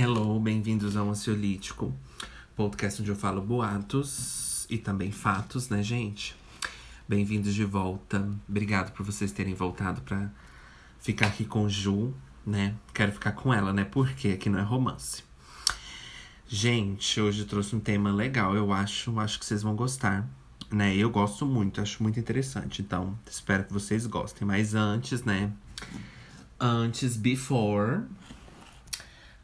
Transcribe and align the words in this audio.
Hello, 0.00 0.38
bem-vindos 0.38 0.96
ao 0.96 1.10
Ansiolítico, 1.10 1.92
podcast 2.54 3.02
onde 3.02 3.10
eu 3.10 3.16
falo 3.16 3.42
boatos 3.42 4.64
e 4.70 4.78
também 4.78 5.10
fatos, 5.10 5.68
né, 5.70 5.82
gente? 5.82 6.36
Bem-vindos 7.08 7.52
de 7.52 7.64
volta. 7.64 8.30
Obrigado 8.48 8.92
por 8.92 9.04
vocês 9.04 9.32
terem 9.32 9.54
voltado 9.54 10.00
pra 10.02 10.30
ficar 11.00 11.26
aqui 11.26 11.44
com 11.44 11.68
Ju, 11.68 12.14
né? 12.46 12.76
Quero 12.94 13.10
ficar 13.10 13.32
com 13.32 13.52
ela, 13.52 13.72
né? 13.72 13.82
Porque 13.82 14.28
aqui 14.28 14.48
não 14.48 14.60
é 14.60 14.62
romance. 14.62 15.24
Gente, 16.46 17.20
hoje 17.20 17.44
trouxe 17.44 17.74
um 17.74 17.80
tema 17.80 18.12
legal, 18.12 18.54
eu 18.54 18.72
acho, 18.72 19.18
acho 19.18 19.40
que 19.40 19.44
vocês 19.44 19.64
vão 19.64 19.74
gostar, 19.74 20.28
né? 20.70 20.94
Eu 20.94 21.10
gosto 21.10 21.44
muito, 21.44 21.80
acho 21.80 22.04
muito 22.04 22.20
interessante, 22.20 22.82
então 22.82 23.18
espero 23.28 23.64
que 23.64 23.72
vocês 23.72 24.06
gostem. 24.06 24.46
Mas 24.46 24.76
antes, 24.76 25.24
né? 25.24 25.50
Antes, 26.60 27.16
before, 27.16 28.02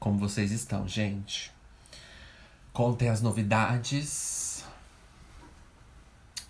como 0.05 0.19
vocês 0.19 0.53
estão, 0.53 0.87
gente? 0.87 1.51
Contem 2.75 3.09
as 3.09 3.23
novidades, 3.23 4.63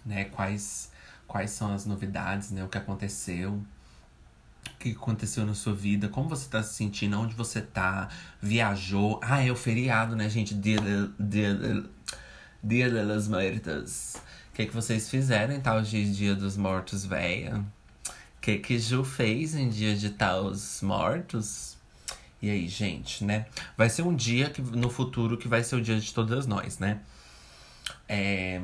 né? 0.04 0.24
Quais, 0.24 0.90
quais 1.24 1.52
são 1.52 1.72
as 1.72 1.86
novidades, 1.86 2.50
né? 2.50 2.64
O 2.64 2.68
que 2.68 2.76
aconteceu, 2.76 3.52
o 3.52 4.76
que 4.80 4.90
aconteceu 4.90 5.46
na 5.46 5.54
sua 5.54 5.72
vida, 5.72 6.08
como 6.08 6.28
você 6.28 6.48
tá 6.48 6.64
se 6.64 6.74
sentindo, 6.74 7.16
onde 7.16 7.36
você 7.36 7.62
tá, 7.62 8.08
viajou. 8.42 9.20
Ah, 9.22 9.40
é 9.40 9.52
o 9.52 9.56
feriado, 9.56 10.16
né, 10.16 10.28
gente? 10.28 10.52
Dia, 10.52 10.80
dia, 11.16 11.84
dia 12.60 12.90
das 12.90 13.28
Mortas. 13.28 14.16
O 14.50 14.56
que, 14.56 14.66
que 14.66 14.74
vocês 14.74 15.08
fizeram 15.08 15.54
em 15.54 15.60
tal 15.60 15.80
dia, 15.80 16.04
dia 16.04 16.34
dos 16.34 16.56
mortos, 16.56 17.04
véia? 17.04 17.64
O 18.36 18.40
que, 18.40 18.58
que 18.58 18.80
Ju 18.80 19.04
fez 19.04 19.54
em 19.54 19.68
dia 19.68 19.94
de 19.94 20.10
tal 20.10 20.46
os 20.46 20.82
mortos? 20.82 21.73
E 22.44 22.50
aí, 22.50 22.68
gente, 22.68 23.24
né? 23.24 23.46
Vai 23.74 23.88
ser 23.88 24.02
um 24.02 24.14
dia 24.14 24.50
que, 24.50 24.60
no 24.60 24.90
futuro 24.90 25.38
que 25.38 25.48
vai 25.48 25.64
ser 25.64 25.76
o 25.76 25.80
dia 25.80 25.98
de 25.98 26.12
todas 26.12 26.46
nós, 26.46 26.78
né? 26.78 27.00
É... 28.06 28.60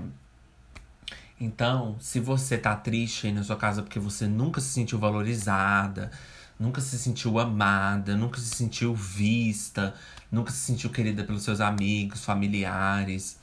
Então, 1.40 1.96
se 1.98 2.20
você 2.20 2.58
tá 2.58 2.76
triste 2.76 3.26
aí 3.26 3.32
na 3.32 3.42
sua 3.42 3.56
casa 3.56 3.82
porque 3.82 3.98
você 3.98 4.26
nunca 4.26 4.60
se 4.60 4.68
sentiu 4.68 4.98
valorizada, 4.98 6.10
nunca 6.58 6.78
se 6.82 6.98
sentiu 6.98 7.38
amada, 7.38 8.14
nunca 8.18 8.38
se 8.38 8.54
sentiu 8.54 8.94
vista, 8.94 9.94
nunca 10.30 10.52
se 10.52 10.58
sentiu 10.58 10.90
querida 10.90 11.24
pelos 11.24 11.42
seus 11.42 11.62
amigos, 11.62 12.22
familiares, 12.22 13.38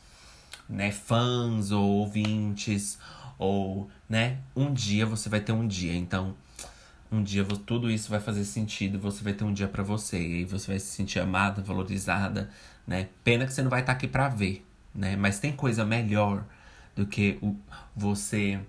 né, 0.70 0.92
fãs 0.92 1.72
ou 1.72 1.84
ouvintes, 1.84 3.00
ou, 3.40 3.90
né, 4.08 4.38
um 4.56 4.72
dia 4.72 5.04
você 5.04 5.30
vai 5.30 5.42
ter 5.42 5.52
um 5.52 5.68
dia. 5.68 5.96
Então, 5.96 6.36
um 7.12 7.24
dia 7.24 7.44
tudo 7.66 7.90
isso 7.90 8.10
vai 8.10 8.20
fazer 8.20 8.44
sentido, 8.44 9.00
você 9.00 9.24
vai 9.24 9.34
ter 9.34 9.44
um 9.44 9.54
dia 9.54 9.68
para 9.68 9.84
você 9.84 10.20
e 10.20 10.46
você 10.46 10.68
vai 10.68 10.80
se 10.80 10.88
sentir 10.88 11.20
amada, 11.20 11.62
valorizada, 11.62 12.50
né? 12.86 13.08
Pena 13.24 13.46
que 13.46 13.54
você 13.54 13.62
não 13.62 13.70
vai 13.70 13.82
estar 13.82 13.94
tá 13.94 13.98
aqui 13.98 14.08
para 14.08 14.28
ver, 14.28 14.66
né? 14.94 15.16
Mas 15.16 15.40
tem 15.40 15.52
coisa 15.52 15.86
melhor 15.86 16.44
do 16.96 17.06
que 17.06 17.38
o, 17.42 17.56
você 17.96 18.60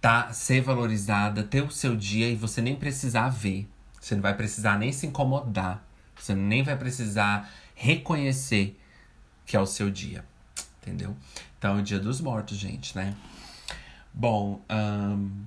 tá 0.00 0.32
ser 0.32 0.60
valorizada, 0.60 1.42
ter 1.42 1.62
o 1.62 1.70
seu 1.70 1.96
dia 1.96 2.28
e 2.28 2.36
você 2.36 2.60
nem 2.60 2.76
precisar 2.76 3.30
ver. 3.30 3.66
Você 4.00 4.14
não 4.14 4.22
vai 4.22 4.34
precisar 4.34 4.78
nem 4.78 4.92
se 4.92 5.06
incomodar. 5.06 5.82
Você 6.14 6.34
nem 6.34 6.62
vai 6.62 6.76
precisar 6.76 7.50
reconhecer 7.74 8.78
que 9.46 9.56
é 9.56 9.60
o 9.60 9.66
seu 9.66 9.90
dia. 9.90 10.24
Entendeu? 10.82 11.16
Então 11.58 11.78
é 11.78 11.80
o 11.80 11.82
dia 11.82 11.98
dos 11.98 12.20
mortos, 12.20 12.58
gente, 12.58 12.94
né? 12.94 13.14
Bom, 14.12 14.60
um, 14.70 15.44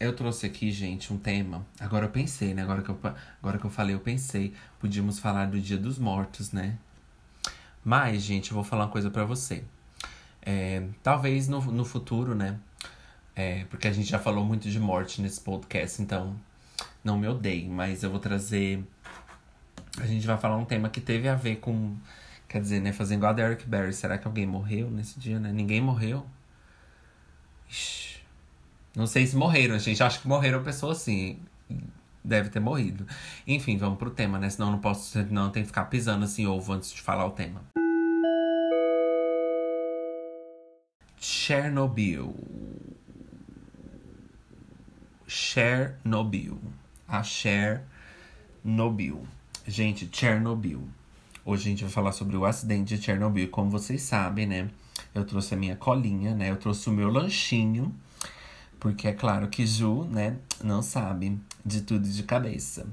eu 0.00 0.14
trouxe 0.14 0.46
aqui, 0.46 0.70
gente, 0.70 1.12
um 1.12 1.18
tema. 1.18 1.66
Agora 1.80 2.06
eu 2.06 2.10
pensei, 2.10 2.54
né? 2.54 2.62
Agora 2.62 2.82
que 2.82 2.88
eu, 2.88 2.98
agora 3.42 3.58
que 3.58 3.64
eu 3.64 3.70
falei, 3.70 3.94
eu 3.94 4.00
pensei. 4.00 4.54
Podíamos 4.78 5.18
falar 5.18 5.46
do 5.46 5.60
Dia 5.60 5.76
dos 5.76 5.98
Mortos, 5.98 6.52
né? 6.52 6.78
Mas, 7.84 8.22
gente, 8.22 8.50
eu 8.50 8.54
vou 8.54 8.62
falar 8.62 8.84
uma 8.84 8.90
coisa 8.90 9.10
para 9.10 9.24
você. 9.24 9.64
É, 10.42 10.86
talvez 11.02 11.48
no, 11.48 11.60
no 11.60 11.84
futuro, 11.84 12.34
né? 12.34 12.58
É, 13.34 13.64
porque 13.70 13.88
a 13.88 13.92
gente 13.92 14.08
já 14.08 14.18
falou 14.18 14.44
muito 14.44 14.68
de 14.70 14.78
morte 14.78 15.20
nesse 15.20 15.40
podcast, 15.40 16.00
então 16.00 16.36
não 17.02 17.18
me 17.18 17.26
odeie. 17.26 17.68
Mas 17.68 18.02
eu 18.02 18.10
vou 18.10 18.20
trazer. 18.20 18.84
A 19.98 20.06
gente 20.06 20.26
vai 20.26 20.38
falar 20.38 20.56
um 20.56 20.64
tema 20.64 20.88
que 20.88 21.00
teve 21.00 21.28
a 21.28 21.34
ver 21.34 21.56
com. 21.56 21.96
Quer 22.48 22.60
dizer, 22.60 22.80
né? 22.80 22.92
Fazendo 22.92 23.18
igual 23.18 23.32
a 23.32 23.34
Derek 23.34 23.66
Barry. 23.66 23.92
Será 23.92 24.16
que 24.16 24.26
alguém 24.26 24.46
morreu 24.46 24.90
nesse 24.90 25.18
dia, 25.18 25.40
né? 25.40 25.52
Ninguém 25.52 25.80
morreu? 25.80 26.24
Ixi. 27.68 28.07
Não 28.98 29.06
sei 29.06 29.24
se 29.28 29.36
morreram, 29.36 29.78
gente 29.78 30.02
acha 30.02 30.18
que 30.18 30.26
morreram 30.26 30.60
pessoas 30.64 30.96
assim. 30.96 31.38
Deve 32.24 32.48
ter 32.48 32.58
morrido. 32.58 33.06
Enfim, 33.46 33.76
vamos 33.76 33.96
pro 33.96 34.10
tema, 34.10 34.40
né? 34.40 34.50
Senão 34.50 34.72
não 34.72 34.80
posso, 34.80 35.16
não 35.30 35.50
tem 35.50 35.62
que 35.62 35.68
ficar 35.68 35.84
pisando 35.84 36.24
assim 36.24 36.46
ovo 36.46 36.72
antes 36.72 36.92
de 36.92 37.00
falar 37.00 37.24
o 37.24 37.30
tema. 37.30 37.62
Chernobyl. 41.20 42.34
Chernobyl. 45.28 46.58
A 47.06 47.22
Chernobyl. 47.22 47.84
Gente, 49.64 50.08
Chernobyl. 50.12 50.88
Hoje 51.44 51.68
a 51.68 51.70
gente 51.70 51.84
vai 51.84 51.92
falar 51.92 52.10
sobre 52.10 52.36
o 52.36 52.44
acidente 52.44 52.96
de 52.96 53.02
Chernobyl. 53.04 53.48
Como 53.48 53.70
vocês 53.70 54.02
sabem, 54.02 54.48
né? 54.48 54.68
Eu 55.14 55.24
trouxe 55.24 55.54
a 55.54 55.56
minha 55.56 55.76
colinha, 55.76 56.34
né? 56.34 56.50
Eu 56.50 56.56
trouxe 56.56 56.88
o 56.88 56.92
meu 56.92 57.08
lanchinho 57.08 57.94
porque 58.78 59.08
é 59.08 59.12
claro 59.12 59.48
que 59.48 59.66
Ju, 59.66 60.04
né, 60.04 60.36
não 60.62 60.82
sabe 60.82 61.38
de 61.64 61.82
tudo 61.82 62.08
de 62.08 62.22
cabeça. 62.22 62.86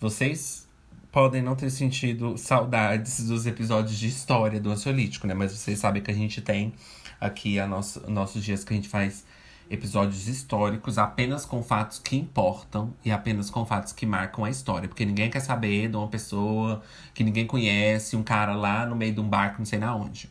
Vocês 0.00 0.66
podem 1.10 1.40
não 1.40 1.54
ter 1.54 1.70
sentido 1.70 2.36
saudades 2.36 3.24
dos 3.26 3.46
episódios 3.46 3.96
de 3.96 4.08
história 4.08 4.60
do 4.60 4.70
ansiolítico, 4.70 5.26
né? 5.26 5.34
Mas 5.34 5.52
vocês 5.52 5.78
sabem 5.78 6.02
que 6.02 6.10
a 6.10 6.14
gente 6.14 6.42
tem 6.42 6.74
aqui 7.20 7.60
a 7.60 7.66
nosso, 7.66 8.10
nossos 8.10 8.42
dias 8.44 8.64
que 8.64 8.72
a 8.72 8.76
gente 8.76 8.88
faz 8.88 9.24
episódios 9.70 10.28
históricos 10.28 10.98
apenas 10.98 11.46
com 11.46 11.62
fatos 11.62 11.98
que 11.98 12.16
importam 12.16 12.92
e 13.04 13.10
apenas 13.10 13.48
com 13.48 13.64
fatos 13.64 13.92
que 13.92 14.04
marcam 14.04 14.44
a 14.44 14.50
história. 14.50 14.88
Porque 14.88 15.04
ninguém 15.04 15.30
quer 15.30 15.40
saber 15.40 15.88
de 15.88 15.96
uma 15.96 16.08
pessoa 16.08 16.82
que 17.14 17.22
ninguém 17.22 17.46
conhece, 17.46 18.16
um 18.16 18.22
cara 18.22 18.54
lá 18.54 18.84
no 18.84 18.96
meio 18.96 19.14
de 19.14 19.20
um 19.20 19.28
barco, 19.28 19.58
não 19.58 19.66
sei 19.66 19.78
na 19.78 19.94
onde. 19.94 20.28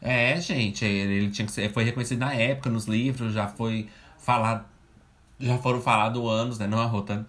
É, 0.00 0.40
gente, 0.40 0.84
ele, 0.84 1.14
ele 1.14 1.30
tinha 1.30 1.46
que 1.46 1.52
ser, 1.52 1.72
foi 1.72 1.84
reconhecido 1.84 2.20
na 2.20 2.34
época, 2.34 2.70
nos 2.70 2.86
livros, 2.86 3.32
já 3.32 3.46
foi 3.48 3.88
falado. 4.18 4.64
Já 5.38 5.58
foram 5.58 5.80
falados 5.80 6.22
anos, 6.30 6.58
né? 6.58 6.66
Não 6.66 6.78
a 6.78 6.86
Rota. 6.86 7.26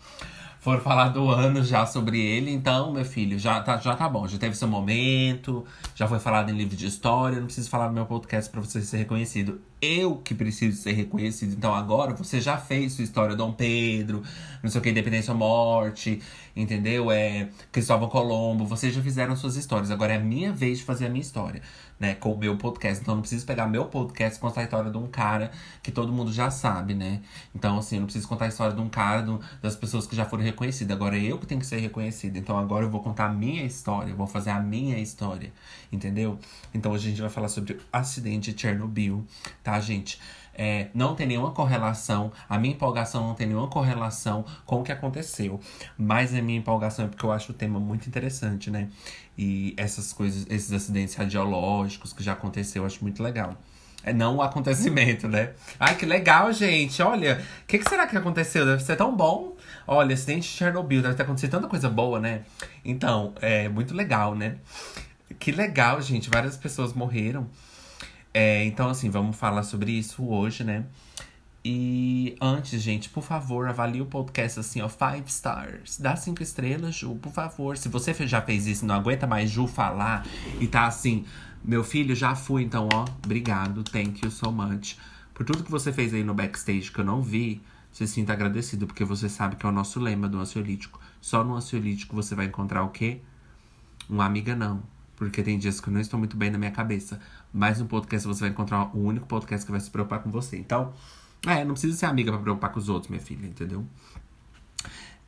Foram 0.60 0.82
falado 0.82 1.30
anos 1.30 1.68
já 1.68 1.86
sobre 1.86 2.20
ele, 2.20 2.52
então, 2.52 2.92
meu 2.92 3.06
filho, 3.06 3.40
já 3.40 3.62
tá, 3.62 3.78
já 3.78 3.96
tá 3.96 4.10
bom, 4.10 4.28
já 4.28 4.38
teve 4.38 4.54
seu 4.54 4.68
momento, 4.68 5.64
já 5.96 6.08
foi 6.08 6.20
falado 6.20 6.50
em 6.50 6.58
livro 6.58 6.76
de 6.76 6.88
história, 6.88 7.38
não 7.40 7.46
preciso 7.46 7.70
falar 7.70 7.88
no 7.88 7.94
meu 7.94 8.06
podcast 8.06 8.52
para 8.52 8.60
você 8.60 8.82
ser 8.82 8.98
reconhecido. 8.98 9.62
Eu 9.82 10.18
que 10.18 10.36
preciso 10.36 10.82
ser 10.82 10.92
reconhecido, 10.92 11.54
então 11.54 11.74
agora 11.74 12.14
você 12.14 12.42
já 12.42 12.58
fez 12.58 12.94
sua 12.94 13.06
história 13.06 13.34
Dom 13.34 13.54
Pedro, 13.54 14.24
não 14.62 14.70
sei 14.70 14.82
o 14.82 14.84
que, 14.84 14.90
Independência 14.90 15.32
ou 15.32 15.38
Morte, 15.38 16.22
entendeu? 16.54 17.12
É 17.12 17.48
Cristóvão 17.72 18.10
Colombo, 18.10 18.66
vocês 18.66 18.94
já 18.94 19.02
fizeram 19.02 19.38
suas 19.38 19.56
histórias, 19.56 19.90
agora 19.90 20.14
é 20.14 20.18
a 20.18 20.20
minha 20.20 20.52
vez 20.52 20.80
de 20.80 20.84
fazer 20.84 21.06
a 21.06 21.10
minha 21.10 21.22
história 21.22 21.62
né, 22.00 22.16
com 22.16 22.34
o 22.34 22.38
meu 22.38 22.58
podcast. 22.58 23.02
Então 23.02 23.14
eu 23.14 23.16
não 23.16 23.22
preciso 23.22 23.46
pegar 23.46 23.68
meu 23.68 23.86
podcast 23.86 24.38
e 24.38 24.42
contar 24.42 24.62
a 24.62 24.64
história 24.66 24.92
de 24.92 24.98
um 24.98 25.08
cara 25.08 25.52
que 25.82 25.92
todo 25.92 26.12
mundo 26.12 26.32
já 26.32 26.52
sabe, 26.52 26.94
né? 26.94 27.22
Então, 27.56 27.78
assim, 27.78 27.96
eu 27.96 28.02
não 28.02 28.06
preciso 28.06 28.28
contar 28.28 28.46
a 28.46 28.48
história 28.50 28.76
de 28.76 28.82
um 28.82 28.90
cara, 28.90 29.22
do, 29.22 29.40
das 29.62 29.76
pessoas 29.76 30.06
que 30.06 30.16
já 30.16 30.26
foram 30.26 30.44
reconhecidas. 30.44 30.96
Agora 30.96 31.18
é 31.18 31.22
eu 31.22 31.38
que 31.38 31.46
tenho 31.46 31.60
que 31.60 31.68
ser 31.68 31.78
reconhecido. 31.78 32.38
Então 32.38 32.58
agora 32.58 32.86
eu 32.86 32.90
vou 32.90 33.02
contar 33.02 33.26
a 33.26 33.34
minha 33.34 33.64
história, 33.64 34.12
eu 34.12 34.16
vou 34.16 34.28
fazer 34.28 34.52
a 34.52 34.60
minha 34.60 35.00
história, 35.00 35.52
entendeu? 35.92 36.40
Então 36.74 36.92
hoje 36.92 37.08
a 37.08 37.10
gente 37.10 37.22
vai 37.22 37.30
falar 37.30 37.50
sobre 37.50 37.74
o 37.74 37.80
acidente 37.92 38.54
de 38.54 38.62
Chernobyl, 38.62 39.26
tá, 39.64 39.80
gente? 39.80 40.20
É, 40.60 40.88
não 40.92 41.14
tem 41.14 41.28
nenhuma 41.28 41.52
correlação, 41.52 42.32
a 42.50 42.58
minha 42.58 42.74
empolgação 42.74 43.28
não 43.28 43.36
tem 43.36 43.46
nenhuma 43.46 43.68
correlação 43.68 44.44
com 44.66 44.82
o 44.82 44.84
que 44.84 44.92
aconteceu. 44.92 45.60
Mas 45.96 46.34
a 46.34 46.42
minha 46.42 46.58
empolgação 46.58 47.06
é 47.06 47.08
porque 47.08 47.24
eu 47.24 47.32
acho 47.32 47.52
o 47.52 47.56
tema 47.56 47.80
muito 47.80 48.08
interessante, 48.08 48.72
né? 48.72 48.90
E 49.38 49.76
essas 49.78 50.12
coisas, 50.12 50.48
esses 50.50 50.74
acidentes 50.74 51.14
radiológicos 51.14 52.12
que 52.12 52.24
já 52.24 52.34
aconteceu, 52.34 52.82
eu 52.82 52.88
acho 52.88 53.04
muito 53.04 53.22
legal. 53.22 53.56
É 54.04 54.14
não 54.14 54.38
o 54.38 54.42
acontecimento, 54.42 55.28
né? 55.28 55.52
Ai, 55.80 55.96
que 55.96 56.06
legal, 56.06 56.52
gente. 56.52 57.02
Olha, 57.02 57.44
o 57.64 57.68
que, 57.68 57.78
que, 57.78 57.88
será 57.88 58.08
que 58.08 58.18
aconteceu? 58.18 58.66
Deve 58.66 58.82
ser 58.82 58.96
tão 58.96 59.16
bom. 59.16 59.56
Olha, 59.86 60.14
acidente 60.14 60.50
de 60.50 60.56
Chernobyl, 60.56 61.02
deve 61.02 61.16
ter 61.16 61.24
acontecido 61.24 61.52
tanta 61.52 61.68
coisa 61.68 61.90
boa, 61.90 62.20
né? 62.20 62.44
Então, 62.84 63.34
é 63.42 63.70
muito 63.70 63.94
legal, 63.94 64.34
né? 64.34 64.56
Que 65.38 65.52
legal, 65.52 66.02
gente. 66.02 66.30
Várias 66.30 66.58
pessoas 66.58 66.94
morreram. 66.94 67.48
É, 68.40 68.64
então, 68.66 68.88
assim, 68.88 69.10
vamos 69.10 69.36
falar 69.36 69.64
sobre 69.64 69.92
isso 69.92 70.24
hoje, 70.24 70.64
né? 70.64 70.86
E 71.66 72.36
antes, 72.40 72.80
gente, 72.84 73.10
por 73.10 73.24
favor, 73.24 73.68
avalie 73.68 74.00
o 74.00 74.06
podcast 74.06 74.60
assim, 74.60 74.80
ó, 74.80 74.88
five 74.88 75.24
stars. 75.26 75.98
Dá 76.00 76.16
cinco 76.16 76.44
estrelas, 76.44 76.94
Ju, 76.94 77.16
por 77.16 77.32
favor. 77.32 77.76
Se 77.80 77.90
você 77.90 78.14
já 78.28 78.40
fez 78.40 78.68
isso, 78.68 78.86
não 78.86 78.94
aguenta 78.94 79.26
mais 79.26 79.50
Ju 79.50 79.66
falar 79.66 80.24
e 80.62 80.68
tá 80.68 80.86
assim, 80.86 81.26
meu 81.64 81.84
filho, 81.84 82.16
já 82.16 82.36
fui, 82.36 82.62
então, 82.62 82.88
ó, 82.94 83.06
obrigado, 83.26 83.84
thank 83.84 84.24
you 84.24 84.30
so 84.30 84.52
much. 84.52 84.98
Por 85.34 85.44
tudo 85.44 85.64
que 85.64 85.72
você 85.72 85.92
fez 85.92 86.14
aí 86.14 86.24
no 86.24 86.36
backstage 86.36 86.92
que 86.92 87.00
eu 87.00 87.06
não 87.06 87.24
vi, 87.24 87.60
se 87.92 88.06
sinta 88.06 88.34
agradecido, 88.34 88.86
porque 88.86 89.04
você 89.04 89.28
sabe 89.28 89.56
que 89.56 89.66
é 89.66 89.70
o 89.70 89.72
nosso 89.72 90.00
lema 90.00 90.30
do 90.30 90.38
ansiolítico. 90.38 91.02
Só 91.20 91.44
no 91.44 91.56
ansiolítico 91.56 92.16
você 92.16 92.36
vai 92.36 92.46
encontrar 92.46 92.84
o 92.84 92.90
quê? 92.90 93.20
Uma 94.08 94.26
amiga 94.26 94.56
não. 94.56 94.84
Porque 95.18 95.42
tem 95.42 95.58
dias 95.58 95.82
que 95.82 95.90
eu 95.90 95.94
não 95.94 96.00
estou 96.00 96.20
muito 96.20 96.38
bem 96.38 96.52
na 96.52 96.60
minha 96.60 96.70
cabeça. 96.70 97.20
Mas 97.54 97.80
no 97.80 97.86
podcast 97.86 98.28
você 98.28 98.42
vai 98.42 98.50
encontrar 98.50 98.96
o 98.96 99.04
único 99.04 99.26
podcast 99.26 99.66
que 99.66 99.72
vai 99.72 99.82
se 99.82 99.90
preocupar 99.90 100.22
com 100.22 100.30
você. 100.30 100.58
Então, 100.58 100.94
é, 101.46 101.64
não 101.64 101.74
precisa 101.74 101.98
ser 101.98 102.06
amiga 102.06 102.32
para 102.32 102.42
preocupar 102.42 102.72
com 102.72 102.80
os 102.80 102.90
outros, 102.90 103.10
minha 103.10 103.22
filha, 103.22 103.46
entendeu? 103.46 103.86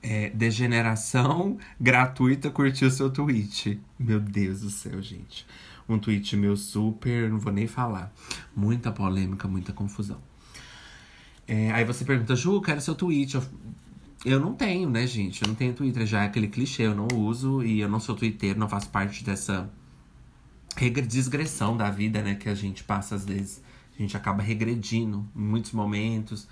É, 0.02 0.30
degeneração 0.30 1.58
gratuita 1.80 2.50
curtiu 2.50 2.90
seu 2.90 3.10
tweet. 3.10 3.80
Meu 3.98 4.20
Deus 4.20 4.62
do 4.62 4.70
céu, 4.70 5.02
gente. 5.02 5.46
Um 5.88 5.98
tweet 5.98 6.38
meu 6.38 6.56
super, 6.56 7.30
não 7.30 7.40
vou 7.40 7.52
nem 7.52 7.68
falar. 7.68 8.14
Muita 8.56 8.92
polêmica, 8.92 9.48
muita 9.48 9.74
confusão. 9.74 10.22
É, 11.48 11.72
aí 11.72 11.84
você 11.84 12.06
pergunta, 12.06 12.36
Ju, 12.36 12.62
quero 12.62 12.80
seu 12.80 12.94
tweet. 12.94 13.36
Eu, 13.36 13.44
eu 14.24 14.40
não 14.40 14.54
tenho, 14.54 14.90
né, 14.90 15.08
gente? 15.08 15.42
Eu 15.42 15.48
não 15.48 15.56
tenho 15.56 15.74
Twitter, 15.74 16.06
já 16.06 16.24
é 16.24 16.26
aquele 16.28 16.48
clichê, 16.48 16.84
eu 16.84 16.94
não 16.94 17.08
uso 17.16 17.64
e 17.64 17.80
eu 17.80 17.90
não 17.90 18.00
sou 18.00 18.16
Twitter, 18.16 18.58
não 18.58 18.70
faço 18.70 18.90
parte 18.90 19.24
dessa 19.24 19.70
desgressão 20.88 21.76
da 21.76 21.90
vida, 21.90 22.22
né, 22.22 22.36
que 22.36 22.48
a 22.48 22.56
gente 22.56 22.84
passa 22.84 23.16
às 23.16 23.26
vezes. 23.26 23.62
A 23.98 24.02
gente 24.02 24.16
acaba 24.16 24.42
regredindo 24.42 25.28
em 25.36 25.42
muitos 25.42 25.72
momentos. 25.74 26.48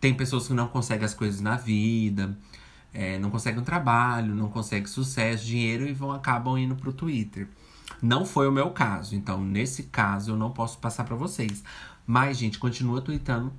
Tem 0.00 0.14
pessoas 0.14 0.48
que 0.48 0.54
não 0.54 0.66
conseguem 0.66 1.04
as 1.04 1.14
coisas 1.14 1.40
na 1.40 1.56
vida, 1.56 2.36
é, 2.92 3.18
não 3.18 3.30
conseguem 3.30 3.60
um 3.60 3.64
trabalho, 3.64 4.34
não 4.34 4.48
conseguem 4.48 4.86
sucesso, 4.86 5.44
dinheiro 5.44 5.86
e 5.86 5.92
vão 5.92 6.10
acabam 6.10 6.58
indo 6.58 6.74
pro 6.74 6.92
Twitter. 6.92 7.46
Não 8.02 8.24
foi 8.24 8.48
o 8.48 8.52
meu 8.52 8.70
caso, 8.70 9.14
então 9.14 9.44
nesse 9.44 9.84
caso 9.84 10.32
eu 10.32 10.36
não 10.36 10.50
posso 10.50 10.78
passar 10.78 11.04
para 11.04 11.14
vocês. 11.14 11.62
Mas, 12.06 12.38
gente, 12.38 12.58
continua 12.58 13.00
tweetando 13.00 13.52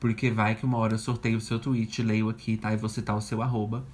porque 0.00 0.30
vai 0.30 0.54
que 0.54 0.64
uma 0.64 0.78
hora 0.78 0.94
eu 0.94 0.98
sorteio 0.98 1.38
o 1.38 1.40
seu 1.40 1.58
tweet, 1.58 2.02
leio 2.02 2.28
aqui, 2.28 2.56
tá? 2.56 2.72
E 2.72 2.76
você 2.76 3.02
tá 3.02 3.14
o 3.14 3.20
seu 3.20 3.42
arroba. 3.42 3.84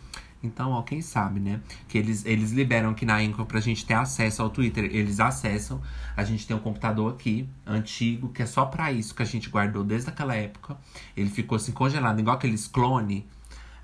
Então, 0.46 0.72
ó, 0.72 0.82
quem 0.82 1.00
sabe, 1.00 1.40
né? 1.40 1.60
Que 1.88 1.98
eles, 1.98 2.24
eles 2.24 2.52
liberam 2.52 2.90
aqui 2.90 3.04
na 3.06 3.16
Anchor 3.16 3.46
pra 3.46 3.60
gente 3.60 3.84
ter 3.84 3.94
acesso 3.94 4.42
ao 4.42 4.50
Twitter. 4.50 4.84
Eles 4.84 5.20
acessam. 5.20 5.80
A 6.16 6.22
gente 6.24 6.46
tem 6.46 6.56
um 6.56 6.60
computador 6.60 7.12
aqui, 7.12 7.48
antigo, 7.66 8.28
que 8.28 8.42
é 8.42 8.46
só 8.46 8.64
pra 8.66 8.92
isso 8.92 9.14
que 9.14 9.22
a 9.22 9.26
gente 9.26 9.48
guardou 9.48 9.82
desde 9.82 10.08
aquela 10.10 10.34
época. 10.34 10.76
Ele 11.16 11.30
ficou 11.30 11.56
assim 11.56 11.72
congelado, 11.72 12.18
igual 12.20 12.36
aqueles 12.36 12.66
clone 12.66 13.26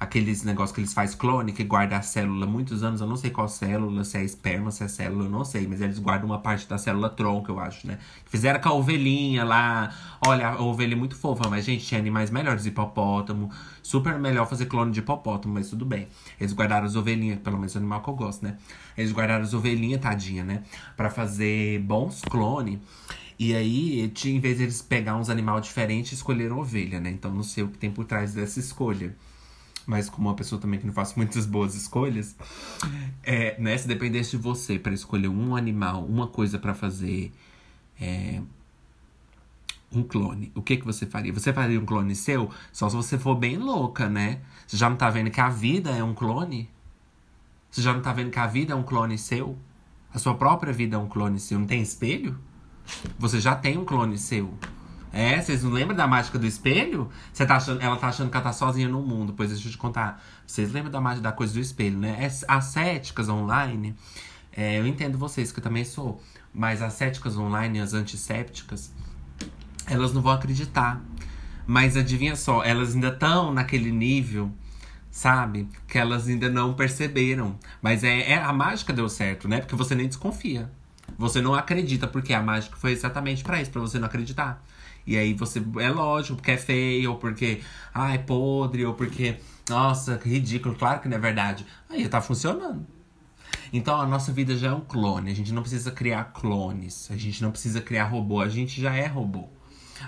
aqueles 0.01 0.43
negócios 0.45 0.75
que 0.75 0.81
eles 0.81 0.95
fazem 0.95 1.19
clone, 1.19 1.53
que 1.53 1.63
guarda 1.63 1.99
a 1.99 2.01
célula 2.01 2.47
muitos 2.47 2.83
anos, 2.83 3.03
eu 3.03 3.07
não 3.07 3.17
sei 3.17 3.29
qual 3.29 3.47
célula, 3.47 4.03
se 4.03 4.17
é 4.17 4.25
esperma, 4.25 4.71
se 4.71 4.83
é 4.83 4.89
célula, 4.89 5.27
eu 5.27 5.31
não 5.31 5.45
sei, 5.45 5.67
mas 5.69 5.83
eles 5.83 5.99
guardam 5.99 6.27
uma 6.27 6.39
parte 6.39 6.67
da 6.67 6.79
célula 6.79 7.11
tronco, 7.11 7.53
eu 7.53 7.61
acho, 7.61 7.87
né? 7.87 7.99
Fizeram 8.25 8.59
com 8.59 8.71
a 8.71 8.73
ovelhinha 8.73 9.45
lá. 9.45 9.95
Olha, 10.27 10.49
a 10.49 10.63
ovelha 10.63 10.95
é 10.95 10.97
muito 10.97 11.15
fofa, 11.15 11.51
mas, 11.51 11.67
gente, 11.67 11.85
tinha 11.85 12.01
animais 12.01 12.31
melhores, 12.31 12.65
hipopótamo. 12.65 13.51
Super 13.83 14.19
melhor 14.19 14.49
fazer 14.49 14.67
clone 14.67 14.91
de 14.91 15.01
hipopótamo, 15.01 15.53
mas 15.53 15.69
tudo 15.69 15.85
bem. 15.85 16.09
Eles 16.41 16.55
guardaram 16.55 16.87
as 16.87 16.97
ovelhinhas, 16.97 17.39
pelo 17.41 17.59
menos 17.59 17.75
o 17.75 17.79
animal 17.79 18.03
que 18.03 18.09
eu 18.09 18.15
gosto, 18.15 18.43
né? 18.43 18.57
Eles 18.97 19.13
guardaram 19.13 19.45
as 19.45 19.53
ovelhinhas, 19.53 20.01
tadinha, 20.01 20.43
né? 20.43 20.63
Pra 20.97 21.11
fazer 21.11 21.79
bons 21.81 22.23
clones. 22.23 22.79
E 23.39 23.55
aí, 23.55 24.11
em 24.25 24.41
vez 24.41 24.57
de 24.57 24.63
eles 24.63 24.81
pegar 24.81 25.17
uns 25.17 25.29
animais 25.29 25.67
diferentes, 25.67 26.13
escolheram 26.13 26.59
ovelha, 26.59 26.99
né? 27.01 27.11
Então 27.11 27.31
não 27.31 27.43
sei 27.43 27.65
o 27.65 27.69
que 27.69 27.77
tem 27.77 27.91
por 27.91 28.07
trás 28.07 28.33
dessa 28.33 28.61
escolha 28.61 29.15
mas 29.91 30.09
como 30.09 30.29
uma 30.29 30.37
pessoa 30.37 30.61
também 30.61 30.79
que 30.79 30.87
não 30.87 30.93
faz 30.93 31.17
muitas 31.17 31.45
boas 31.45 31.75
escolhas, 31.75 32.37
é, 33.25 33.61
né, 33.61 33.77
se 33.77 33.89
dependesse 33.89 34.31
de 34.31 34.37
você 34.37 34.79
para 34.79 34.95
escolher 34.95 35.27
um 35.27 35.57
animal, 35.57 36.05
uma 36.05 36.29
coisa 36.29 36.61
para 36.61 36.73
fazer 36.75 37.33
é, 38.01 38.41
um 39.93 40.05
clone, 40.05 40.53
o 40.55 40.63
que 40.63 40.77
que 40.77 40.85
você 40.85 41.07
faria? 41.07 41.33
Você 41.33 41.53
faria 41.53 41.81
um 41.81 41.85
clone 41.85 42.15
seu? 42.15 42.49
Só 42.73 42.89
se 42.89 42.95
você 42.95 43.19
for 43.19 43.35
bem 43.35 43.57
louca, 43.57 44.09
né? 44.09 44.41
Você 44.65 44.77
já 44.77 44.89
não 44.89 44.97
tá 44.97 45.11
vendo 45.11 45.29
que 45.29 45.41
a 45.41 45.49
vida 45.49 45.91
é 45.91 46.05
um 46.05 46.15
clone? 46.15 46.71
Você 47.69 47.83
já 47.83 47.93
não 47.93 48.01
tá 48.01 48.13
vendo 48.13 48.31
que 48.31 48.39
a 48.39 48.47
vida 48.47 48.73
é 48.73 48.77
um 48.77 48.85
clone 48.85 49.19
seu? 49.19 49.59
A 50.15 50.21
sua 50.21 50.37
própria 50.37 50.73
vida 50.73 50.95
é 50.95 50.99
um 51.01 51.09
clone 51.09 51.41
seu. 51.41 51.59
Não 51.59 51.67
tem 51.67 51.83
espelho? 51.83 52.39
Você 53.19 53.41
já 53.41 53.57
tem 53.57 53.77
um 53.77 53.85
clone 53.85 54.17
seu. 54.17 54.55
É, 55.13 55.41
vocês 55.41 55.65
não 55.65 55.71
lembram 55.71 55.97
da 55.97 56.07
mágica 56.07 56.39
do 56.39 56.47
espelho? 56.47 57.11
Você 57.33 57.45
tá 57.45 57.57
achando, 57.57 57.81
ela 57.81 57.97
tá 57.97 58.09
achando 58.09 58.31
que 58.31 58.37
ela 58.37 58.45
tá 58.45 58.53
sozinha 58.53 58.89
no 58.89 59.03
mundo. 59.03 59.35
Pois 59.37 59.51
deixa 59.51 59.67
eu 59.67 59.73
te 59.73 59.79
contar. 59.79 60.23
Vocês 60.47 60.73
lembram 60.73 60.93
da 60.93 61.01
mágica 61.01 61.23
da 61.23 61.33
coisa 61.33 61.53
do 61.53 61.61
espelho, 61.61 61.99
né? 61.99 62.29
As 62.47 62.65
céticas 62.67 63.29
online, 63.29 63.97
é, 64.53 64.79
eu 64.79 64.87
entendo 64.87 65.19
vocês 65.19 65.51
que 65.51 65.59
eu 65.59 65.65
também 65.65 65.85
sou. 65.85 66.23
Mas 66.55 66.83
as 66.83 66.93
céticas 66.95 67.37
online, 67.37 67.81
as 67.81 67.93
antissépticas, 67.93 68.93
elas 69.87 70.13
não 70.13 70.23
vão 70.23 70.33
acreditar. 70.33 71.01
Mas 71.67 71.97
adivinha 71.97 72.37
só, 72.37 72.63
elas 72.65 72.95
ainda 72.95 73.09
estão 73.09 73.53
naquele 73.53 73.91
nível, 73.91 74.51
sabe? 75.11 75.69
Que 75.87 75.99
elas 75.99 76.29
ainda 76.29 76.49
não 76.49 76.75
perceberam. 76.75 77.59
Mas 77.83 78.05
é, 78.05 78.33
é 78.33 78.43
a 78.43 78.53
mágica 78.53 78.93
deu 78.93 79.09
certo, 79.09 79.49
né? 79.49 79.61
Porque 79.61 79.77
você 79.77 79.95
nem 79.95 80.07
desconfia. 80.07 80.71
Você 81.19 81.41
não 81.41 81.55
acredita, 81.55 82.07
porque 82.07 82.33
a 82.33 82.43
mágica 82.43 82.77
foi 82.77 82.93
exatamente 82.93 83.43
para 83.43 83.61
isso, 83.61 83.71
para 83.71 83.81
você 83.81 83.99
não 83.99 84.07
acreditar. 84.07 84.65
E 85.11 85.19
aí 85.19 85.35
você. 85.35 85.61
É 85.81 85.91
lógico, 85.91 86.37
porque 86.37 86.53
é 86.53 86.57
feio, 86.57 87.11
ou 87.11 87.19
porque. 87.19 87.63
Ah, 87.93 88.15
é 88.15 88.19
podre, 88.19 88.87
ou 88.87 88.95
porque. 88.95 89.39
Nossa, 89.69 90.17
que 90.17 90.29
ridículo. 90.29 90.77
Claro 90.77 91.01
que 91.01 91.09
não 91.09 91.17
é 91.17 91.21
verdade. 91.21 91.67
Aí 91.89 92.09
tá 92.09 92.21
funcionando. 92.21 92.87
Então 93.73 94.01
a 94.01 94.07
nossa 94.07 94.31
vida 94.31 94.57
já 94.57 94.69
é 94.69 94.73
um 94.73 94.83
clone. 94.83 95.33
A 95.33 95.35
gente 95.35 95.53
não 95.53 95.63
precisa 95.63 95.91
criar 95.91 96.27
clones. 96.33 97.11
A 97.11 97.17
gente 97.17 97.43
não 97.43 97.51
precisa 97.51 97.81
criar 97.81 98.05
robô. 98.05 98.41
A 98.41 98.49
gente 98.49 98.81
já 98.81 98.95
é 98.95 99.09
robô. 99.09 99.49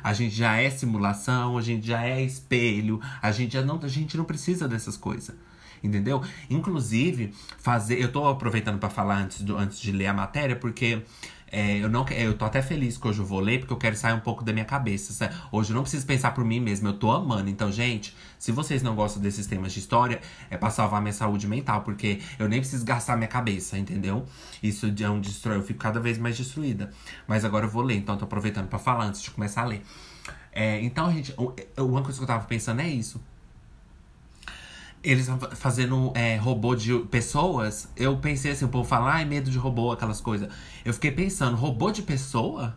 A 0.04 0.12
gente 0.12 0.37
já 0.37 0.56
é 0.56 0.70
simulação, 0.70 1.58
a 1.58 1.60
gente 1.60 1.84
já 1.84 2.06
é 2.06 2.22
espelho, 2.22 2.98
a 3.20 3.31
gente 3.31 3.52
já 3.52 3.62
não, 3.62 3.78
a 3.82 3.88
gente 3.88 4.16
não 4.16 4.25
precisa 4.25 4.69
dessas 4.69 4.96
coisas. 4.96 5.34
Entendeu? 5.82 6.22
Inclusive, 6.48 7.34
fazer. 7.58 8.00
Eu 8.00 8.10
tô 8.12 8.25
aproveitando 8.28 8.78
para 8.78 8.88
falar 8.88 9.16
antes, 9.16 9.43
do, 9.43 9.56
antes 9.56 9.81
de 9.81 9.90
ler 9.90 10.06
a 10.06 10.14
matéria, 10.14 10.55
porque 10.55 11.02
é, 11.52 11.76
eu, 11.76 11.88
não, 11.90 12.08
eu 12.08 12.32
tô 12.32 12.46
até 12.46 12.62
feliz 12.62 12.96
que 12.96 13.06
hoje 13.06 13.19
eu 13.19 13.26
vou 13.26 13.38
ler, 13.38 13.58
porque 13.58 13.75
eu 13.75 13.76
quero 13.76 13.94
sair 13.94 14.14
um 14.14 14.20
pouco 14.20 14.43
da 14.43 14.54
minha 14.54 14.64
cabeça. 14.64 15.31
Hoje 15.52 15.70
eu 15.70 15.75
não 15.75 15.82
preciso 15.82 16.06
pensar 16.06 16.32
por 16.32 16.43
mim 16.43 16.58
mesmo, 16.58 16.88
eu 16.88 16.94
tô 16.94 17.10
amando. 17.10 17.50
Então, 17.50 17.70
gente, 17.70 18.16
se 18.38 18.50
vocês 18.50 18.82
não 18.82 18.94
gostam 18.96 19.20
desses 19.20 19.46
temas 19.46 19.75
de 19.75 19.81
história, 19.81 20.22
é 20.49 20.56
pra 20.56 20.70
salvar 20.70 21.02
minha 21.02 21.12
saúde 21.12 21.46
mental, 21.46 21.82
porque 21.82 22.20
eu 22.38 22.49
nem 22.49 22.60
preciso 22.60 22.87
gastar 22.87 23.19
minha 23.19 23.28
cabeça, 23.28 23.76
entendeu? 23.76 24.25
Isso 24.62 24.90
é 24.99 25.10
um 25.10 25.20
destrói, 25.20 25.58
eu 25.58 25.62
fico 25.62 25.78
cada 25.78 26.00
vez 26.00 26.16
mais 26.16 26.38
destruída. 26.38 26.90
Mas 27.28 27.44
agora 27.44 27.66
eu 27.66 27.70
vou 27.70 27.82
ler, 27.82 27.96
então 27.96 28.16
tô 28.16 28.25
aproveitando 28.25 28.69
para 28.69 28.78
falar 28.78 29.05
antes 29.05 29.20
de 29.20 29.31
começar 29.31 29.60
a 29.60 29.66
ler. 29.66 29.82
É, 30.50 30.81
então, 30.81 31.12
gente, 31.12 31.34
uma 31.76 32.02
coisa 32.02 32.19
que 32.19 32.25
eu 32.25 32.26
tava 32.26 32.46
pensando 32.46 32.81
é 32.81 32.88
isso 32.88 33.20
eles 35.02 35.28
fazendo 35.54 36.12
é, 36.15 36.36
robô 36.36 36.74
de 36.77 36.96
pessoas, 37.10 37.88
eu 37.96 38.17
pensei 38.19 38.53
assim, 38.53 38.65
o 38.65 38.69
povo 38.69 38.88
fala, 38.88 39.15
ai, 39.15 39.24
medo 39.24 39.50
de 39.50 39.58
robô, 39.58 39.91
aquelas 39.91 40.20
coisas. 40.20 40.48
Eu 40.84 40.94
fiquei 40.94 41.10
pensando, 41.10 41.56
robô 41.56 41.91
de 41.91 42.03
pessoa? 42.03 42.77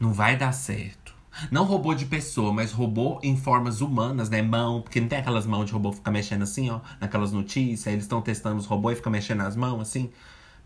Não 0.00 0.12
vai 0.12 0.36
dar 0.36 0.52
certo. 0.52 1.14
Não 1.50 1.64
robô 1.64 1.94
de 1.94 2.06
pessoa, 2.06 2.52
mas 2.52 2.72
robô 2.72 3.18
em 3.22 3.36
formas 3.36 3.80
humanas, 3.80 4.28
né? 4.28 4.42
Mão, 4.42 4.82
porque 4.82 5.00
não 5.00 5.08
tem 5.08 5.18
aquelas 5.18 5.46
mãos 5.46 5.66
de 5.66 5.72
robô 5.72 5.90
que 5.90 5.96
fica 5.96 6.10
mexendo 6.10 6.42
assim, 6.42 6.70
ó, 6.70 6.80
naquelas 7.00 7.32
notícias. 7.32 7.86
Eles 7.86 8.04
estão 8.04 8.20
testando 8.20 8.58
os 8.58 8.66
robôs 8.66 8.94
e 8.94 8.96
fica 8.96 9.08
mexendo 9.08 9.40
as 9.42 9.56
mãos 9.56 9.80
assim. 9.80 10.10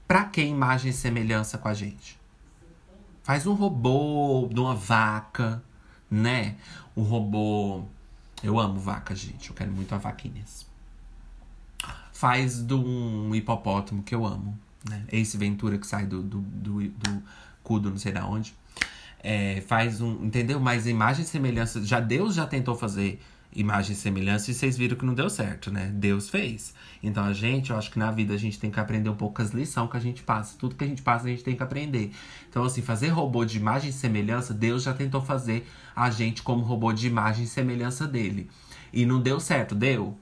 Pra 0.09 0.25
que 0.25 0.41
imagem 0.41 0.91
e 0.91 0.95
semelhança 0.95 1.59
com 1.59 1.69
a 1.69 1.75
gente? 1.75 2.19
Faz 3.23 3.47
um 3.47 3.55
robô 3.55 4.49
de 4.53 4.59
uma 4.59 4.75
vaca, 4.75 5.63
né? 6.11 6.57
Um 6.97 7.03
robô 7.03 7.85
eu 8.43 8.59
amo 8.59 8.79
vaca, 8.79 9.15
gente. 9.15 9.51
Eu 9.51 9.57
quero 9.57 9.73
muito 9.73 9.95
a 9.95 9.99
vaquinhas. 9.99 10.67
Faz 12.13 12.63
de 12.63 12.75
um 12.75 13.35
hipopótamo 13.35 14.03
que 14.03 14.15
eu 14.15 14.25
amo. 14.25 14.59
Né? 14.89 15.05
Esse 15.11 15.37
Ventura 15.37 15.79
que 15.79 15.87
sai 15.87 16.07
do, 16.07 16.23
do, 16.23 16.41
do, 16.41 16.89
do 16.89 17.23
cu 17.63 17.79
do 17.79 17.91
não 17.91 17.99
sei 17.99 18.13
da 18.13 18.27
onde. 18.27 18.55
É, 19.23 19.61
faz 19.63 20.01
um. 20.01 20.25
Entendeu? 20.25 20.61
Mas 20.61 20.87
imagem 20.87 21.25
e 21.25 21.27
semelhança. 21.27 21.85
Já 21.85 22.01
Deus 22.01 22.35
já 22.35 22.47
tentou 22.47 22.75
fazer 22.75 23.21
imagem 23.57 23.93
e 23.93 23.97
semelhança 23.97 24.51
e 24.51 24.55
vocês 24.55 24.77
viram 24.77 24.97
que 24.97 25.05
não 25.05 25.15
deu 25.15 25.31
certo, 25.31 25.73
né? 25.73 25.91
Deus 25.95 26.29
fez. 26.29 26.75
Então 27.03 27.25
a 27.25 27.33
gente, 27.33 27.71
eu 27.71 27.77
acho 27.77 27.91
que 27.91 27.99
na 27.99 28.11
vida 28.11 28.35
a 28.35 28.37
gente 28.37 28.59
tem 28.59 28.71
que 28.71 28.79
aprender 28.79 29.09
um 29.09 29.17
pouco 29.17 29.41
as 29.41 29.51
lições 29.51 29.91
que 29.91 29.97
a 29.97 30.01
gente 30.01 30.23
passa. 30.23 30.57
Tudo 30.59 30.75
que 30.75 30.85
a 30.85 30.87
gente 30.87 31.03
passa 31.03 31.27
a 31.27 31.31
gente 31.31 31.43
tem 31.43 31.57
que 31.57 31.63
aprender. 31.63 32.13
Então, 32.49 32.65
assim, 32.65 32.83
fazer 32.83 33.09
robô 33.09 33.45
de 33.45 33.57
imagem 33.57 33.91
e 33.91 33.93
semelhança, 33.93 34.53
Deus 34.53 34.83
já 34.83 34.93
tentou 34.93 35.21
fazer 35.21 35.67
a 35.95 36.11
gente 36.11 36.43
como 36.43 36.63
robô 36.63 36.93
de 36.93 37.07
imagem 37.07 37.45
e 37.45 37.49
semelhança 37.49 38.07
dele. 38.07 38.51
E 38.93 39.05
não 39.07 39.21
deu 39.21 39.41
certo, 39.41 39.75
deu? 39.75 40.17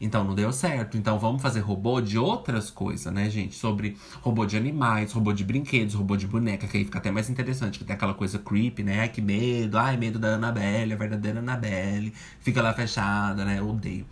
Então 0.00 0.24
não 0.24 0.34
deu 0.34 0.52
certo. 0.52 0.96
Então 0.96 1.18
vamos 1.18 1.40
fazer 1.40 1.60
robô 1.60 2.00
de 2.00 2.18
outras 2.18 2.70
coisas, 2.70 3.12
né, 3.12 3.30
gente? 3.30 3.54
Sobre 3.54 3.96
robô 4.22 4.44
de 4.44 4.56
animais, 4.56 5.12
robô 5.12 5.32
de 5.32 5.44
brinquedos, 5.44 5.94
robô 5.94 6.16
de 6.16 6.26
boneca, 6.26 6.66
que 6.66 6.76
aí 6.76 6.84
fica 6.84 6.98
até 6.98 7.10
mais 7.10 7.30
interessante, 7.30 7.78
que 7.78 7.84
tem 7.84 7.94
aquela 7.94 8.14
coisa 8.14 8.38
creepy, 8.38 8.82
né? 8.82 9.00
Ai, 9.00 9.08
que 9.08 9.22
medo, 9.22 9.78
ai, 9.78 9.96
medo 9.96 10.18
da 10.18 10.34
Annabelle, 10.34 10.92
a 10.92 10.96
verdadeira 10.96 11.38
Annabelle. 11.40 12.12
Fica 12.40 12.62
lá 12.62 12.72
fechada, 12.74 13.44
né? 13.44 13.58
Eu 13.58 13.68
odeio. 13.70 14.06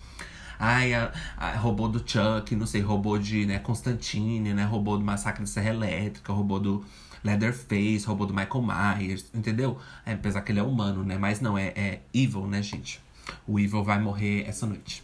Ai, 0.59 0.95
a, 0.95 1.13
a, 1.37 1.57
robô 1.57 1.89
do 1.89 1.99
Chuck, 1.99 2.55
não 2.57 2.67
sei, 2.67 2.81
robô 2.81 3.19
de 3.19 3.45
né, 3.45 3.59
Constantine, 3.59 4.55
né? 4.55 4.65
Robô 4.65 4.97
do 4.97 5.05
Massacre 5.05 5.43
da 5.43 5.47
Serra 5.47 5.71
Elétrica, 5.71 6.33
robô 6.33 6.59
do 6.59 6.85
Leatherface, 7.25 8.07
robô 8.07 8.27
do 8.27 8.35
Michael 8.35 8.63
Myers, 8.63 9.31
entendeu? 9.35 9.79
É, 10.07 10.13
apesar 10.13 10.43
que 10.43 10.53
ele 10.53 10.61
é 10.61 10.63
humano, 10.63 11.05
né? 11.05 11.19
Mas 11.19 11.41
não, 11.41 11.59
é, 11.59 11.69
é 11.69 12.01
evil, 12.15 12.47
né, 12.47 12.63
gente? 12.63 13.04
O 13.47 13.59
Evil 13.59 13.83
vai 13.83 14.01
morrer 14.01 14.49
essa 14.49 14.67
noite. 14.67 15.03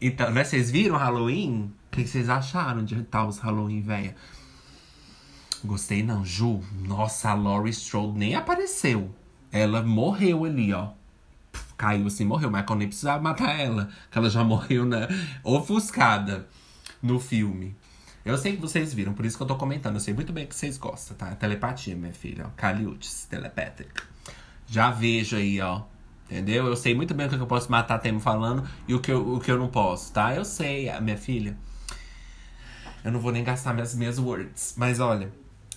Então, 0.00 0.30
né, 0.30 0.44
vocês 0.44 0.70
viram 0.70 0.96
Halloween? 0.96 1.72
O 1.86 1.96
que 1.96 2.06
vocês 2.06 2.28
acharam 2.28 2.84
de 2.84 3.02
tal 3.04 3.28
os 3.28 3.38
Halloween, 3.38 3.82
velha? 3.82 4.14
Gostei 5.64 6.02
não, 6.02 6.24
Ju. 6.24 6.62
Nossa, 6.80 7.30
a 7.30 7.34
Laurie 7.34 7.70
Strode 7.70 8.18
nem 8.18 8.34
apareceu. 8.34 9.14
Ela 9.50 9.82
morreu 9.82 10.44
ali, 10.44 10.72
ó. 10.72 10.90
Caiu 11.76 12.06
assim, 12.06 12.24
morreu. 12.24 12.50
Michael 12.50 12.78
nem 12.78 12.88
precisava 12.88 13.22
matar 13.22 13.58
ela. 13.58 13.88
Que 14.10 14.18
ela 14.18 14.30
já 14.30 14.44
morreu, 14.44 14.84
né? 14.84 15.08
Ofuscada 15.42 16.48
no 17.02 17.18
filme. 17.18 17.74
Eu 18.24 18.36
sei 18.36 18.56
que 18.56 18.60
vocês 18.60 18.92
viram, 18.92 19.12
por 19.14 19.24
isso 19.24 19.36
que 19.36 19.42
eu 19.42 19.46
tô 19.46 19.56
comentando. 19.56 19.94
Eu 19.94 20.00
sei 20.00 20.12
muito 20.12 20.32
bem 20.32 20.46
que 20.46 20.54
vocês 20.54 20.76
gostam, 20.76 21.16
tá? 21.16 21.34
Telepatia, 21.36 21.94
minha 21.94 22.12
filha. 22.12 22.46
Caliutes, 22.56 23.24
telepática. 23.26 24.04
Já 24.66 24.90
vejo 24.90 25.36
aí, 25.36 25.60
ó. 25.60 25.82
Entendeu? 26.26 26.66
Eu 26.66 26.76
sei 26.76 26.94
muito 26.94 27.14
bem 27.14 27.26
o 27.26 27.30
que 27.30 27.36
eu 27.36 27.46
posso 27.46 27.70
matar 27.70 27.98
tempo 28.00 28.18
falando 28.18 28.68
e 28.88 28.94
o 28.94 29.00
que, 29.00 29.12
eu, 29.12 29.34
o 29.34 29.40
que 29.40 29.50
eu 29.50 29.56
não 29.56 29.68
posso, 29.68 30.12
tá? 30.12 30.34
Eu 30.34 30.44
sei, 30.44 30.90
minha 31.00 31.16
filha. 31.16 31.56
Eu 33.04 33.12
não 33.12 33.20
vou 33.20 33.30
nem 33.30 33.44
gastar 33.44 33.72
minhas 33.72 33.94
minhas 33.94 34.18
words. 34.18 34.74
Mas 34.76 34.98
olha, 34.98 35.32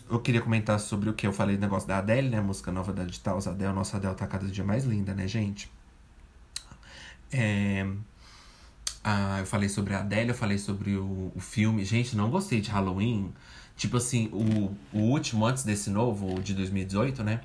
eu 0.10 0.20
queria 0.20 0.42
comentar 0.42 0.80
sobre 0.80 1.08
o 1.10 1.14
que 1.14 1.28
eu 1.28 1.32
falei 1.32 1.56
do 1.56 1.62
negócio 1.62 1.88
da 1.88 2.00
Adele, 2.00 2.30
né? 2.30 2.42
Música 2.42 2.72
nova 2.72 2.92
da 2.92 3.04
Digital 3.04 3.38
Adele. 3.38 3.74
Nossa 3.74 3.98
Adele 3.98 4.16
tá 4.16 4.26
cada 4.26 4.48
dia 4.48 4.64
mais 4.64 4.86
linda, 4.86 5.14
né, 5.14 5.28
gente? 5.28 5.72
É... 7.32 7.88
Ah, 9.04 9.38
eu 9.40 9.46
falei 9.46 9.70
sobre 9.70 9.94
a 9.94 10.00
Adele, 10.00 10.30
eu 10.32 10.36
falei 10.36 10.58
sobre 10.58 10.96
o, 10.96 11.32
o 11.36 11.40
filme. 11.40 11.86
Gente, 11.86 12.16
não 12.18 12.32
gostei 12.32 12.60
de 12.60 12.72
Halloween. 12.72 13.32
Tipo 13.78 13.98
assim, 13.98 14.28
o, 14.34 14.76
o 14.92 15.00
último 15.00 15.46
antes 15.46 15.64
desse 15.64 15.92
novo, 15.92 16.42
de 16.42 16.56
2018, 16.56 17.24
né? 17.24 17.42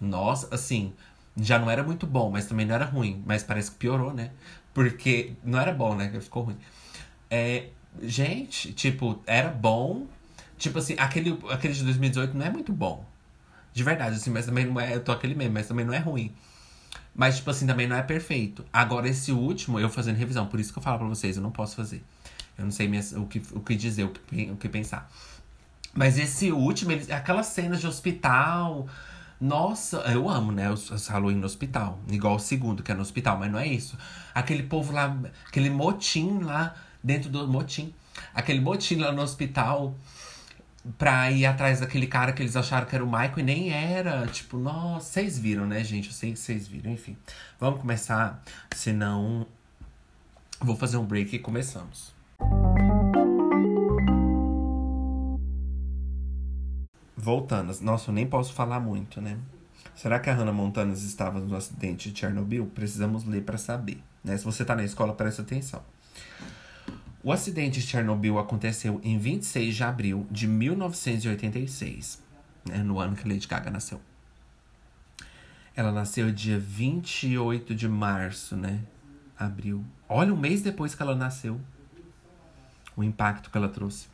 Nossa, 0.00 0.48
assim, 0.52 0.94
já 1.36 1.58
não 1.58 1.70
era 1.70 1.82
muito 1.82 2.06
bom, 2.06 2.30
mas 2.30 2.46
também 2.46 2.66
não 2.66 2.74
era 2.74 2.84
ruim. 2.84 3.22
Mas 3.26 3.42
parece 3.42 3.70
que 3.70 3.76
piorou, 3.76 4.12
né? 4.12 4.30
Porque 4.74 5.32
não 5.44 5.58
era 5.58 5.72
bom, 5.72 5.94
né? 5.94 6.10
Ficou 6.20 6.44
ruim. 6.44 6.56
É, 7.30 7.68
gente, 8.02 8.72
tipo, 8.72 9.22
era 9.26 9.48
bom. 9.48 10.06
Tipo 10.58 10.78
assim, 10.78 10.94
aquele, 10.98 11.38
aquele 11.48 11.74
de 11.74 11.84
2018 11.84 12.36
não 12.36 12.46
é 12.46 12.50
muito 12.50 12.72
bom. 12.72 13.04
De 13.72 13.82
verdade, 13.82 14.16
assim, 14.16 14.30
mas 14.30 14.46
também 14.46 14.66
não 14.66 14.80
é. 14.80 14.94
Eu 14.94 15.02
tô 15.02 15.12
aquele 15.12 15.34
mesmo, 15.34 15.54
mas 15.54 15.66
também 15.66 15.84
não 15.84 15.94
é 15.94 15.98
ruim. 15.98 16.34
Mas, 17.14 17.36
tipo 17.36 17.50
assim, 17.50 17.66
também 17.66 17.86
não 17.86 17.96
é 17.96 18.02
perfeito. 18.02 18.64
Agora, 18.72 19.08
esse 19.08 19.32
último, 19.32 19.78
eu 19.80 19.88
fazendo 19.88 20.16
revisão, 20.16 20.46
por 20.46 20.60
isso 20.60 20.72
que 20.72 20.78
eu 20.78 20.82
falo 20.82 20.98
pra 20.98 21.08
vocês, 21.08 21.36
eu 21.36 21.42
não 21.42 21.50
posso 21.50 21.76
fazer. 21.76 22.04
Eu 22.56 22.64
não 22.64 22.70
sei 22.70 22.90
o, 23.16 23.26
que, 23.26 23.42
o 23.52 23.60
que 23.60 23.74
dizer, 23.74 24.04
o 24.04 24.08
que, 24.10 24.50
o 24.50 24.56
que 24.56 24.68
pensar. 24.68 25.10
Mas 25.94 26.18
esse 26.18 26.52
último, 26.52 26.92
ele, 26.92 27.10
aquelas 27.12 27.46
cenas 27.46 27.80
de 27.80 27.86
hospital. 27.86 28.86
Nossa, 29.40 29.98
eu 30.12 30.28
amo, 30.28 30.52
né? 30.52 30.70
Os, 30.70 30.90
os 30.90 31.06
Halloween 31.08 31.36
no 31.36 31.46
hospital. 31.46 31.98
Igual 32.10 32.36
o 32.36 32.38
segundo, 32.38 32.82
que 32.82 32.92
é 32.92 32.94
no 32.94 33.00
hospital, 33.00 33.38
mas 33.38 33.50
não 33.50 33.58
é 33.58 33.66
isso. 33.66 33.96
Aquele 34.34 34.64
povo 34.64 34.92
lá, 34.92 35.16
aquele 35.46 35.70
motim 35.70 36.40
lá 36.40 36.74
dentro 37.02 37.30
do 37.30 37.48
motim. 37.48 37.94
Aquele 38.34 38.60
motim 38.60 38.96
lá 38.96 39.12
no 39.12 39.22
hospital 39.22 39.94
pra 40.98 41.30
ir 41.30 41.46
atrás 41.46 41.80
daquele 41.80 42.06
cara 42.06 42.32
que 42.32 42.42
eles 42.42 42.56
acharam 42.56 42.86
que 42.86 42.94
era 42.94 43.04
o 43.04 43.06
Michael 43.06 43.38
e 43.38 43.42
nem 43.42 43.70
era. 43.70 44.26
Tipo, 44.26 44.58
nossa, 44.58 45.06
vocês 45.06 45.38
viram, 45.38 45.66
né, 45.66 45.82
gente? 45.82 46.08
Eu 46.08 46.14
sei 46.14 46.32
que 46.32 46.38
vocês 46.38 46.68
viram, 46.68 46.92
enfim. 46.92 47.16
Vamos 47.58 47.80
começar, 47.80 48.42
senão 48.74 49.46
vou 50.60 50.76
fazer 50.76 50.98
um 50.98 51.04
break 51.04 51.34
e 51.34 51.38
começamos. 51.38 52.12
Voltando, 57.22 57.78
nossa, 57.82 58.10
eu 58.10 58.14
nem 58.14 58.26
posso 58.26 58.54
falar 58.54 58.80
muito, 58.80 59.20
né? 59.20 59.38
Será 59.94 60.18
que 60.18 60.30
a 60.30 60.34
Hannah 60.34 60.52
Montana 60.52 60.94
estava 60.94 61.38
no 61.38 61.54
acidente 61.54 62.10
de 62.10 62.18
Chernobyl? 62.18 62.66
Precisamos 62.74 63.24
ler 63.24 63.42
para 63.42 63.58
saber. 63.58 64.02
Né? 64.24 64.38
Se 64.38 64.44
você 64.44 64.62
está 64.62 64.74
na 64.74 64.84
escola, 64.84 65.12
preste 65.12 65.42
atenção. 65.42 65.82
O 67.22 67.30
acidente 67.30 67.78
de 67.78 67.86
Chernobyl 67.86 68.38
aconteceu 68.38 68.98
em 69.04 69.18
26 69.18 69.76
de 69.76 69.84
abril 69.84 70.26
de 70.30 70.48
1986, 70.48 72.22
né, 72.64 72.78
no 72.78 72.98
ano 72.98 73.14
que 73.14 73.28
Lady 73.28 73.46
Gaga 73.46 73.70
nasceu. 73.70 74.00
Ela 75.76 75.92
nasceu 75.92 76.32
dia 76.32 76.58
28 76.58 77.74
de 77.74 77.86
março, 77.86 78.56
né? 78.56 78.80
Abril. 79.38 79.84
Olha, 80.08 80.32
um 80.32 80.36
mês 80.38 80.62
depois 80.62 80.94
que 80.94 81.02
ela 81.02 81.14
nasceu. 81.14 81.60
O 82.96 83.04
impacto 83.04 83.50
que 83.50 83.58
ela 83.58 83.68
trouxe. 83.68 84.08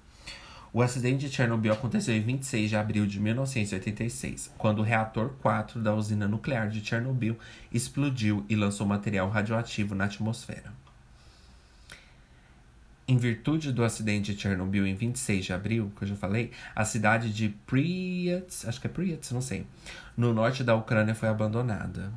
O 0.77 0.83
acidente 0.83 1.27
de 1.27 1.35
Chernobyl 1.35 1.73
aconteceu 1.73 2.15
em 2.15 2.21
26 2.21 2.69
de 2.69 2.77
abril 2.77 3.07
de 3.07 3.19
1986, 3.19 4.53
quando 4.59 4.81
o 4.81 4.83
reator 4.83 5.31
4 5.41 5.81
da 5.81 5.95
usina 5.95 6.29
nuclear 6.29 6.69
de 6.69 6.85
Chernobyl 6.85 7.39
explodiu 7.73 8.45
e 8.47 8.55
lançou 8.55 8.87
material 8.87 9.31
radioativo 9.31 9.95
na 9.95 10.05
atmosfera. 10.05 10.71
Em 13.09 13.17
virtude 13.17 13.73
do 13.73 13.83
acidente 13.83 14.35
de 14.35 14.43
Chernobyl 14.43 14.87
em 14.87 14.95
26 14.95 15.47
de 15.47 15.53
abril, 15.55 15.91
que 15.97 16.05
eu 16.05 16.09
já 16.09 16.15
falei, 16.15 16.53
a 16.75 16.85
cidade 16.85 17.33
de 17.33 17.49
Pripyat, 17.65 18.69
acho 18.69 18.79
que 18.79 18.87
é 18.87 18.91
Pripyat, 18.91 19.33
não 19.33 19.41
sei, 19.41 19.67
no 20.15 20.35
norte 20.35 20.63
da 20.63 20.75
Ucrânia 20.75 21.15
foi 21.15 21.31
abandonada. 21.31 22.13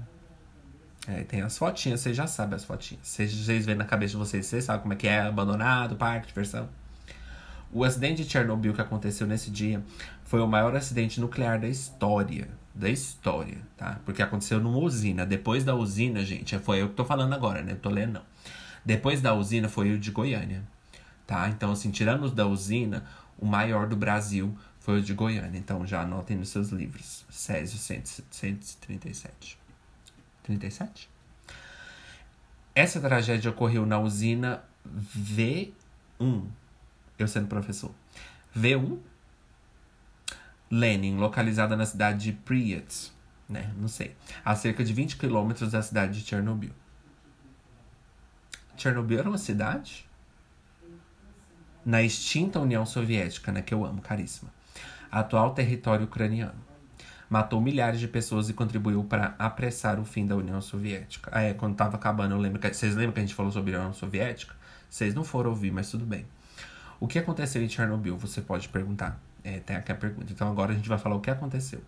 É, 1.07 1.23
tem 1.23 1.41
as 1.41 1.57
fotinhas, 1.57 2.01
vocês 2.01 2.17
já 2.17 2.27
sabem 2.27 2.57
as 2.57 2.65
fotinhas. 2.65 3.07
Vocês, 3.07 3.33
vocês 3.33 3.65
veem 3.65 3.77
na 3.77 3.85
cabeça 3.85 4.11
de 4.11 4.17
vocês, 4.17 4.45
vocês 4.45 4.65
sabem 4.65 4.81
como 4.81 4.93
é 4.93 4.97
que 4.97 5.07
é 5.07 5.21
abandonado, 5.21 5.95
parque, 5.95 6.27
diversão. 6.27 6.67
O 7.71 7.83
acidente 7.83 8.23
de 8.23 8.29
Chernobyl 8.29 8.73
que 8.73 8.81
aconteceu 8.81 9.27
nesse 9.27 9.51
dia 9.51 9.83
foi 10.23 10.41
o 10.41 10.47
maior 10.47 10.75
acidente 10.75 11.19
nuclear 11.21 11.59
da 11.59 11.67
história. 11.67 12.47
Da 12.73 12.89
história, 12.89 13.57
tá? 13.77 13.99
Porque 14.05 14.21
aconteceu 14.21 14.59
numa 14.59 14.77
usina. 14.77 15.25
Depois 15.25 15.63
da 15.63 15.75
usina, 15.75 16.23
gente, 16.23 16.57
foi 16.59 16.81
eu 16.81 16.89
que 16.89 16.95
tô 16.95 17.05
falando 17.05 17.33
agora, 17.33 17.61
né? 17.61 17.73
Eu 17.73 17.77
tô 17.77 17.89
lendo, 17.89 18.13
não. 18.13 18.21
Depois 18.85 19.21
da 19.21 19.33
usina 19.33 19.67
foi 19.67 19.91
o 19.91 19.99
de 19.99 20.11
Goiânia 20.11 20.63
tá? 21.29 21.47
Então, 21.47 21.71
assim, 21.71 21.91
tirando 21.91 22.23
os 22.23 22.31
da 22.31 22.47
usina, 22.47 23.05
o 23.37 23.45
maior 23.45 23.85
do 23.85 23.95
Brasil 23.95 24.57
foi 24.79 24.97
o 24.97 25.01
de 25.01 25.13
Goiânia. 25.13 25.59
Então, 25.59 25.85
já 25.85 26.01
anotem 26.01 26.35
nos 26.35 26.49
seus 26.49 26.69
livros. 26.69 27.23
Césio 27.29 27.77
137. 27.77 29.59
37? 30.41 31.07
Essa 32.73 32.99
tragédia 32.99 33.51
ocorreu 33.51 33.85
na 33.85 33.99
usina 33.99 34.63
V1. 35.15 35.71
Eu 37.19 37.27
sendo 37.27 37.47
professor. 37.47 37.91
V1 38.57 38.97
Lenin, 40.71 41.17
localizada 41.17 41.75
na 41.75 41.85
cidade 41.85 42.25
de 42.25 42.33
Pripyat, 42.33 43.11
né? 43.47 43.73
Não 43.77 43.87
sei. 43.87 44.15
A 44.45 44.55
cerca 44.55 44.83
de 44.83 44.93
20 44.93 45.17
quilômetros 45.17 45.71
da 45.71 45.81
cidade 45.81 46.19
de 46.19 46.27
Chernobyl. 46.27 46.71
Chernobyl 48.77 49.19
era 49.19 49.27
uma 49.27 49.37
cidade? 49.37 50.09
na 51.85 52.03
extinta 52.03 52.59
União 52.59 52.85
Soviética, 52.85 53.51
né, 53.51 53.61
que 53.61 53.73
eu 53.73 53.85
amo, 53.85 54.01
caríssima, 54.01 54.51
atual 55.11 55.55
território 55.55 56.05
ucraniano. 56.05 56.69
Matou 57.29 57.61
milhares 57.61 57.99
de 57.99 58.07
pessoas 58.07 58.49
e 58.49 58.53
contribuiu 58.53 59.03
para 59.03 59.35
apressar 59.37 59.99
o 59.99 60.05
fim 60.05 60.25
da 60.25 60.35
União 60.35 60.59
Soviética. 60.61 61.29
Ah, 61.33 61.41
é, 61.41 61.53
quando 61.53 61.73
estava 61.73 61.95
acabando, 61.95 62.33
eu 62.33 62.39
lembro 62.39 62.59
que, 62.59 62.71
vocês 62.73 62.95
lembram 62.95 63.13
que 63.13 63.19
a 63.19 63.23
gente 63.23 63.35
falou 63.35 63.51
sobre 63.51 63.75
a 63.75 63.79
União 63.79 63.93
Soviética? 63.93 64.55
Vocês 64.89 65.13
não 65.13 65.23
foram 65.23 65.51
ouvir, 65.51 65.71
mas 65.71 65.91
tudo 65.91 66.05
bem. 66.05 66.25
O 66.99 67.07
que 67.07 67.17
aconteceu 67.17 67.63
em 67.63 67.69
Chernobyl? 67.69 68.17
Você 68.17 68.41
pode 68.41 68.67
perguntar. 68.67 69.19
É, 69.43 69.59
tem 69.59 69.75
aqui 69.75 69.91
a 69.91 69.95
pergunta. 69.95 70.31
Então 70.31 70.49
agora 70.49 70.73
a 70.73 70.75
gente 70.75 70.89
vai 70.89 70.97
falar 70.97 71.15
o 71.15 71.21
que 71.21 71.31
aconteceu. 71.31 71.81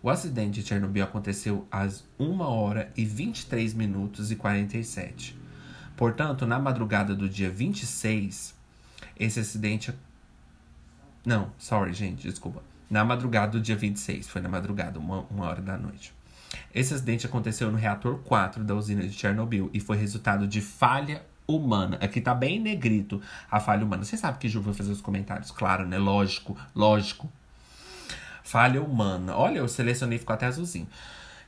O 0.00 0.08
acidente 0.08 0.60
de 0.60 0.68
Chernobyl 0.68 1.02
aconteceu 1.02 1.66
às 1.70 2.04
1 2.20 2.40
hora 2.40 2.92
e 2.96 3.04
23 3.04 3.74
minutos 3.74 4.30
e 4.30 4.36
47. 4.36 5.36
Portanto, 5.96 6.46
na 6.46 6.58
madrugada 6.60 7.16
do 7.16 7.28
dia 7.28 7.50
26, 7.50 8.54
esse 9.18 9.40
acidente. 9.40 9.92
Não, 11.26 11.50
sorry, 11.58 11.92
gente, 11.92 12.22
desculpa. 12.28 12.62
Na 12.88 13.04
madrugada 13.04 13.52
do 13.52 13.60
dia 13.60 13.76
26, 13.76 14.28
foi 14.28 14.40
na 14.40 14.48
madrugada, 14.48 15.00
uma, 15.00 15.22
uma 15.22 15.46
hora 15.46 15.60
da 15.60 15.76
noite. 15.76 16.14
Esse 16.72 16.94
acidente 16.94 17.26
aconteceu 17.26 17.70
no 17.70 17.76
reator 17.76 18.18
4 18.20 18.62
da 18.62 18.74
usina 18.74 19.02
de 19.02 19.12
Chernobyl 19.12 19.68
e 19.74 19.80
foi 19.80 19.96
resultado 19.96 20.46
de 20.46 20.60
falha 20.60 21.22
humana. 21.48 21.96
Aqui 22.00 22.20
tá 22.20 22.34
bem 22.34 22.60
negrito 22.60 23.20
a 23.50 23.58
falha 23.58 23.84
humana. 23.84 24.04
Você 24.04 24.16
sabe 24.16 24.38
que 24.38 24.48
Ju 24.48 24.60
vai 24.60 24.74
fazer 24.74 24.92
os 24.92 25.00
comentários, 25.00 25.50
claro, 25.50 25.86
né? 25.86 25.96
Lógico, 25.96 26.56
lógico. 26.74 27.28
Falha 28.44 28.82
humana. 28.82 29.34
Olha, 29.34 29.58
eu 29.58 29.68
selecionei, 29.68 30.18
ficou 30.18 30.34
até 30.34 30.46
azulzinho. 30.46 30.86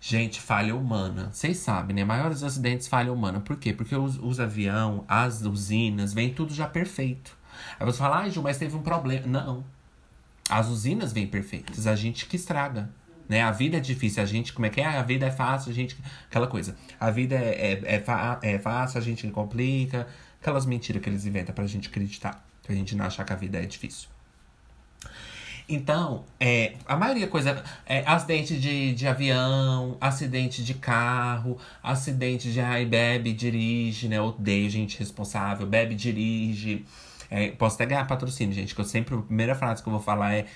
Gente, 0.00 0.40
falha 0.40 0.74
humana. 0.74 1.28
Vocês 1.30 1.58
sabem, 1.58 1.94
né? 1.94 2.04
Maiores 2.04 2.42
acidentes, 2.42 2.88
falha 2.88 3.12
humana. 3.12 3.40
Por 3.40 3.56
quê? 3.56 3.74
Porque 3.74 3.94
os, 3.94 4.18
os 4.18 4.40
aviões, 4.40 5.02
as 5.06 5.42
usinas, 5.42 6.14
vem 6.14 6.32
tudo 6.32 6.54
já 6.54 6.66
perfeito. 6.66 7.36
Aí 7.78 7.84
você 7.84 7.98
fala, 7.98 8.20
ah, 8.20 8.28
Ju, 8.28 8.42
mas 8.42 8.56
teve 8.56 8.74
um 8.74 8.82
problema. 8.82 9.26
Não. 9.26 9.62
As 10.48 10.68
usinas 10.68 11.12
vêm 11.12 11.26
perfeitas, 11.26 11.86
a 11.86 11.94
gente 11.94 12.26
que 12.26 12.36
estraga. 12.36 12.90
Né? 13.30 13.42
A 13.42 13.52
vida 13.52 13.76
é 13.76 13.80
difícil, 13.80 14.20
a 14.20 14.26
gente, 14.26 14.52
como 14.52 14.66
é 14.66 14.70
que 14.70 14.80
é? 14.80 14.86
A 14.86 15.02
vida 15.02 15.24
é 15.24 15.30
fácil, 15.30 15.70
a 15.70 15.72
gente. 15.72 15.96
Aquela 16.28 16.48
coisa. 16.48 16.76
A 16.98 17.12
vida 17.12 17.36
é, 17.36 17.80
é, 17.84 17.94
é, 17.94 18.54
é 18.54 18.58
fácil, 18.58 18.98
a 18.98 19.00
gente 19.00 19.24
complica. 19.28 20.08
Aquelas 20.40 20.66
mentiras 20.66 21.00
que 21.00 21.08
eles 21.08 21.24
inventam 21.24 21.54
pra 21.54 21.64
gente 21.64 21.88
acreditar. 21.88 22.44
Pra 22.64 22.74
gente 22.74 22.96
não 22.96 23.04
achar 23.04 23.24
que 23.24 23.32
a 23.32 23.36
vida 23.36 23.56
é 23.58 23.66
difícil. 23.66 24.08
Então, 25.68 26.24
é, 26.40 26.72
a 26.84 26.96
maioria 26.96 27.28
coisa 27.28 27.62
é 27.86 28.02
acidente 28.04 28.58
de, 28.58 28.94
de 28.94 29.06
avião, 29.06 29.96
acidente 30.00 30.64
de 30.64 30.74
carro, 30.74 31.56
acidente 31.80 32.52
de 32.52 32.60
ai, 32.60 32.84
bebe, 32.84 33.32
dirige, 33.32 34.08
né? 34.08 34.20
Odeio 34.20 34.68
gente 34.68 34.98
responsável, 34.98 35.68
bebe, 35.68 35.94
dirige. 35.94 36.84
É, 37.30 37.52
posso 37.52 37.76
até 37.76 37.86
ganhar 37.86 38.04
patrocínio, 38.08 38.52
gente, 38.52 38.74
que 38.74 38.80
eu 38.80 38.84
sempre, 38.84 39.14
a 39.14 39.18
primeira 39.18 39.54
frase 39.54 39.80
que 39.80 39.88
eu 39.88 39.92
vou 39.92 40.02
falar 40.02 40.34
é 40.34 40.46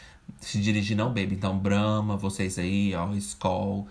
se 0.40 0.60
dirigir 0.60 0.96
não 0.96 1.12
bebe. 1.12 1.34
Então, 1.34 1.58
Brahma, 1.58 2.16
vocês 2.16 2.58
aí, 2.58 2.94
ó, 2.94 3.12
Skoll, 3.14 3.88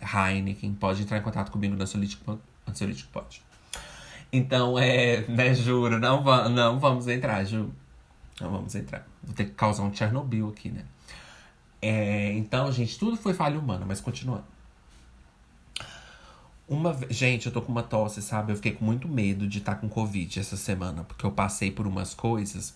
Heineken, 0.00 0.74
pode 0.74 1.02
entrar 1.02 1.18
em 1.18 1.22
contato 1.22 1.50
comigo 1.50 1.74
no 1.74 1.82
Ansiolítico, 1.82 2.38
Ansiolítico 2.68 3.10
pode. 3.12 3.42
Então, 4.32 4.78
é, 4.78 5.26
né, 5.28 5.54
juro, 5.54 5.98
não, 5.98 6.22
não 6.50 6.78
vamos 6.78 7.08
entrar, 7.08 7.44
juro. 7.44 7.72
Não 8.40 8.50
vamos 8.50 8.74
entrar. 8.74 9.06
Vou 9.22 9.34
ter 9.34 9.46
que 9.46 9.52
causar 9.52 9.82
um 9.82 9.94
Chernobyl 9.94 10.48
aqui, 10.48 10.68
né? 10.68 10.84
É, 11.80 12.32
então, 12.32 12.70
gente, 12.70 12.98
tudo 12.98 13.16
foi 13.16 13.32
falha 13.32 13.58
humana, 13.58 13.84
mas 13.86 14.00
continuando. 14.00 14.44
Uma 16.68 16.98
Gente, 17.08 17.46
eu 17.46 17.52
tô 17.52 17.62
com 17.62 17.70
uma 17.70 17.82
tosse, 17.82 18.20
sabe? 18.20 18.52
Eu 18.52 18.56
fiquei 18.56 18.72
com 18.72 18.84
muito 18.84 19.08
medo 19.08 19.46
de 19.46 19.58
estar 19.58 19.76
tá 19.76 19.80
com 19.80 19.88
Covid 19.88 20.40
essa 20.40 20.56
semana, 20.56 21.04
porque 21.04 21.24
eu 21.24 21.30
passei 21.30 21.70
por 21.70 21.86
umas 21.86 22.12
coisas 22.12 22.74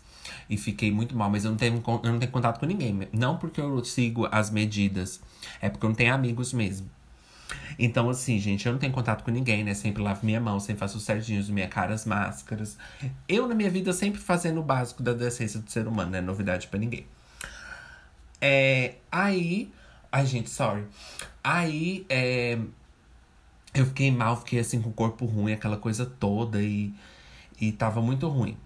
e 0.49 0.57
fiquei 0.57 0.91
muito 0.91 1.17
mal, 1.17 1.31
mas 1.31 1.45
eu 1.45 1.51
não 1.51 1.59
tenho, 1.59 1.83
eu 2.03 2.13
não 2.13 2.19
tenho 2.19 2.33
contato 2.33 2.59
com 2.59 2.67
ninguém. 2.67 3.09
Não 3.13 3.37
porque 3.37 3.61
eu 3.61 3.85
sigo 3.85 4.29
as 4.31 4.51
medidas, 4.51 5.21
é 5.61 5.69
porque 5.69 5.85
eu 5.85 5.89
não 5.89 5.97
tenho 5.97 6.15
amigos 6.15 6.53
mesmo. 6.53 6.89
Então, 7.79 8.09
assim, 8.11 8.39
gente, 8.39 8.67
eu 8.67 8.73
não 8.73 8.79
tenho 8.79 8.93
contato 8.93 9.25
com 9.25 9.31
ninguém, 9.31 9.65
né? 9.65 9.75
Sempre 9.75 10.03
lavo 10.03 10.25
minha 10.25 10.41
mão, 10.41 10.61
sempre 10.61 10.81
faço 10.81 11.01
certinhos, 11.01 11.49
minha 11.49 11.69
cara, 11.69 11.95
as 11.95 12.05
máscaras. 12.05 12.77
Eu, 13.29 13.49
na 13.49 13.55
minha 13.55 13.71
vida, 13.71 13.93
sempre 13.93 14.21
fazendo 14.21 14.61
o 14.61 14.63
básico 14.63 15.03
da 15.03 15.13
decência 15.13 15.61
do 15.61 15.71
ser 15.71 15.87
humano, 15.87 16.11
né? 16.11 16.21
Novidade 16.21 16.69
para 16.69 16.79
ninguém. 16.79 17.07
É, 18.41 18.95
aí. 19.11 19.73
Ai, 20.13 20.27
gente, 20.27 20.51
sorry. 20.51 20.85
Aí, 21.43 22.05
é, 22.09 22.59
eu 23.75 23.87
fiquei 23.87 24.11
mal, 24.11 24.37
fiquei 24.37 24.59
assim 24.59 24.81
com 24.83 24.91
o 24.91 24.93
corpo 24.93 25.25
ruim, 25.25 25.53
aquela 25.53 25.77
coisa 25.77 26.05
toda, 26.05 26.61
e, 26.61 26.93
e 27.61 27.73
tava 27.73 28.03
muito 28.03 28.29
ruim. 28.29 28.57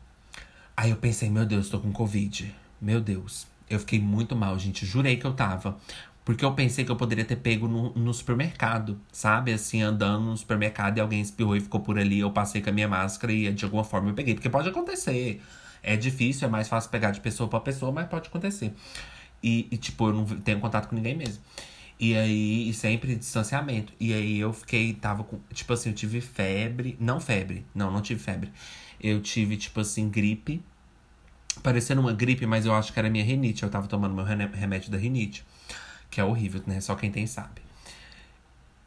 Aí 0.77 0.91
eu 0.91 0.97
pensei, 0.97 1.31
meu 1.31 1.47
Deus, 1.47 1.69
tô 1.69 1.79
com 1.79 1.93
Covid. 1.93 2.53
Meu 2.81 3.01
Deus. 3.01 3.47
Eu 3.71 3.79
fiquei 3.79 4.01
muito 4.01 4.35
mal, 4.35 4.59
gente. 4.59 4.85
Jurei 4.85 5.17
que 5.17 5.25
eu 5.25 5.33
tava. 5.33 5.79
Porque 6.25 6.45
eu 6.45 6.53
pensei 6.55 6.85
que 6.85 6.91
eu 6.91 6.97
poderia 6.97 7.25
ter 7.25 7.37
pego 7.37 7.69
no, 7.69 7.93
no, 7.95 8.13
supermercado, 8.15 8.99
sabe? 9.13 9.53
Assim, 9.53 9.83
andando 9.83 10.25
no 10.25 10.37
supermercado 10.37 10.97
e 10.97 11.01
alguém 11.01 11.21
espirrou 11.21 11.57
e 11.57 11.61
ficou 11.61 11.81
por 11.81 11.99
ali. 11.99 12.21
Eu 12.21 12.31
passei 12.31 12.63
com 12.63 12.71
a 12.71 12.73
minha 12.73 12.89
máscara 12.89 13.33
e 13.33 13.53
de 13.53 13.65
alguma 13.65 13.85
forma 13.85 14.11
eu 14.11 14.15
peguei. 14.15 14.35
Porque 14.35 14.49
pode 14.49 14.69
acontecer. 14.69 15.41
É 15.83 15.97
difícil, 15.97 16.49
é 16.49 16.51
mais 16.51 16.67
fácil 16.67 16.91
pegar 16.91 17.11
de 17.11 17.21
pessoa 17.21 17.49
para 17.49 17.61
pessoa, 17.61 17.93
mas 17.93 18.09
pode 18.09 18.29
acontecer. 18.29 18.73
E, 19.43 19.69
e, 19.71 19.77
tipo, 19.77 20.09
eu 20.09 20.15
não 20.15 20.25
tenho 20.25 20.59
contato 20.61 20.89
com 20.89 20.97
ninguém 20.97 21.15
mesmo. 21.15 21.43
E 22.01 22.17
aí, 22.17 22.69
e 22.69 22.75
sempre 22.75 23.15
distanciamento. 23.15 23.93
E 24.01 24.13
aí 24.15 24.39
eu 24.41 24.53
fiquei, 24.53 24.95
tava 24.95 25.25
com. 25.25 25.39
Tipo 25.53 25.75
assim, 25.75 25.91
eu 25.91 25.95
tive 25.95 26.21
febre. 26.23 26.97
Não 26.99 27.21
febre. 27.21 27.67
Não, 27.75 27.91
não 27.91 28.01
tive 28.01 28.21
febre. 28.21 28.51
Eu 29.05 29.21
tive, 29.21 29.57
tipo 29.57 29.81
assim, 29.81 30.09
gripe. 30.09 30.63
Parecendo 31.63 32.01
uma 32.01 32.13
gripe, 32.13 32.47
mas 32.47 32.67
eu 32.67 32.75
acho 32.75 32.93
que 32.93 32.99
era 32.99 33.11
minha 33.11 33.25
rinite. 33.25 33.63
Eu 33.63 33.71
tava 33.71 33.87
tomando 33.87 34.15
meu 34.15 34.25
remédio 34.25 34.91
da 34.91 34.99
rinite 34.99 35.45
que 36.15 36.21
é 36.21 36.25
horrível, 36.25 36.63
né? 36.65 36.81
Só 36.81 36.95
quem 36.95 37.11
tem 37.11 37.27
sabe. 37.27 37.61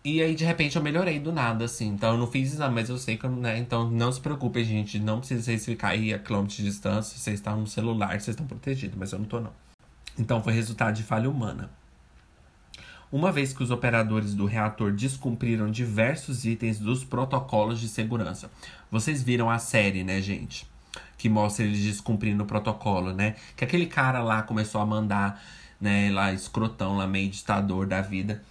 E 0.01 0.21
aí, 0.21 0.33
de 0.33 0.45
repente, 0.45 0.77
eu 0.77 0.81
melhorei 0.81 1.19
do 1.19 1.33
nada, 1.33 1.65
assim. 1.65 1.87
Então, 1.87 2.13
eu 2.13 2.17
não 2.17 2.27
fiz 2.27 2.53
exame, 2.53 2.73
mas 2.73 2.87
eu 2.87 2.97
sei 2.97 3.17
que, 3.17 3.27
né? 3.27 3.57
Então, 3.59 3.91
não 3.91 4.09
se 4.09 4.21
preocupem, 4.21 4.63
gente. 4.63 4.97
Não 4.97 5.19
precisa 5.19 5.43
vocês 5.43 5.65
ficar 5.65 5.89
aí 5.89 6.13
a 6.13 6.19
quilômetros 6.19 6.57
de 6.57 6.63
distância. 6.63 7.17
Vocês 7.17 7.35
estão 7.39 7.59
no 7.59 7.67
celular, 7.67 8.11
vocês 8.11 8.29
estão 8.29 8.47
protegidos. 8.47 8.97
Mas 8.97 9.11
eu 9.11 9.19
não 9.19 9.25
tô, 9.25 9.41
não. 9.41 9.51
Então, 10.17 10.41
foi 10.41 10.53
resultado 10.53 10.95
de 10.95 11.03
falha 11.03 11.29
humana. 11.29 11.69
Uma 13.11 13.29
vez 13.29 13.51
que 13.51 13.61
os 13.61 13.71
operadores 13.71 14.33
do 14.33 14.45
reator 14.45 14.93
descumpriram 14.93 15.69
diversos 15.69 16.45
itens 16.45 16.79
dos 16.79 17.03
protocolos 17.03 17.79
de 17.81 17.89
segurança. 17.89 18.49
Vocês 18.91 19.21
viram 19.21 19.49
a 19.49 19.59
série, 19.59 20.03
né, 20.03 20.21
gente? 20.21 20.67
Que 21.17 21.29
mostra 21.29 21.65
eles 21.65 21.83
descumprindo 21.83 22.43
o 22.43 22.45
protocolo, 22.45 23.13
né? 23.13 23.35
Que 23.55 23.63
aquele 23.63 23.85
cara 23.85 24.21
lá 24.21 24.41
começou 24.43 24.81
a 24.81 24.85
mandar 24.85 25.41
né, 25.79 26.09
lá 26.11 26.33
escrotão, 26.33 26.97
lá 26.97 27.07
meio 27.07 27.29
ditador 27.29 27.87
da 27.87 28.01
vida. 28.01 28.43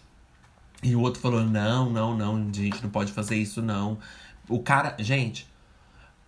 E 0.83 0.95
o 0.95 1.01
outro 1.01 1.21
falou: 1.21 1.45
não, 1.45 1.91
não, 1.91 2.17
não, 2.17 2.53
gente, 2.53 2.83
não 2.83 2.91
pode 2.91 3.13
fazer 3.13 3.37
isso, 3.37 3.63
não. 3.63 3.99
O 4.49 4.61
cara, 4.61 4.95
gente, 4.99 5.49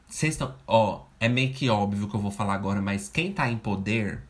vocês 0.08 0.34
estão. 0.34 0.54
Ó, 0.66 1.02
é 1.20 1.28
meio 1.28 1.52
que 1.52 1.68
óbvio 1.68 2.08
que 2.08 2.14
eu 2.14 2.20
vou 2.20 2.30
falar 2.30 2.54
agora, 2.54 2.80
mas 2.80 3.08
quem 3.08 3.32
tá 3.32 3.50
em 3.50 3.58
poder 3.58 4.22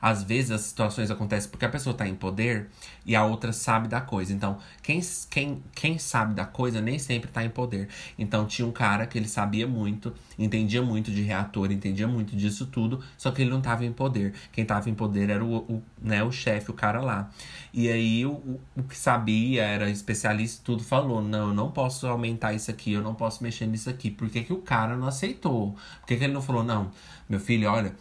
às 0.00 0.22
vezes 0.22 0.50
as 0.50 0.62
situações 0.62 1.10
acontecem 1.10 1.50
porque 1.50 1.64
a 1.64 1.68
pessoa 1.68 1.94
tá 1.94 2.06
em 2.08 2.14
poder 2.14 2.68
e 3.04 3.14
a 3.14 3.24
outra 3.24 3.52
sabe 3.52 3.88
da 3.88 4.00
coisa. 4.00 4.32
Então, 4.32 4.58
quem, 4.82 5.00
quem, 5.28 5.62
quem 5.74 5.98
sabe 5.98 6.34
da 6.34 6.44
coisa 6.44 6.80
nem 6.80 6.98
sempre 6.98 7.30
tá 7.30 7.44
em 7.44 7.50
poder. 7.50 7.88
Então, 8.18 8.46
tinha 8.46 8.66
um 8.66 8.72
cara 8.72 9.06
que 9.06 9.18
ele 9.18 9.28
sabia 9.28 9.66
muito, 9.66 10.14
entendia 10.38 10.82
muito 10.82 11.10
de 11.10 11.22
reator, 11.22 11.70
entendia 11.70 12.06
muito 12.06 12.36
disso 12.36 12.66
tudo, 12.66 13.02
só 13.18 13.30
que 13.30 13.42
ele 13.42 13.50
não 13.50 13.60
tava 13.60 13.84
em 13.84 13.92
poder. 13.92 14.34
Quem 14.52 14.64
tava 14.64 14.88
em 14.88 14.94
poder 14.94 15.30
era 15.30 15.44
o, 15.44 15.58
o 15.58 15.82
né, 16.00 16.22
o 16.22 16.32
chefe, 16.32 16.70
o 16.70 16.74
cara 16.74 17.00
lá. 17.00 17.30
E 17.72 17.88
aí, 17.88 18.24
o, 18.24 18.60
o 18.76 18.82
que 18.82 18.96
sabia, 18.96 19.62
era 19.64 19.90
especialista 19.90 20.62
tudo, 20.64 20.82
falou: 20.82 21.22
não, 21.22 21.48
eu 21.48 21.54
não 21.54 21.70
posso 21.70 22.06
aumentar 22.06 22.52
isso 22.54 22.70
aqui, 22.70 22.92
eu 22.92 23.02
não 23.02 23.14
posso 23.14 23.42
mexer 23.42 23.66
nisso 23.66 23.90
aqui. 23.90 24.10
Por 24.10 24.28
que, 24.30 24.42
que 24.42 24.52
o 24.52 24.58
cara 24.58 24.96
não 24.96 25.08
aceitou? 25.08 25.72
Por 26.00 26.06
que, 26.06 26.16
que 26.16 26.24
ele 26.24 26.32
não 26.32 26.42
falou: 26.42 26.64
não, 26.64 26.90
meu 27.28 27.40
filho, 27.40 27.70
olha 27.70 27.94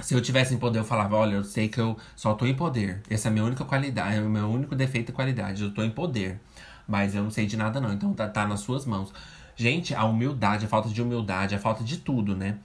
se 0.00 0.14
eu 0.14 0.20
tivesse 0.20 0.54
em 0.54 0.58
poder, 0.58 0.80
eu 0.80 0.84
falava: 0.84 1.16
olha, 1.16 1.34
eu 1.34 1.44
sei 1.44 1.68
que 1.68 1.80
eu 1.80 1.96
só 2.16 2.34
tô 2.34 2.46
em 2.46 2.54
poder. 2.54 3.02
Essa 3.08 3.28
é 3.28 3.30
a 3.30 3.32
minha 3.32 3.44
única 3.44 3.64
qualidade, 3.64 4.16
é 4.16 4.20
o 4.20 4.28
meu 4.28 4.48
único 4.48 4.74
defeito 4.74 5.10
e 5.10 5.12
qualidade. 5.12 5.62
Eu 5.62 5.72
tô 5.72 5.82
em 5.82 5.90
poder. 5.90 6.40
Mas 6.86 7.14
eu 7.14 7.22
não 7.22 7.30
sei 7.30 7.46
de 7.46 7.56
nada, 7.56 7.80
não. 7.80 7.92
Então 7.92 8.12
tá, 8.12 8.28
tá 8.28 8.46
nas 8.46 8.60
suas 8.60 8.84
mãos. 8.84 9.12
Gente, 9.56 9.94
a 9.94 10.04
humildade, 10.04 10.66
a 10.66 10.68
falta 10.68 10.88
de 10.88 11.00
humildade, 11.00 11.54
a 11.54 11.58
falta 11.58 11.84
de 11.84 11.98
tudo, 11.98 12.36
né? 12.36 12.58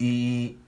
E 0.00 0.58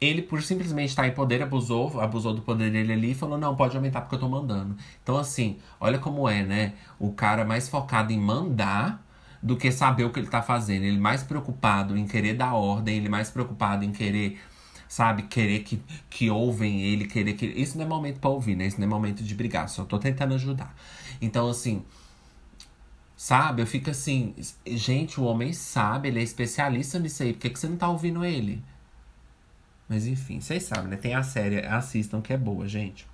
ele, 0.00 0.20
por 0.20 0.42
simplesmente 0.42 0.90
estar 0.90 1.06
em 1.06 1.12
poder, 1.12 1.40
abusou, 1.42 2.00
abusou 2.00 2.34
do 2.34 2.42
poder 2.42 2.70
dele 2.72 2.92
ali 2.92 3.10
e 3.12 3.14
falou: 3.14 3.38
não, 3.38 3.54
pode 3.54 3.76
aumentar 3.76 4.00
porque 4.02 4.16
eu 4.16 4.20
tô 4.20 4.28
mandando. 4.28 4.76
Então, 5.02 5.16
assim, 5.16 5.58
olha 5.80 5.98
como 5.98 6.28
é, 6.28 6.42
né? 6.42 6.74
O 6.98 7.12
cara 7.12 7.44
mais 7.44 7.68
focado 7.68 8.12
em 8.12 8.18
mandar 8.18 9.00
do 9.40 9.56
que 9.56 9.70
saber 9.70 10.04
o 10.04 10.10
que 10.10 10.18
ele 10.20 10.28
tá 10.28 10.42
fazendo. 10.42 10.84
Ele 10.84 10.98
mais 10.98 11.22
preocupado 11.22 11.96
em 11.96 12.06
querer 12.06 12.34
dar 12.34 12.54
ordem, 12.54 12.96
ele 12.96 13.08
mais 13.08 13.30
preocupado 13.30 13.84
em 13.84 13.92
querer 13.92 14.40
sabe? 14.92 15.22
Querer 15.22 15.60
que, 15.60 15.82
que 16.10 16.28
ouvem 16.28 16.82
ele, 16.82 17.06
querer 17.06 17.32
que. 17.32 17.46
Isso 17.46 17.78
não 17.78 17.86
é 17.86 17.88
momento 17.88 18.20
pra 18.20 18.28
ouvir, 18.28 18.54
né? 18.54 18.66
Isso 18.66 18.78
não 18.78 18.86
é 18.86 18.90
momento 18.90 19.24
de 19.24 19.34
brigar, 19.34 19.66
só 19.66 19.86
tô 19.86 19.98
tentando 19.98 20.34
ajudar. 20.34 20.76
Então, 21.18 21.48
assim. 21.48 21.82
Sabe? 23.16 23.62
Eu 23.62 23.66
fico 23.66 23.88
assim. 23.88 24.34
Gente, 24.66 25.18
o 25.18 25.24
homem 25.24 25.54
sabe, 25.54 26.08
ele 26.08 26.20
é 26.20 26.22
especialista 26.22 26.98
nisso 26.98 27.22
aí. 27.22 27.32
Por 27.32 27.40
que, 27.40 27.50
que 27.50 27.58
você 27.58 27.68
não 27.68 27.78
tá 27.78 27.88
ouvindo 27.88 28.22
ele? 28.22 28.62
Mas 29.88 30.06
enfim, 30.06 30.40
vocês 30.40 30.64
sabem, 30.64 30.88
né? 30.88 30.96
Tem 30.96 31.14
a 31.14 31.22
série, 31.22 31.64
assistam 31.64 32.20
que 32.20 32.34
é 32.34 32.36
boa, 32.36 32.68
gente. 32.68 33.06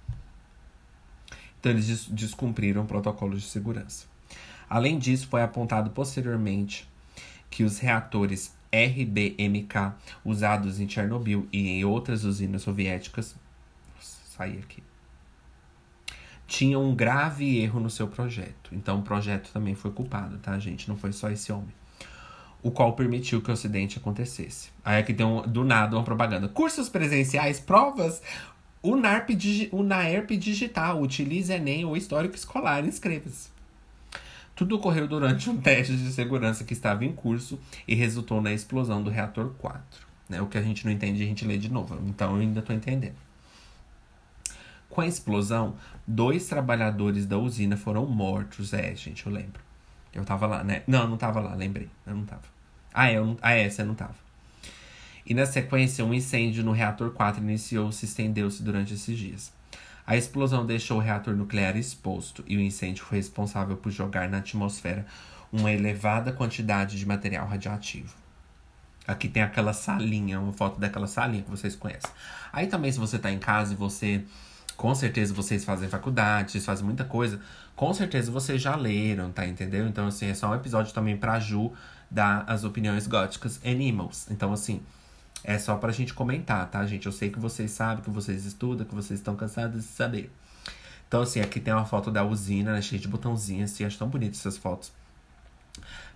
Então 1.60 1.70
eles 1.70 1.86
des 1.86 2.06
descumpriram 2.06 2.86
protocolos 2.86 3.40
de 3.40 3.48
segurança. 3.48 4.06
Além 4.68 4.98
disso, 4.98 5.28
foi 5.28 5.42
apontado 5.42 5.90
posteriormente 5.90 6.88
que 7.48 7.62
os 7.62 7.78
reatores 7.78 8.52
RBMK 8.72 9.94
usados 10.24 10.80
em 10.80 10.88
Chernobyl 10.88 11.48
e 11.52 11.68
em 11.68 11.84
outras 11.84 12.24
usinas 12.24 12.62
soviéticas. 12.62 13.34
Nossa, 13.94 14.18
saí 14.36 14.58
aqui. 14.58 14.82
Tinha 16.46 16.78
um 16.78 16.94
grave 16.94 17.58
erro 17.58 17.78
no 17.78 17.90
seu 17.90 18.08
projeto. 18.08 18.70
Então 18.72 19.00
o 19.00 19.02
projeto 19.02 19.50
também 19.52 19.74
foi 19.74 19.90
culpado, 19.90 20.38
tá, 20.38 20.58
gente? 20.58 20.88
Não 20.88 20.96
foi 20.96 21.12
só 21.12 21.30
esse 21.30 21.52
homem. 21.52 21.72
O 22.62 22.70
qual 22.70 22.94
permitiu 22.94 23.40
que 23.40 23.50
o 23.50 23.52
acidente 23.52 23.98
acontecesse. 23.98 24.70
Aí 24.84 24.98
aqui 24.98 25.12
tem 25.12 25.24
um, 25.24 25.42
do 25.42 25.62
nada 25.62 25.96
uma 25.96 26.02
propaganda. 26.02 26.48
Cursos 26.48 26.88
presenciais, 26.88 27.60
provas. 27.60 28.22
O 28.82 28.96
NARP, 28.96 29.30
o 29.72 29.82
NAERP 29.82 30.36
digital. 30.36 31.00
Utilize 31.00 31.52
Enem 31.52 31.84
ou 31.84 31.96
histórico 31.96 32.34
escolar. 32.34 32.84
Inscreva-se. 32.84 33.57
Tudo 34.58 34.74
ocorreu 34.74 35.06
durante 35.06 35.48
um 35.48 35.56
teste 35.56 35.96
de 35.96 36.10
segurança 36.10 36.64
que 36.64 36.72
estava 36.72 37.04
em 37.04 37.12
curso 37.12 37.60
e 37.86 37.94
resultou 37.94 38.42
na 38.42 38.52
explosão 38.52 39.00
do 39.00 39.08
reator 39.08 39.50
4. 39.50 39.80
Né? 40.28 40.42
O 40.42 40.48
que 40.48 40.58
a 40.58 40.62
gente 40.62 40.84
não 40.84 40.90
entende, 40.90 41.22
a 41.22 41.26
gente 41.26 41.44
lê 41.44 41.56
de 41.56 41.70
novo. 41.70 41.96
Então 42.08 42.34
eu 42.34 42.40
ainda 42.40 42.58
estou 42.58 42.74
entendendo. 42.74 43.14
Com 44.90 45.00
a 45.00 45.06
explosão, 45.06 45.76
dois 46.04 46.48
trabalhadores 46.48 47.24
da 47.24 47.38
usina 47.38 47.76
foram 47.76 48.04
mortos. 48.04 48.74
É, 48.74 48.92
gente, 48.96 49.24
eu 49.24 49.32
lembro. 49.32 49.62
Eu 50.12 50.24
tava 50.24 50.44
lá, 50.48 50.64
né? 50.64 50.82
Não, 50.88 51.02
eu 51.02 51.08
não 51.08 51.16
tava 51.16 51.38
lá, 51.38 51.54
lembrei. 51.54 51.88
Eu 52.04 52.16
não 52.16 52.24
tava. 52.24 52.42
Ah, 52.92 53.12
eu 53.12 53.24
não... 53.24 53.36
ah 53.40 53.52
é, 53.52 53.70
você 53.70 53.84
não 53.84 53.94
tava. 53.94 54.16
E 55.24 55.34
na 55.34 55.46
sequência, 55.46 56.04
um 56.04 56.12
incêndio 56.12 56.64
no 56.64 56.72
reator 56.72 57.12
4 57.12 57.40
iniciou-se 57.40 58.04
e 58.04 58.08
estendeu-se 58.08 58.60
durante 58.60 58.92
esses 58.92 59.16
dias. 59.16 59.52
A 60.08 60.16
explosão 60.16 60.64
deixou 60.64 60.96
o 60.96 61.00
reator 61.02 61.36
nuclear 61.36 61.76
exposto 61.76 62.42
e 62.46 62.56
o 62.56 62.60
incêndio 62.60 63.04
foi 63.04 63.18
responsável 63.18 63.76
por 63.76 63.92
jogar 63.92 64.26
na 64.26 64.38
atmosfera 64.38 65.04
uma 65.52 65.70
elevada 65.70 66.32
quantidade 66.32 66.98
de 66.98 67.04
material 67.04 67.46
radioativo. 67.46 68.14
Aqui 69.06 69.28
tem 69.28 69.42
aquela 69.42 69.74
salinha, 69.74 70.40
uma 70.40 70.54
foto 70.54 70.80
daquela 70.80 71.06
salinha 71.06 71.42
que 71.42 71.50
vocês 71.50 71.76
conhecem. 71.76 72.10
Aí 72.50 72.66
também, 72.66 72.90
se 72.90 72.98
você 72.98 73.18
tá 73.18 73.30
em 73.30 73.38
casa 73.38 73.74
e 73.74 73.76
você. 73.76 74.24
Com 74.78 74.94
certeza 74.94 75.34
vocês 75.34 75.62
fazem 75.62 75.90
faculdade, 75.90 76.52
vocês 76.52 76.64
fazem 76.64 76.86
muita 76.86 77.04
coisa. 77.04 77.38
Com 77.76 77.92
certeza 77.92 78.32
vocês 78.32 78.62
já 78.62 78.74
leram, 78.76 79.30
tá? 79.30 79.46
Entendeu? 79.46 79.86
Então, 79.86 80.06
assim, 80.06 80.30
é 80.30 80.34
só 80.34 80.48
um 80.48 80.54
episódio 80.54 80.94
também 80.94 81.18
pra 81.18 81.38
Ju 81.38 81.70
dar 82.10 82.44
as 82.46 82.64
opiniões 82.64 83.06
góticas 83.06 83.60
Animals. 83.62 84.26
Então, 84.30 84.54
assim, 84.54 84.80
é 85.44 85.58
só 85.58 85.76
pra 85.76 85.92
gente 85.92 86.14
comentar, 86.14 86.68
tá, 86.70 86.84
gente? 86.86 87.06
Eu 87.06 87.12
sei 87.12 87.30
que 87.30 87.38
vocês 87.38 87.70
sabem, 87.70 88.02
que 88.02 88.10
vocês 88.10 88.44
estudam, 88.44 88.86
que 88.86 88.94
vocês 88.94 89.20
estão 89.20 89.36
cansados 89.36 89.82
de 89.82 89.88
saber. 89.88 90.30
Então, 91.06 91.22
assim, 91.22 91.40
aqui 91.40 91.58
tem 91.58 91.72
uma 91.72 91.86
foto 91.86 92.10
da 92.10 92.24
usina, 92.24 92.72
né, 92.72 92.82
cheia 92.82 93.00
de 93.00 93.08
botãozinho, 93.08 93.64
assim, 93.64 93.84
acho 93.84 93.98
tão 93.98 94.08
bonito 94.08 94.34
essas 94.34 94.58
fotos. 94.58 94.92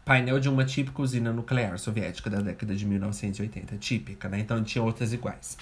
Painel 0.05 0.41
de 0.41 0.49
uma 0.49 0.65
típica 0.65 1.01
usina 1.01 1.33
nuclear 1.33 1.79
soviética 1.79 2.29
da 2.29 2.41
década 2.41 2.75
de 2.75 2.85
1980. 2.85 3.77
Típica, 3.77 4.29
né? 4.29 4.41
Então 4.41 4.63
tinha 4.63 4.83
outras 4.83 5.13
iguais. 5.13 5.57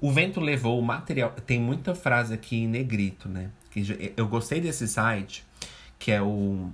O 0.00 0.12
vento 0.12 0.38
levou 0.38 0.78
o 0.78 0.82
material. 0.82 1.30
Tem 1.46 1.58
muita 1.58 1.94
frase 1.94 2.34
aqui 2.34 2.56
em 2.56 2.68
negrito, 2.68 3.28
né? 3.28 3.50
Que 3.70 4.12
eu 4.16 4.28
gostei 4.28 4.60
desse 4.60 4.86
site, 4.86 5.46
que 5.98 6.12
é 6.12 6.20
o 6.20 6.70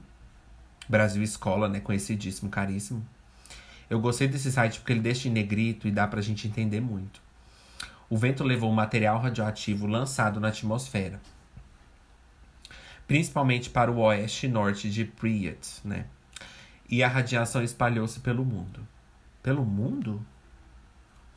Brasil 0.88 1.22
Escola, 1.22 1.68
né? 1.68 1.78
Conhecidíssimo, 1.78 2.50
caríssimo. 2.50 3.06
Eu 3.88 4.00
gostei 4.00 4.26
desse 4.26 4.50
site 4.50 4.78
porque 4.78 4.92
ele 4.92 5.00
deixa 5.00 5.28
em 5.28 5.32
negrito 5.32 5.86
e 5.86 5.90
dá 5.90 6.06
pra 6.06 6.20
gente 6.20 6.48
entender 6.48 6.80
muito. 6.80 7.22
O 8.08 8.16
vento 8.16 8.44
levou 8.44 8.72
material 8.72 9.18
radioativo 9.18 9.86
lançado 9.86 10.40
na 10.40 10.48
atmosfera, 10.48 11.20
principalmente 13.06 13.70
para 13.70 13.90
o 13.90 13.98
oeste 13.98 14.46
e 14.46 14.48
norte 14.48 14.90
de 14.90 15.04
Pripyat, 15.04 15.80
né? 15.84 16.06
E 16.88 17.02
a 17.02 17.08
radiação 17.08 17.62
espalhou-se 17.62 18.20
pelo 18.20 18.44
mundo. 18.44 18.86
Pelo 19.42 19.64
mundo? 19.64 20.24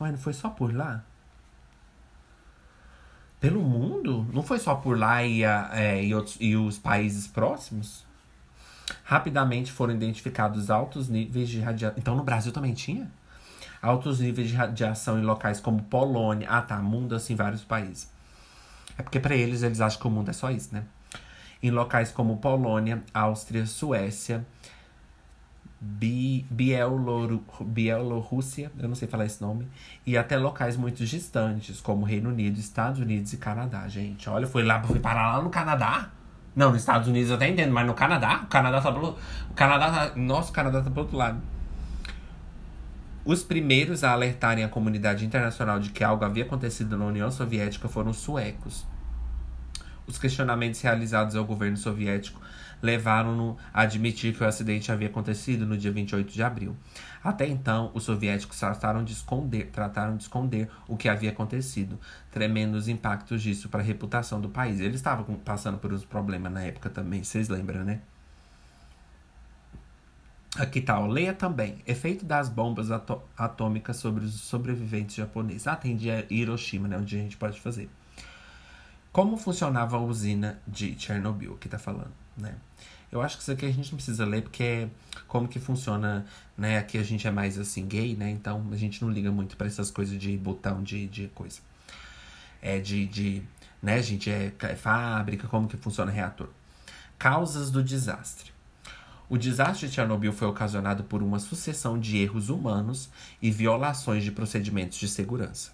Ué, 0.00 0.10
não 0.10 0.18
foi 0.18 0.32
só 0.32 0.50
por 0.50 0.74
lá? 0.74 1.04
Pelo 3.40 3.62
mundo? 3.62 4.26
Não 4.32 4.42
foi 4.42 4.58
só 4.58 4.74
por 4.74 4.98
lá 4.98 5.22
e, 5.22 5.44
a, 5.44 5.70
é, 5.72 6.04
e, 6.04 6.14
outros, 6.14 6.36
e 6.40 6.56
os 6.56 6.78
países 6.78 7.26
próximos? 7.26 8.07
Rapidamente 9.08 9.72
foram 9.72 9.94
identificados 9.94 10.70
altos 10.70 11.08
níveis 11.08 11.48
de 11.48 11.60
radiação. 11.60 11.98
Então 11.98 12.14
no 12.14 12.22
Brasil 12.22 12.52
também 12.52 12.74
tinha? 12.74 13.10
Altos 13.80 14.20
níveis 14.20 14.50
de 14.50 14.54
radiação 14.54 15.18
em 15.18 15.22
locais 15.22 15.60
como 15.60 15.82
Polônia. 15.84 16.46
Ah, 16.50 16.60
tá. 16.60 16.76
Mundo 16.76 17.14
assim, 17.14 17.34
vários 17.34 17.64
países. 17.64 18.10
É 18.98 19.02
porque 19.02 19.18
para 19.18 19.34
eles, 19.34 19.62
eles 19.62 19.80
acham 19.80 19.98
que 19.98 20.06
o 20.06 20.10
mundo 20.10 20.28
é 20.28 20.34
só 20.34 20.50
isso, 20.50 20.74
né? 20.74 20.84
Em 21.62 21.70
locais 21.70 22.12
como 22.12 22.36
Polônia, 22.36 23.02
Áustria, 23.14 23.64
Suécia, 23.64 24.46
Bi 25.80 26.44
Bielorrússia, 26.50 28.70
eu 28.78 28.88
não 28.90 28.94
sei 28.94 29.08
falar 29.08 29.24
esse 29.24 29.40
nome, 29.40 29.66
e 30.04 30.18
até 30.18 30.36
locais 30.36 30.76
muito 30.76 31.02
distantes, 31.06 31.80
como 31.80 32.04
Reino 32.04 32.28
Unido, 32.28 32.60
Estados 32.60 33.00
Unidos 33.00 33.32
e 33.32 33.38
Canadá, 33.38 33.88
gente. 33.88 34.28
Olha, 34.28 34.46
foi 34.46 34.64
lá, 34.64 34.82
foi 34.82 35.00
parar 35.00 35.38
lá 35.38 35.42
no 35.42 35.48
Canadá. 35.48 36.10
Não, 36.58 36.72
nos 36.72 36.80
Estados 36.80 37.06
Unidos 37.06 37.30
eu 37.30 37.36
até 37.36 37.48
entendo, 37.48 37.72
mas 37.72 37.86
no 37.86 37.94
Canadá, 37.94 38.40
o 38.42 38.46
Canadá 38.48 38.80
tá 38.80 38.90
pelo. 38.90 39.16
O 39.48 39.54
Canadá 39.54 39.92
tá. 39.92 40.16
Nossa, 40.16 40.50
o 40.50 40.52
Canadá 40.52 40.82
tá 40.82 40.90
pro 40.90 41.02
outro 41.02 41.16
lado. 41.16 41.40
Os 43.24 43.44
primeiros 43.44 44.02
a 44.02 44.10
alertarem 44.10 44.64
a 44.64 44.68
comunidade 44.68 45.24
internacional 45.24 45.78
de 45.78 45.90
que 45.90 46.02
algo 46.02 46.24
havia 46.24 46.42
acontecido 46.42 46.98
na 46.98 47.04
União 47.04 47.30
Soviética 47.30 47.88
foram 47.88 48.10
os 48.10 48.16
suecos. 48.16 48.84
Os 50.04 50.18
questionamentos 50.18 50.80
realizados 50.80 51.36
ao 51.36 51.44
governo 51.44 51.76
soviético 51.76 52.40
levaram-no 52.82 53.56
a 53.72 53.82
admitir 53.82 54.34
que 54.34 54.42
o 54.42 54.46
acidente 54.46 54.90
havia 54.92 55.08
acontecido 55.08 55.66
no 55.66 55.76
dia 55.76 55.90
28 55.90 56.32
de 56.32 56.42
abril. 56.42 56.76
Até 57.22 57.46
então, 57.46 57.90
os 57.94 58.04
soviéticos 58.04 58.58
trataram 58.58 59.02
de 59.02 59.12
esconder, 59.12 59.70
trataram 59.70 60.16
de 60.16 60.22
esconder 60.22 60.70
o 60.86 60.96
que 60.96 61.08
havia 61.08 61.30
acontecido, 61.30 61.98
tremendo 62.30 62.76
os 62.76 62.88
impactos 62.88 63.42
disso 63.42 63.68
para 63.68 63.80
a 63.80 63.84
reputação 63.84 64.40
do 64.40 64.48
país. 64.48 64.80
Eles 64.80 64.96
estavam 64.96 65.24
passando 65.36 65.78
por 65.78 65.92
uns 65.92 66.04
problemas 66.04 66.52
na 66.52 66.62
época 66.62 66.88
também, 66.88 67.24
vocês 67.24 67.48
lembram, 67.48 67.84
né? 67.84 68.00
Aqui 70.56 70.80
tá, 70.80 70.98
ó, 70.98 71.06
leia 71.06 71.34
também. 71.34 71.82
Efeito 71.86 72.24
das 72.24 72.48
bombas 72.48 72.88
atômicas 73.36 73.96
sobre 73.96 74.24
os 74.24 74.34
sobreviventes 74.40 75.14
japoneses. 75.14 75.66
Ah, 75.66 75.76
tem 75.76 75.96
Hiroshima, 76.30 76.88
né? 76.88 76.96
Onde 76.96 77.16
a 77.16 77.18
gente 77.18 77.36
pode 77.36 77.60
fazer. 77.60 77.88
Como 79.12 79.36
funcionava 79.36 79.96
a 79.96 80.00
usina 80.00 80.58
de 80.66 80.98
Chernobyl, 80.98 81.56
que 81.56 81.68
tá 81.68 81.78
falando, 81.78 82.12
né? 82.38 82.54
Eu 83.10 83.22
acho 83.22 83.36
que 83.36 83.42
isso 83.42 83.52
aqui 83.52 83.64
a 83.64 83.72
gente 83.72 83.90
não 83.90 83.96
precisa 83.96 84.24
ler, 84.24 84.42
porque 84.42 84.62
é 84.62 84.88
como 85.26 85.48
que 85.48 85.58
funciona, 85.58 86.26
né? 86.56 86.78
Aqui 86.78 86.98
a 86.98 87.02
gente 87.02 87.26
é 87.26 87.30
mais 87.30 87.58
assim, 87.58 87.86
gay, 87.86 88.14
né? 88.14 88.30
Então 88.30 88.66
a 88.70 88.76
gente 88.76 89.02
não 89.02 89.10
liga 89.10 89.32
muito 89.32 89.56
para 89.56 89.66
essas 89.66 89.90
coisas 89.90 90.18
de 90.18 90.36
botão 90.36 90.82
de, 90.82 91.06
de 91.06 91.28
coisa. 91.28 91.60
É 92.60 92.78
de, 92.78 93.06
de. 93.06 93.42
Né, 93.82 94.02
gente 94.02 94.28
é, 94.30 94.52
é 94.60 94.76
fábrica, 94.76 95.46
como 95.46 95.68
que 95.68 95.76
funciona 95.76 96.10
reator. 96.10 96.48
Causas 97.18 97.70
do 97.70 97.82
desastre. 97.82 98.52
O 99.30 99.36
desastre 99.36 99.88
de 99.88 99.94
Chernobyl 99.94 100.32
foi 100.32 100.48
ocasionado 100.48 101.04
por 101.04 101.22
uma 101.22 101.38
sucessão 101.38 101.98
de 101.98 102.16
erros 102.16 102.48
humanos 102.48 103.10
e 103.42 103.50
violações 103.50 104.24
de 104.24 104.32
procedimentos 104.32 104.98
de 104.98 105.06
segurança. 105.06 105.70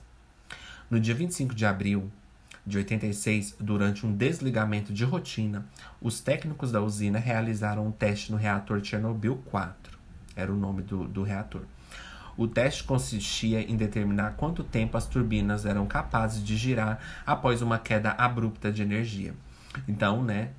No 0.91 0.99
dia 0.99 1.15
25 1.15 1.55
de 1.55 1.65
abril, 1.65 2.11
de 2.67 2.79
86, 2.79 3.57
durante 3.61 4.07
um 4.07 4.13
desligamento 4.13 4.93
de 4.93 5.05
rotina, 5.05 5.67
os 6.01 6.21
técnicos 6.21 6.73
da 6.73 6.81
usina 6.81 7.19
realizaram 7.19 7.87
um 7.87 7.93
teste 7.93 8.33
no 8.33 8.39
reator 8.39 8.83
Chernobyl 8.83 9.37
4. 9.51 9.99
Era 10.35 10.53
o 10.53 10.57
nome 10.57 10.83
do, 10.83 11.07
do 11.07 11.23
reator. 11.23 11.63
O 12.37 12.49
teste 12.49 12.83
consistia 12.83 13.61
em 13.61 13.77
determinar 13.77 14.33
quanto 14.37 14.65
tempo 14.65 14.97
as 14.97 15.07
turbinas 15.07 15.65
eram 15.65 15.87
capazes 15.87 16.43
de 16.43 16.57
girar 16.57 16.99
após 17.25 17.63
uma 17.63 17.79
queda 17.79 18.11
abrupta 18.13 18.73
de 18.73 18.83
energia. 18.83 19.35
Então, 19.87 20.23
né, 20.23 20.51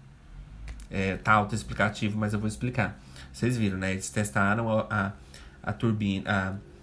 é, 0.90 1.18
tá 1.18 1.34
autoexplicativo, 1.34 2.18
mas 2.18 2.34
eu 2.34 2.40
vou 2.40 2.48
explicar. 2.48 2.98
Vocês 3.34 3.58
viram, 3.58 3.78
né? 3.78 3.92
Eles 3.92 4.10
testaram 4.10 4.70
a, 4.70 4.88
a, 4.90 5.12
a 5.64 5.74
turbina, 5.74 6.24
a, 6.32 6.75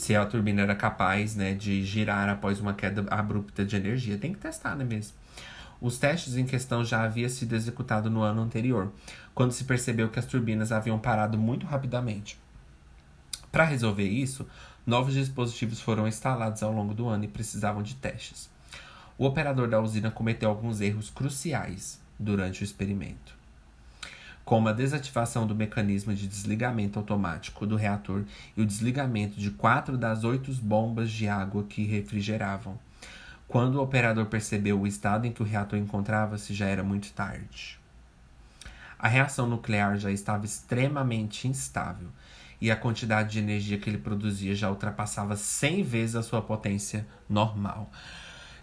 se 0.00 0.16
a 0.16 0.24
turbina 0.24 0.62
era 0.62 0.74
capaz 0.74 1.36
né, 1.36 1.52
de 1.52 1.84
girar 1.84 2.26
após 2.30 2.58
uma 2.58 2.72
queda 2.72 3.04
abrupta 3.10 3.66
de 3.66 3.76
energia. 3.76 4.16
Tem 4.16 4.32
que 4.32 4.38
testar, 4.38 4.74
né 4.74 4.82
mesmo? 4.82 5.12
Os 5.78 5.98
testes 5.98 6.38
em 6.38 6.46
questão 6.46 6.82
já 6.82 7.04
haviam 7.04 7.28
sido 7.28 7.54
executados 7.54 8.10
no 8.10 8.22
ano 8.22 8.40
anterior, 8.40 8.90
quando 9.34 9.52
se 9.52 9.64
percebeu 9.64 10.08
que 10.08 10.18
as 10.18 10.24
turbinas 10.24 10.72
haviam 10.72 10.98
parado 10.98 11.36
muito 11.36 11.66
rapidamente. 11.66 12.38
Para 13.52 13.64
resolver 13.64 14.08
isso, 14.08 14.48
novos 14.86 15.12
dispositivos 15.12 15.82
foram 15.82 16.08
instalados 16.08 16.62
ao 16.62 16.72
longo 16.72 16.94
do 16.94 17.06
ano 17.06 17.24
e 17.24 17.28
precisavam 17.28 17.82
de 17.82 17.94
testes. 17.94 18.48
O 19.18 19.26
operador 19.26 19.68
da 19.68 19.82
usina 19.82 20.10
cometeu 20.10 20.48
alguns 20.48 20.80
erros 20.80 21.10
cruciais 21.10 22.00
durante 22.18 22.62
o 22.62 22.64
experimento 22.64 23.39
como 24.50 24.68
a 24.68 24.72
desativação 24.72 25.46
do 25.46 25.54
mecanismo 25.54 26.12
de 26.12 26.26
desligamento 26.26 26.98
automático 26.98 27.64
do 27.64 27.76
reator 27.76 28.24
e 28.56 28.60
o 28.60 28.66
desligamento 28.66 29.38
de 29.38 29.48
quatro 29.52 29.96
das 29.96 30.24
oito 30.24 30.52
bombas 30.54 31.08
de 31.08 31.28
água 31.28 31.62
que 31.62 31.84
refrigeravam. 31.84 32.76
Quando 33.46 33.76
o 33.76 33.80
operador 33.80 34.26
percebeu 34.26 34.80
o 34.80 34.88
estado 34.88 35.24
em 35.24 35.30
que 35.30 35.40
o 35.40 35.46
reator 35.46 35.78
encontrava-se, 35.78 36.52
já 36.52 36.66
era 36.66 36.82
muito 36.82 37.12
tarde. 37.12 37.78
A 38.98 39.06
reação 39.06 39.46
nuclear 39.46 39.96
já 39.98 40.10
estava 40.10 40.44
extremamente 40.44 41.46
instável 41.46 42.08
e 42.60 42.72
a 42.72 42.76
quantidade 42.76 43.30
de 43.30 43.38
energia 43.38 43.78
que 43.78 43.88
ele 43.88 43.98
produzia 43.98 44.52
já 44.56 44.68
ultrapassava 44.68 45.36
100 45.36 45.84
vezes 45.84 46.16
a 46.16 46.24
sua 46.24 46.42
potência 46.42 47.06
normal. 47.28 47.88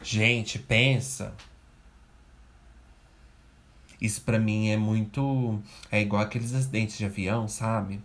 Gente, 0.03 0.59
pensa 0.59 1.33
isso 4.01 4.21
para 4.21 4.39
mim 4.39 4.69
é 4.69 4.77
muito. 4.77 5.59
É 5.91 6.01
igual 6.01 6.21
aqueles 6.21 6.53
acidentes 6.53 6.97
de 6.97 7.05
avião, 7.05 7.47
sabe? 7.47 7.99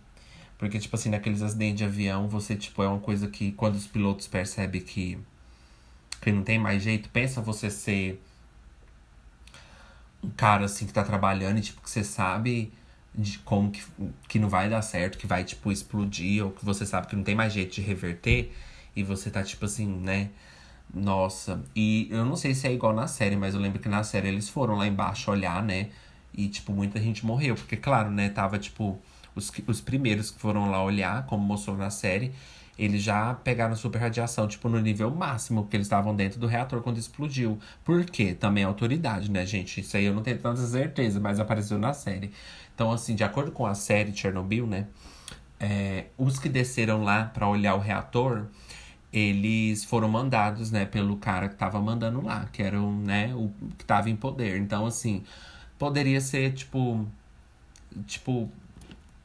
Porque, 0.57 0.79
tipo 0.79 0.95
assim, 0.95 1.09
naqueles 1.09 1.41
acidentes 1.41 1.77
de 1.77 1.83
avião, 1.83 2.27
você, 2.27 2.55
tipo, 2.55 2.81
é 2.83 2.87
uma 2.87 2.99
coisa 2.99 3.27
que 3.27 3.51
quando 3.51 3.75
os 3.75 3.85
pilotos 3.85 4.27
percebem 4.27 4.81
que, 4.81 5.19
que 6.21 6.31
não 6.31 6.43
tem 6.43 6.57
mais 6.57 6.81
jeito, 6.81 7.09
pensa 7.09 7.41
você 7.41 7.69
ser 7.69 8.21
um 10.23 10.29
cara, 10.29 10.65
assim, 10.65 10.85
que 10.87 10.93
tá 10.93 11.03
trabalhando 11.03 11.57
e, 11.57 11.61
tipo, 11.61 11.81
que 11.81 11.89
você 11.89 12.03
sabe 12.03 12.71
de 13.13 13.39
como 13.39 13.71
que, 13.71 13.83
que 14.27 14.39
não 14.39 14.49
vai 14.49 14.69
dar 14.69 14.81
certo, 14.81 15.17
que 15.17 15.27
vai, 15.27 15.43
tipo, 15.43 15.71
explodir, 15.71 16.45
ou 16.45 16.51
que 16.51 16.63
você 16.65 16.85
sabe 16.85 17.07
que 17.07 17.15
não 17.15 17.23
tem 17.23 17.35
mais 17.35 17.53
jeito 17.53 17.75
de 17.75 17.81
reverter, 17.81 18.51
e 18.95 19.03
você 19.03 19.29
tá, 19.29 19.43
tipo 19.43 19.65
assim, 19.65 19.85
né? 19.85 20.29
Nossa, 20.93 21.63
e 21.75 22.07
eu 22.11 22.23
não 22.23 22.35
sei 22.35 22.53
se 22.53 22.67
é 22.67 22.73
igual 22.73 22.93
na 22.93 23.07
série, 23.07 23.35
mas 23.35 23.55
eu 23.55 23.59
lembro 23.59 23.79
que 23.79 23.89
na 23.89 24.03
série 24.03 24.27
eles 24.27 24.47
foram 24.47 24.75
lá 24.75 24.85
embaixo 24.87 25.31
olhar, 25.31 25.63
né? 25.63 25.89
E, 26.33 26.47
tipo, 26.47 26.71
muita 26.71 26.99
gente 26.99 27.25
morreu. 27.25 27.55
Porque, 27.55 27.75
claro, 27.75 28.11
né? 28.11 28.29
Tava, 28.29 28.59
tipo, 28.59 28.99
os, 29.35 29.51
os 29.67 29.81
primeiros 29.81 30.29
que 30.31 30.39
foram 30.39 30.69
lá 30.69 30.83
olhar, 30.83 31.25
como 31.25 31.43
mostrou 31.43 31.75
na 31.75 31.89
série, 31.89 32.31
eles 32.77 33.01
já 33.01 33.33
pegaram 33.33 33.75
super 33.75 33.99
radiação, 33.99 34.47
tipo, 34.47 34.69
no 34.69 34.79
nível 34.79 35.09
máximo, 35.11 35.63
porque 35.63 35.77
eles 35.77 35.87
estavam 35.87 36.15
dentro 36.15 36.39
do 36.39 36.47
reator 36.47 36.81
quando 36.81 36.97
explodiu. 36.97 37.59
Por 37.83 38.05
quê? 38.05 38.33
Também 38.35 38.63
é 38.63 38.67
autoridade, 38.67 39.31
né, 39.31 39.45
gente? 39.45 39.81
Isso 39.81 39.97
aí 39.97 40.05
eu 40.05 40.13
não 40.13 40.21
tenho 40.23 40.37
tanta 40.39 40.61
certeza, 40.61 41.19
mas 41.19 41.39
apareceu 41.39 41.79
na 41.79 41.93
série. 41.93 42.31
Então, 42.75 42.91
assim, 42.91 43.15
de 43.15 43.23
acordo 43.23 43.51
com 43.51 43.65
a 43.65 43.73
série 43.75 44.15
Chernobyl, 44.15 44.67
né? 44.67 44.87
é, 45.63 46.07
os 46.17 46.37
que 46.39 46.49
desceram 46.49 47.03
lá 47.03 47.23
para 47.23 47.47
olhar 47.47 47.75
o 47.75 47.79
reator, 47.79 48.47
eles 49.13 49.85
foram 49.85 50.09
mandados, 50.09 50.71
né, 50.71 50.85
pelo 50.85 51.15
cara 51.17 51.47
que 51.47 51.55
tava 51.55 51.79
mandando 51.79 52.19
lá, 52.21 52.47
que 52.51 52.63
era 52.63 52.79
né, 52.81 53.33
o 53.35 53.51
que 53.77 53.85
tava 53.85 54.09
em 54.09 54.15
poder. 54.15 54.57
Então, 54.57 54.87
assim, 54.87 55.23
poderia 55.77 56.19
ser, 56.19 56.53
tipo, 56.53 57.05
tipo, 58.07 58.49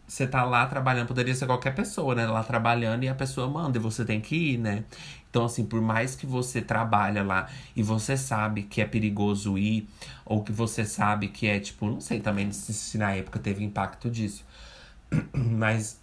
você 0.07 0.27
tá 0.27 0.45
lá 0.45 0.67
trabalhando, 0.67 1.09
poderia 1.09 1.35
ser 1.35 1.47
qualquer 1.47 1.75
pessoa, 1.75 2.15
né, 2.15 2.27
lá 2.27 2.45
trabalhando 2.45 3.05
e 3.05 3.09
a 3.09 3.15
pessoa 3.15 3.49
manda 3.49 3.79
e 3.79 3.81
você 3.81 4.05
tem 4.05 4.21
que 4.21 4.37
ir, 4.55 4.59
né. 4.59 4.85
Então, 5.31 5.47
assim, 5.47 5.65
por 5.65 5.81
mais 5.81 6.15
que 6.15 6.27
você 6.27 6.61
trabalha 6.61 7.23
lá 7.23 7.49
e 7.75 7.83
você 7.83 8.17
sabe 8.17 8.65
que 8.65 8.81
é 8.83 8.87
perigoso 8.87 9.57
ir, 9.59 9.89
ou 10.25 10.43
que 10.43 10.53
você 10.53 10.85
sabe 10.85 11.29
que 11.29 11.47
é, 11.47 11.59
tipo, 11.61 11.87
não 11.87 12.01
sei 12.01 12.21
também 12.21 12.53
se 12.53 12.99
na 12.99 13.13
época 13.15 13.39
teve 13.39 13.65
impacto 13.65 14.11
disso, 14.11 14.45
mas 15.33 15.99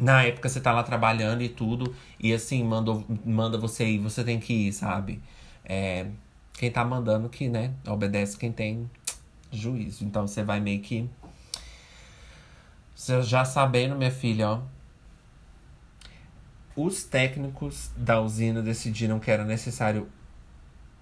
na 0.00 0.22
época 0.22 0.48
você 0.48 0.60
tá 0.60 0.72
lá 0.72 0.82
trabalhando 0.82 1.42
e 1.42 1.48
tudo, 1.48 1.94
e 2.18 2.32
assim, 2.32 2.64
mandou, 2.64 3.04
manda 3.24 3.58
você 3.58 3.84
ir, 3.84 3.98
você 3.98 4.24
tem 4.24 4.40
que 4.40 4.68
ir, 4.68 4.72
sabe? 4.72 5.22
É, 5.62 6.06
quem 6.54 6.70
tá 6.70 6.82
mandando 6.82 7.28
que, 7.28 7.48
né, 7.48 7.74
obedece 7.86 8.38
quem 8.38 8.50
tem 8.50 8.90
juízo. 9.52 10.04
Então 10.04 10.26
você 10.26 10.42
vai 10.42 10.58
meio 10.58 10.80
que. 10.80 11.08
Você 12.94 13.20
já 13.22 13.44
sabendo, 13.44 13.94
minha 13.94 14.10
filha, 14.10 14.48
ó. 14.48 14.62
Os 16.74 17.04
técnicos 17.04 17.90
da 17.94 18.20
usina 18.20 18.62
decidiram 18.62 19.18
que 19.18 19.30
era 19.30 19.44
necessário 19.44 20.08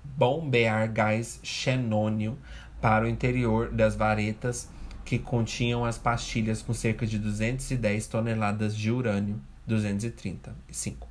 bombear 0.03 0.91
gás 0.91 1.39
xenônio 1.43 2.37
para 2.81 3.05
o 3.05 3.09
interior 3.09 3.71
das 3.71 3.95
varetas 3.95 4.69
que 5.09 5.19
continham 5.19 5.87
as 5.87 5.97
pastilhas 5.97 6.61
com 6.61 6.75
cerca 6.75 7.07
de 7.07 7.19
210 7.19 8.07
toneladas 8.09 8.77
de 8.77 8.91
urânio 8.91 9.41
235. 9.67 11.09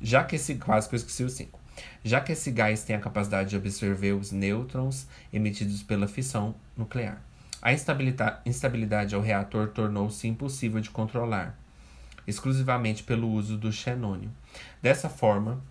Já 0.00 0.24
que 0.24 0.36
esse 0.36 0.54
quase 0.54 0.88
que 0.88 0.94
eu 0.94 0.96
esqueci 0.96 1.22
o 1.22 1.28
5. 1.28 1.60
Já 2.02 2.22
que 2.22 2.32
esse 2.32 2.50
gás 2.50 2.84
tem 2.84 2.96
a 2.96 2.98
capacidade 2.98 3.50
de 3.50 3.56
absorver 3.56 4.12
os 4.12 4.32
nêutrons 4.32 5.06
emitidos 5.30 5.82
pela 5.82 6.08
fissão 6.08 6.54
nuclear. 6.74 7.22
A 7.60 7.70
instabilidade, 7.70 8.40
instabilidade 8.46 9.14
ao 9.14 9.20
reator 9.20 9.68
tornou-se 9.68 10.26
impossível 10.26 10.80
de 10.80 10.88
controlar, 10.88 11.54
exclusivamente 12.26 13.02
pelo 13.02 13.28
uso 13.28 13.58
do 13.58 13.70
xenônio. 13.70 14.30
Dessa 14.80 15.10
forma, 15.10 15.62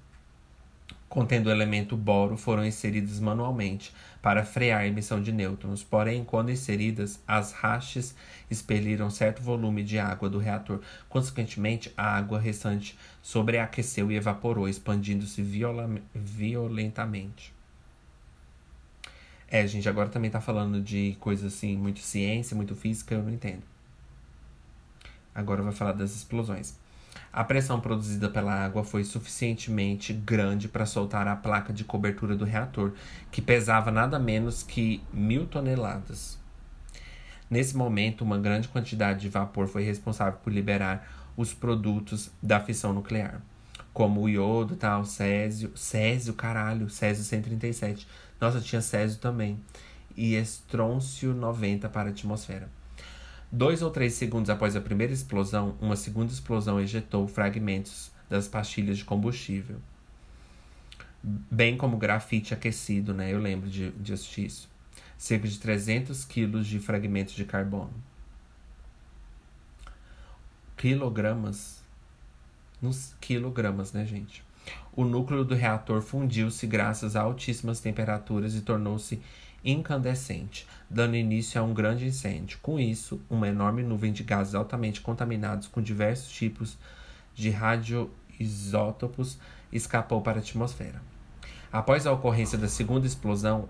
contendo 1.07 1.47
o 1.47 1.51
elemento 1.51 1.95
boro 1.95 2.35
foram 2.35 2.65
inseridas 2.65 3.19
manualmente 3.19 3.93
para 4.21 4.43
frear 4.43 4.81
a 4.81 4.87
emissão 4.87 5.21
de 5.21 5.31
nêutrons, 5.31 5.83
porém, 5.83 6.23
quando 6.23 6.51
inseridas, 6.51 7.19
as 7.27 7.51
rachas 7.51 8.15
expeliram 8.49 9.09
certo 9.09 9.41
volume 9.41 9.83
de 9.83 9.99
água 9.99 10.29
do 10.29 10.39
reator. 10.39 10.81
Consequentemente, 11.07 11.93
a 11.95 12.17
água 12.17 12.39
restante 12.39 12.97
sobreaqueceu 13.21 14.11
e 14.11 14.15
evaporou, 14.15 14.67
expandindo-se 14.67 15.43
violentamente. 16.13 17.53
É, 19.47 19.65
gente, 19.67 19.87
agora 19.87 20.09
também 20.09 20.31
tá 20.31 20.41
falando 20.41 20.81
de 20.81 21.15
coisa 21.19 21.47
assim, 21.47 21.77
muito 21.77 21.99
ciência, 21.99 22.55
muito 22.55 22.75
física, 22.75 23.13
eu 23.13 23.21
não 23.21 23.31
entendo. 23.31 23.61
Agora 25.35 25.61
vai 25.61 25.71
falar 25.71 25.91
das 25.91 26.15
explosões. 26.15 26.77
A 27.31 27.43
pressão 27.43 27.79
produzida 27.79 28.29
pela 28.29 28.53
água 28.53 28.83
foi 28.83 29.03
suficientemente 29.03 30.13
grande 30.13 30.67
para 30.67 30.85
soltar 30.85 31.27
a 31.27 31.35
placa 31.35 31.73
de 31.73 31.83
cobertura 31.83 32.35
do 32.35 32.45
reator, 32.45 32.93
que 33.31 33.41
pesava 33.41 33.91
nada 33.91 34.17
menos 34.17 34.63
que 34.63 35.03
mil 35.13 35.45
toneladas. 35.45 36.39
Nesse 37.49 37.75
momento, 37.75 38.23
uma 38.23 38.37
grande 38.37 38.67
quantidade 38.67 39.19
de 39.19 39.29
vapor 39.29 39.67
foi 39.67 39.83
responsável 39.83 40.39
por 40.43 40.51
liberar 40.51 41.07
os 41.37 41.53
produtos 41.53 42.31
da 42.41 42.59
fissão 42.59 42.93
nuclear, 42.93 43.41
como 43.93 44.21
o 44.21 44.29
iodo, 44.29 44.75
tal, 44.75 45.05
césio, 45.05 45.71
césio, 45.75 46.33
caralho, 46.33 46.89
césio 46.89 47.23
137. 47.23 48.07
Nossa, 48.39 48.61
tinha 48.61 48.81
césio 48.81 49.19
também. 49.19 49.59
E 50.15 50.35
estrôncio 50.35 51.33
90 51.33 51.89
para 51.89 52.09
a 52.09 52.11
atmosfera. 52.11 52.69
Dois 53.55 53.81
ou 53.81 53.89
três 53.89 54.15
segundos 54.15 54.49
após 54.49 54.75
a 54.75 54.81
primeira 54.81 55.13
explosão, 55.13 55.77
uma 55.79 55.95
segunda 55.95 56.29
explosão 56.29 56.77
ejetou 56.77 57.25
fragmentos 57.25 58.11
das 58.29 58.49
pastilhas 58.49 58.97
de 58.97 59.05
combustível. 59.05 59.77
Bem 61.23 61.77
como 61.77 61.95
grafite 61.95 62.53
aquecido, 62.53 63.13
né? 63.13 63.33
Eu 63.33 63.39
lembro 63.39 63.69
de, 63.69 63.91
de 63.91 64.11
assistir 64.11 64.47
isso. 64.47 64.69
Cerca 65.17 65.47
de 65.47 65.57
300 65.57 66.25
quilos 66.25 66.67
de 66.67 66.79
fragmentos 66.81 67.33
de 67.33 67.45
carbono. 67.45 67.93
Quilogramas. 70.75 71.81
Nos 72.81 73.15
quilogramas, 73.21 73.93
né, 73.93 74.05
gente? 74.05 74.43
O 74.93 75.05
núcleo 75.05 75.45
do 75.45 75.55
reator 75.55 76.01
fundiu-se 76.01 76.67
graças 76.67 77.15
a 77.15 77.21
altíssimas 77.21 77.79
temperaturas 77.79 78.53
e 78.53 78.59
tornou-se 78.59 79.21
incandescente, 79.65 80.67
dando 80.87 81.15
início 81.15 81.59
a 81.59 81.63
um 81.63 81.73
grande 81.73 82.05
incêndio. 82.05 82.59
Com 82.61 82.79
isso, 82.79 83.19
uma 83.29 83.47
enorme 83.47 83.81
nuvem 83.81 84.13
de 84.13 84.23
gases 84.23 84.53
altamente 84.53 85.01
contaminados 85.01 85.67
com 85.67 85.81
diversos 85.81 86.31
tipos 86.31 86.77
de 87.33 87.49
radioisótopos 87.49 89.39
escapou 89.71 90.21
para 90.21 90.37
a 90.37 90.41
atmosfera. 90.41 91.01
Após 91.71 92.05
a 92.05 92.13
ocorrência 92.13 92.57
da 92.57 92.69
segunda 92.69 93.07
explosão, 93.07 93.67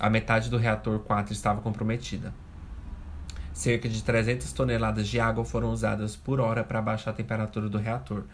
a 0.00 0.10
metade 0.10 0.50
do 0.50 0.56
reator 0.56 0.98
4 1.00 1.32
estava 1.32 1.60
comprometida. 1.60 2.34
Cerca 3.52 3.88
de 3.88 4.02
300 4.02 4.52
toneladas 4.52 5.08
de 5.08 5.20
água 5.20 5.44
foram 5.44 5.70
usadas 5.70 6.16
por 6.16 6.40
hora 6.40 6.64
para 6.64 6.82
baixar 6.82 7.10
a 7.10 7.14
temperatura 7.14 7.68
do 7.68 7.78
reator. 7.78 8.24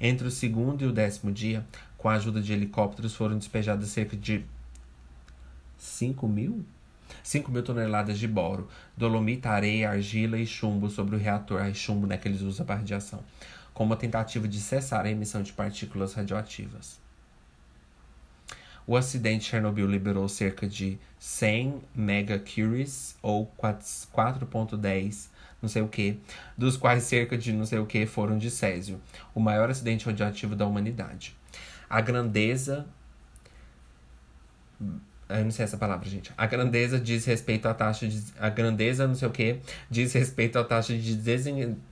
Entre 0.00 0.26
o 0.26 0.30
segundo 0.30 0.82
e 0.82 0.86
o 0.86 0.92
décimo 0.92 1.30
dia, 1.30 1.66
com 1.98 2.08
a 2.08 2.14
ajuda 2.14 2.40
de 2.40 2.52
helicópteros, 2.52 3.14
foram 3.14 3.36
despejadas 3.36 3.88
cerca 3.88 4.16
de 4.16 4.46
5 5.80 6.28
mil? 6.28 6.64
5 7.22 7.50
mil 7.50 7.62
toneladas 7.62 8.18
de 8.18 8.28
boro, 8.28 8.68
dolomita, 8.96 9.50
areia, 9.50 9.90
argila 9.90 10.38
e 10.38 10.46
chumbo 10.46 10.88
sobre 10.88 11.16
o 11.16 11.18
reator. 11.18 11.60
Aí, 11.60 11.74
chumbo, 11.74 12.06
né, 12.06 12.16
que 12.16 12.28
eles 12.28 12.42
usam 12.42 12.64
para 12.64 12.76
radiação. 12.76 13.24
Com 13.72 13.84
uma 13.84 13.96
tentativa 13.96 14.46
de 14.46 14.60
cessar 14.60 15.06
a 15.06 15.10
emissão 15.10 15.42
de 15.42 15.52
partículas 15.52 16.12
radioativas. 16.14 17.00
O 18.86 18.96
acidente 18.96 19.44
de 19.44 19.50
Chernobyl 19.50 19.86
liberou 19.86 20.28
cerca 20.28 20.68
de 20.68 20.98
100 21.18 21.80
megacuries, 21.94 23.16
ou 23.22 23.50
4.10, 23.58 25.28
não 25.62 25.68
sei 25.68 25.82
o 25.82 25.88
que, 25.88 26.18
dos 26.56 26.76
quais 26.76 27.04
cerca 27.04 27.38
de 27.38 27.52
não 27.52 27.64
sei 27.64 27.78
o 27.78 27.86
que 27.86 28.04
foram 28.06 28.36
de 28.36 28.50
césio, 28.50 29.00
o 29.34 29.40
maior 29.40 29.70
acidente 29.70 30.06
radioativo 30.06 30.56
da 30.56 30.66
humanidade. 30.66 31.36
A 31.88 32.00
grandeza 32.00 32.86
eu 35.38 35.44
não 35.44 35.50
sei 35.50 35.64
essa 35.64 35.76
palavra, 35.76 36.08
gente. 36.08 36.32
A 36.36 36.46
grandeza 36.46 36.98
diz 36.98 37.24
respeito 37.24 37.68
à 37.68 37.74
taxa 37.74 38.06
de. 38.06 38.22
A 38.38 38.48
grandeza, 38.48 39.06
não 39.06 39.14
sei 39.14 39.28
o 39.28 39.30
que, 39.30 39.60
diz 39.88 40.12
respeito 40.12 40.58
à 40.58 40.64
taxa 40.64 40.96
de 40.96 41.14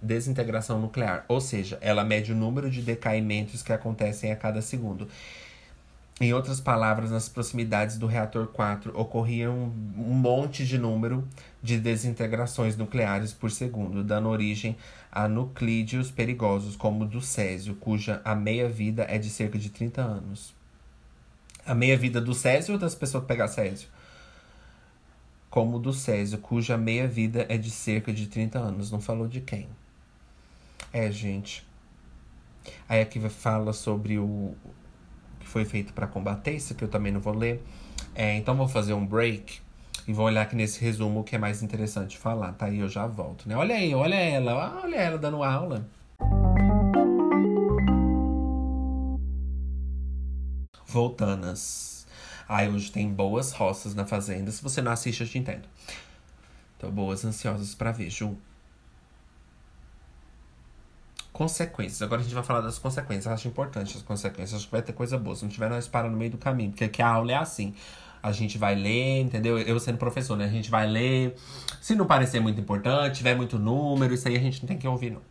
desintegração 0.02 0.80
nuclear. 0.80 1.24
Ou 1.28 1.40
seja, 1.40 1.78
ela 1.80 2.04
mede 2.04 2.32
o 2.32 2.36
número 2.36 2.70
de 2.70 2.82
decaimentos 2.82 3.62
que 3.62 3.72
acontecem 3.72 4.32
a 4.32 4.36
cada 4.36 4.60
segundo. 4.60 5.08
Em 6.20 6.34
outras 6.34 6.60
palavras, 6.60 7.12
nas 7.12 7.28
proximidades 7.28 7.96
do 7.96 8.08
reator 8.08 8.48
4 8.48 8.98
ocorriam 8.98 9.72
um 9.96 10.14
monte 10.14 10.66
de 10.66 10.76
número 10.76 11.26
de 11.62 11.78
desintegrações 11.78 12.76
nucleares 12.76 13.32
por 13.32 13.52
segundo, 13.52 14.02
dando 14.02 14.28
origem 14.28 14.76
a 15.12 15.28
nuclídeos 15.28 16.10
perigosos, 16.10 16.74
como 16.74 17.04
o 17.04 17.06
do 17.06 17.20
césio, 17.20 17.76
cuja 17.76 18.20
a 18.24 18.34
meia-vida 18.34 19.06
é 19.08 19.16
de 19.16 19.30
cerca 19.30 19.56
de 19.56 19.70
30 19.70 20.02
anos 20.02 20.57
a 21.68 21.74
meia-vida 21.74 22.20
do 22.20 22.34
Césio 22.34 22.74
ou 22.74 22.80
das 22.80 22.94
pessoas 22.94 23.24
pegar 23.24 23.46
Césio? 23.46 23.88
Como 25.50 25.78
do 25.78 25.92
Césio, 25.92 26.38
cuja 26.38 26.76
meia-vida 26.76 27.46
é 27.48 27.58
de 27.58 27.70
cerca 27.70 28.12
de 28.12 28.26
30 28.26 28.58
anos. 28.58 28.90
Não 28.90 29.00
falou 29.00 29.28
de 29.28 29.40
quem. 29.40 29.68
É, 30.92 31.10
gente. 31.12 31.66
Aí 32.88 33.00
aqui 33.00 33.20
fala 33.28 33.72
sobre 33.72 34.18
o 34.18 34.54
que 35.40 35.46
foi 35.46 35.64
feito 35.64 35.92
para 35.92 36.06
combater 36.06 36.52
isso, 36.52 36.74
que 36.74 36.84
eu 36.84 36.88
também 36.88 37.12
não 37.12 37.20
vou 37.20 37.34
ler. 37.34 37.62
É, 38.14 38.34
então 38.36 38.56
vou 38.56 38.68
fazer 38.68 38.94
um 38.94 39.06
break 39.06 39.60
e 40.06 40.12
vou 40.12 40.26
olhar 40.26 40.42
aqui 40.42 40.56
nesse 40.56 40.82
resumo 40.82 41.20
o 41.20 41.24
que 41.24 41.36
é 41.36 41.38
mais 41.38 41.62
interessante 41.62 42.16
falar, 42.16 42.52
tá? 42.54 42.70
E 42.70 42.78
eu 42.78 42.88
já 42.88 43.06
volto, 43.06 43.48
né? 43.48 43.56
Olha 43.56 43.74
aí, 43.74 43.94
olha 43.94 44.16
ela, 44.16 44.80
olha 44.82 44.96
ela 44.96 45.18
dando 45.18 45.42
aula. 45.42 45.86
Voltanas. 50.88 52.06
Ai, 52.48 52.68
hoje 52.68 52.90
tem 52.90 53.12
boas 53.12 53.52
roças 53.52 53.94
na 53.94 54.06
fazenda. 54.06 54.50
Se 54.50 54.62
você 54.62 54.80
não 54.80 54.90
assiste, 54.90 55.20
eu 55.20 55.28
te 55.28 55.38
entendo. 55.38 55.68
Tô 56.78 56.90
boas 56.90 57.24
ansiosas 57.24 57.74
para 57.74 57.92
ver, 57.92 58.08
Ju. 58.08 58.36
Consequências. 61.30 62.00
Agora 62.00 62.20
a 62.20 62.24
gente 62.24 62.34
vai 62.34 62.42
falar 62.42 62.62
das 62.62 62.78
consequências. 62.78 63.26
Acho 63.26 63.48
importante 63.48 63.96
as 63.96 64.02
consequências. 64.02 64.54
Acho 64.54 64.66
que 64.66 64.72
vai 64.72 64.82
ter 64.82 64.92
coisa 64.92 65.18
boa. 65.18 65.36
Se 65.36 65.42
não 65.42 65.50
tiver, 65.50 65.68
nós 65.68 65.86
para 65.86 66.08
no 66.08 66.16
meio 66.16 66.30
do 66.30 66.38
caminho. 66.38 66.70
Porque 66.70 66.84
aqui 66.84 67.02
a 67.02 67.08
aula 67.08 67.32
é 67.32 67.36
assim. 67.36 67.74
A 68.22 68.32
gente 68.32 68.56
vai 68.58 68.74
ler, 68.74 69.20
entendeu? 69.20 69.58
Eu 69.58 69.78
sendo 69.78 69.98
professor, 69.98 70.36
né? 70.36 70.46
A 70.46 70.48
gente 70.48 70.70
vai 70.70 70.86
ler. 70.86 71.36
Se 71.80 71.94
não 71.94 72.06
parecer 72.06 72.40
muito 72.40 72.60
importante, 72.60 73.18
tiver 73.18 73.36
muito 73.36 73.58
número, 73.58 74.14
isso 74.14 74.26
aí 74.26 74.36
a 74.36 74.40
gente 74.40 74.62
não 74.62 74.66
tem 74.68 74.78
que 74.78 74.88
ouvir, 74.88 75.10
não. 75.10 75.22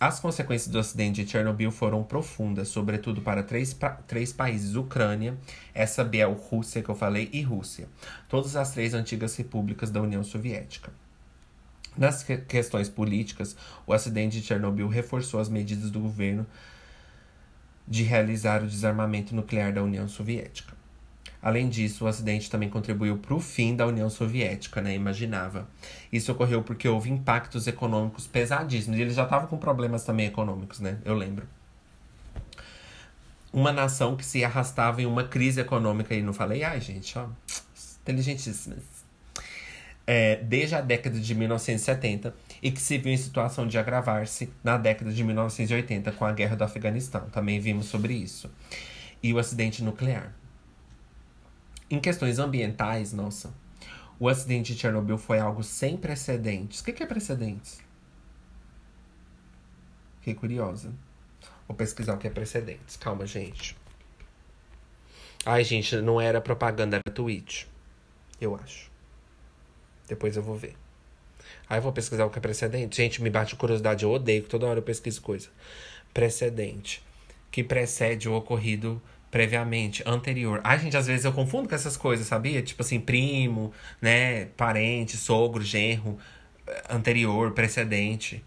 As 0.00 0.18
consequências 0.18 0.72
do 0.72 0.78
acidente 0.78 1.22
de 1.22 1.30
Chernobyl 1.30 1.70
foram 1.70 2.02
profundas, 2.02 2.68
sobretudo 2.68 3.20
para 3.20 3.42
três, 3.42 3.76
três 4.06 4.32
países: 4.32 4.74
Ucrânia, 4.74 5.36
essa 5.74 6.02
Bielorrússia 6.02 6.82
que 6.82 6.88
eu 6.88 6.94
falei 6.94 7.28
e 7.34 7.42
Rússia, 7.42 7.86
todas 8.26 8.56
as 8.56 8.72
três 8.72 8.94
antigas 8.94 9.36
repúblicas 9.36 9.90
da 9.90 10.00
União 10.00 10.24
Soviética. 10.24 10.90
Nas 11.98 12.22
que 12.22 12.38
questões 12.38 12.88
políticas, 12.88 13.54
o 13.86 13.92
acidente 13.92 14.40
de 14.40 14.46
Chernobyl 14.46 14.88
reforçou 14.88 15.38
as 15.38 15.50
medidas 15.50 15.90
do 15.90 16.00
governo 16.00 16.46
de 17.86 18.02
realizar 18.02 18.62
o 18.62 18.68
desarmamento 18.68 19.34
nuclear 19.34 19.70
da 19.70 19.82
União 19.82 20.08
Soviética. 20.08 20.79
Além 21.42 21.68
disso, 21.70 22.04
o 22.04 22.08
acidente 22.08 22.50
também 22.50 22.68
contribuiu 22.68 23.16
para 23.16 23.34
o 23.34 23.40
fim 23.40 23.74
da 23.74 23.86
União 23.86 24.10
Soviética, 24.10 24.82
né? 24.82 24.94
Imaginava. 24.94 25.66
Isso 26.12 26.30
ocorreu 26.32 26.62
porque 26.62 26.86
houve 26.86 27.10
impactos 27.10 27.66
econômicos 27.66 28.26
pesadíssimos. 28.26 28.98
E 28.98 29.02
eles 29.02 29.14
já 29.14 29.24
estavam 29.24 29.48
com 29.48 29.56
problemas 29.56 30.04
também 30.04 30.26
econômicos, 30.26 30.80
né? 30.80 30.98
Eu 31.04 31.14
lembro. 31.14 31.46
Uma 33.52 33.72
nação 33.72 34.16
que 34.16 34.24
se 34.24 34.44
arrastava 34.44 35.00
em 35.00 35.06
uma 35.06 35.24
crise 35.24 35.60
econômica, 35.60 36.14
e 36.14 36.22
não 36.22 36.32
falei, 36.32 36.62
ai, 36.62 36.80
gente, 36.80 37.18
ó, 37.18 37.26
inteligentíssimas. 38.02 38.78
É, 40.06 40.36
desde 40.36 40.74
a 40.74 40.80
década 40.80 41.18
de 41.18 41.34
1970 41.34 42.34
e 42.62 42.70
que 42.70 42.80
se 42.80 42.98
viu 42.98 43.12
em 43.12 43.16
situação 43.16 43.66
de 43.66 43.78
agravar-se 43.78 44.50
na 44.62 44.76
década 44.76 45.12
de 45.12 45.22
1980 45.22 46.12
com 46.12 46.24
a 46.24 46.32
guerra 46.32 46.56
do 46.56 46.64
Afeganistão. 46.64 47.28
Também 47.30 47.60
vimos 47.60 47.86
sobre 47.86 48.14
isso. 48.14 48.50
E 49.22 49.32
o 49.32 49.38
acidente 49.38 49.82
nuclear. 49.82 50.34
Em 51.90 51.98
questões 51.98 52.38
ambientais, 52.38 53.12
nossa, 53.12 53.52
o 54.18 54.28
acidente 54.28 54.72
de 54.72 54.80
Chernobyl 54.80 55.18
foi 55.18 55.40
algo 55.40 55.64
sem 55.64 55.96
precedentes. 55.96 56.80
O 56.80 56.84
que 56.84 57.02
é 57.02 57.06
precedentes? 57.06 57.80
Fiquei 60.20 60.34
curiosa. 60.34 60.92
Vou 61.66 61.76
pesquisar 61.76 62.14
o 62.14 62.18
que 62.18 62.28
é 62.28 62.30
precedentes. 62.30 62.96
Calma, 62.96 63.26
gente. 63.26 63.76
Ai, 65.44 65.64
gente, 65.64 65.96
não 65.96 66.20
era 66.20 66.40
propaganda, 66.40 66.96
era 66.96 67.14
tweet. 67.14 67.66
Eu 68.40 68.54
acho. 68.54 68.90
Depois 70.06 70.36
eu 70.36 70.42
vou 70.42 70.56
ver. 70.56 70.76
Aí 71.68 71.78
eu 71.78 71.82
vou 71.82 71.92
pesquisar 71.92 72.26
o 72.26 72.30
que 72.30 72.38
é 72.38 72.42
precedente. 72.42 72.96
Gente, 72.96 73.22
me 73.22 73.30
bate 73.30 73.56
curiosidade, 73.56 74.04
eu 74.04 74.10
odeio 74.10 74.42
que 74.42 74.48
toda 74.48 74.66
hora 74.66 74.78
eu 74.78 74.82
pesquiso 74.82 75.22
coisa. 75.22 75.48
Precedente. 76.12 77.02
Que 77.50 77.64
precede 77.64 78.28
o 78.28 78.34
ocorrido 78.34 79.00
previamente, 79.30 80.02
anterior. 80.06 80.60
Ai, 80.64 80.78
gente, 80.78 80.96
às 80.96 81.06
vezes 81.06 81.24
eu 81.24 81.32
confundo 81.32 81.68
com 81.68 81.74
essas 81.74 81.96
coisas, 81.96 82.26
sabia? 82.26 82.62
Tipo 82.62 82.82
assim, 82.82 83.00
primo, 83.00 83.72
né? 84.00 84.46
Parente, 84.56 85.16
sogro, 85.16 85.62
genro, 85.62 86.18
eh, 86.66 86.84
anterior, 86.90 87.52
precedente. 87.52 88.44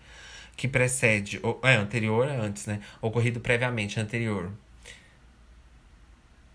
Que 0.58 0.68
precede. 0.68 1.42
É, 1.64 1.76
anterior 1.76 2.28
é 2.28 2.36
antes, 2.36 2.66
né? 2.68 2.82
Ocorrido 3.02 3.40
previamente, 3.40 4.00
anterior. 4.00 4.52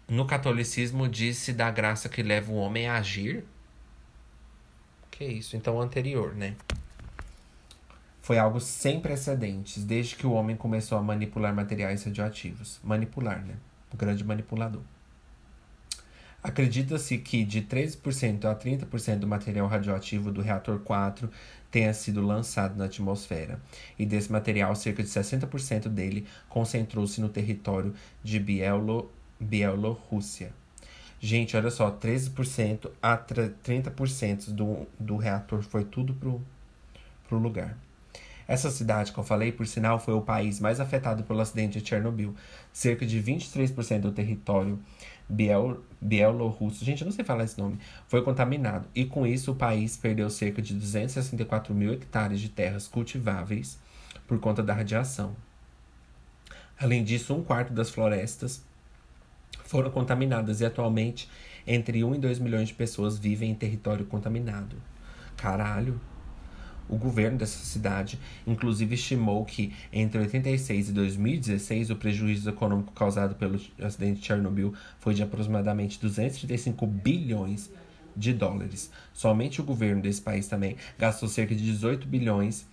No 0.08 0.26
catolicismo 0.26 1.08
disse 1.08 1.52
da 1.52 1.70
graça 1.70 2.08
que 2.08 2.22
leva 2.22 2.52
o 2.52 2.56
homem 2.56 2.86
a 2.88 2.96
agir. 2.96 3.44
Que 5.10 5.24
isso? 5.24 5.56
Então, 5.56 5.80
anterior, 5.80 6.34
né? 6.34 6.54
Foi 8.22 8.38
algo 8.38 8.60
sem 8.60 9.00
precedentes, 9.00 9.84
desde 9.84 10.14
que 10.14 10.26
o 10.26 10.32
homem 10.32 10.54
começou 10.54 10.98
a 10.98 11.02
manipular 11.02 11.54
materiais 11.54 12.04
radioativos. 12.04 12.78
Manipular, 12.84 13.44
né? 13.44 13.54
O 13.92 13.96
grande 13.96 14.24
manipulador. 14.24 14.82
Acredita-se 16.42 17.18
que 17.18 17.44
de 17.44 17.62
13% 17.62 18.44
a 18.44 18.54
30% 18.54 19.18
do 19.18 19.26
material 19.26 19.66
radioativo 19.66 20.30
do 20.30 20.40
reator 20.40 20.78
4 20.78 21.28
tenha 21.70 21.92
sido 21.92 22.24
lançado 22.24 22.76
na 22.76 22.84
atmosfera, 22.84 23.60
e 23.98 24.06
desse 24.06 24.30
material, 24.30 24.74
cerca 24.74 25.02
de 25.02 25.08
60% 25.08 25.88
dele 25.88 26.26
concentrou-se 26.48 27.20
no 27.20 27.28
território 27.28 27.92
de 28.22 28.38
Bielo, 28.38 29.10
Bielorrússia. 29.38 30.52
Gente, 31.20 31.56
olha 31.56 31.70
só, 31.70 31.90
13% 31.90 32.88
a 33.02 33.18
30% 33.18 34.50
do, 34.50 34.86
do 34.98 35.16
reator 35.16 35.62
foi 35.62 35.84
tudo 35.84 36.14
pro, 36.14 36.40
pro 37.28 37.38
lugar. 37.38 37.76
Essa 38.48 38.70
cidade 38.70 39.12
que 39.12 39.18
eu 39.18 39.24
falei, 39.24 39.52
por 39.52 39.66
sinal, 39.66 40.00
foi 40.00 40.14
o 40.14 40.22
país 40.22 40.58
mais 40.58 40.80
afetado 40.80 41.22
pelo 41.22 41.38
acidente 41.38 41.78
de 41.78 41.86
Chernobyl. 41.86 42.34
Cerca 42.72 43.04
de 43.04 43.22
23% 43.22 44.00
do 44.00 44.10
território 44.10 44.80
biel 45.28 45.84
bielorrusso, 46.00 46.82
gente, 46.82 47.02
eu 47.02 47.04
não 47.04 47.12
sei 47.12 47.24
falar 47.24 47.44
esse 47.44 47.58
nome, 47.58 47.78
foi 48.06 48.22
contaminado. 48.22 48.88
E 48.94 49.04
com 49.04 49.26
isso, 49.26 49.52
o 49.52 49.54
país 49.54 49.98
perdeu 49.98 50.30
cerca 50.30 50.62
de 50.62 50.72
264 50.72 51.74
mil 51.74 51.92
hectares 51.92 52.40
de 52.40 52.48
terras 52.48 52.88
cultiváveis 52.88 53.78
por 54.26 54.40
conta 54.40 54.62
da 54.62 54.72
radiação. 54.72 55.36
Além 56.80 57.04
disso, 57.04 57.34
um 57.34 57.42
quarto 57.42 57.74
das 57.74 57.90
florestas 57.90 58.64
foram 59.64 59.90
contaminadas 59.90 60.62
e 60.62 60.64
atualmente 60.64 61.28
entre 61.66 62.02
1 62.02 62.14
e 62.14 62.18
2 62.18 62.38
milhões 62.38 62.68
de 62.68 62.74
pessoas 62.74 63.18
vivem 63.18 63.50
em 63.50 63.54
território 63.54 64.06
contaminado. 64.06 64.76
Caralho! 65.36 66.00
O 66.88 66.96
governo 66.96 67.36
dessa 67.36 67.58
cidade, 67.64 68.18
inclusive, 68.46 68.94
estimou 68.94 69.44
que 69.44 69.74
entre 69.92 70.18
86 70.20 70.88
e 70.88 70.92
2016 70.92 71.90
o 71.90 71.96
prejuízo 71.96 72.48
econômico 72.48 72.92
causado 72.92 73.34
pelo 73.34 73.60
acidente 73.82 74.20
de 74.20 74.26
Chernobyl 74.26 74.72
foi 74.98 75.12
de 75.12 75.22
aproximadamente 75.22 76.00
235 76.00 76.86
bilhões 76.86 77.70
de 78.16 78.32
dólares. 78.32 78.90
Somente 79.12 79.60
o 79.60 79.64
governo 79.64 80.00
desse 80.00 80.22
país 80.22 80.48
também 80.48 80.76
gastou 80.98 81.28
cerca 81.28 81.54
de 81.54 81.62
18 81.62 82.06
bilhões 82.06 82.66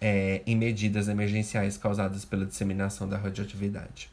é, 0.00 0.42
em 0.46 0.56
medidas 0.56 1.08
emergenciais 1.08 1.76
causadas 1.76 2.24
pela 2.24 2.46
disseminação 2.46 3.06
da 3.06 3.18
radioatividade. 3.18 4.10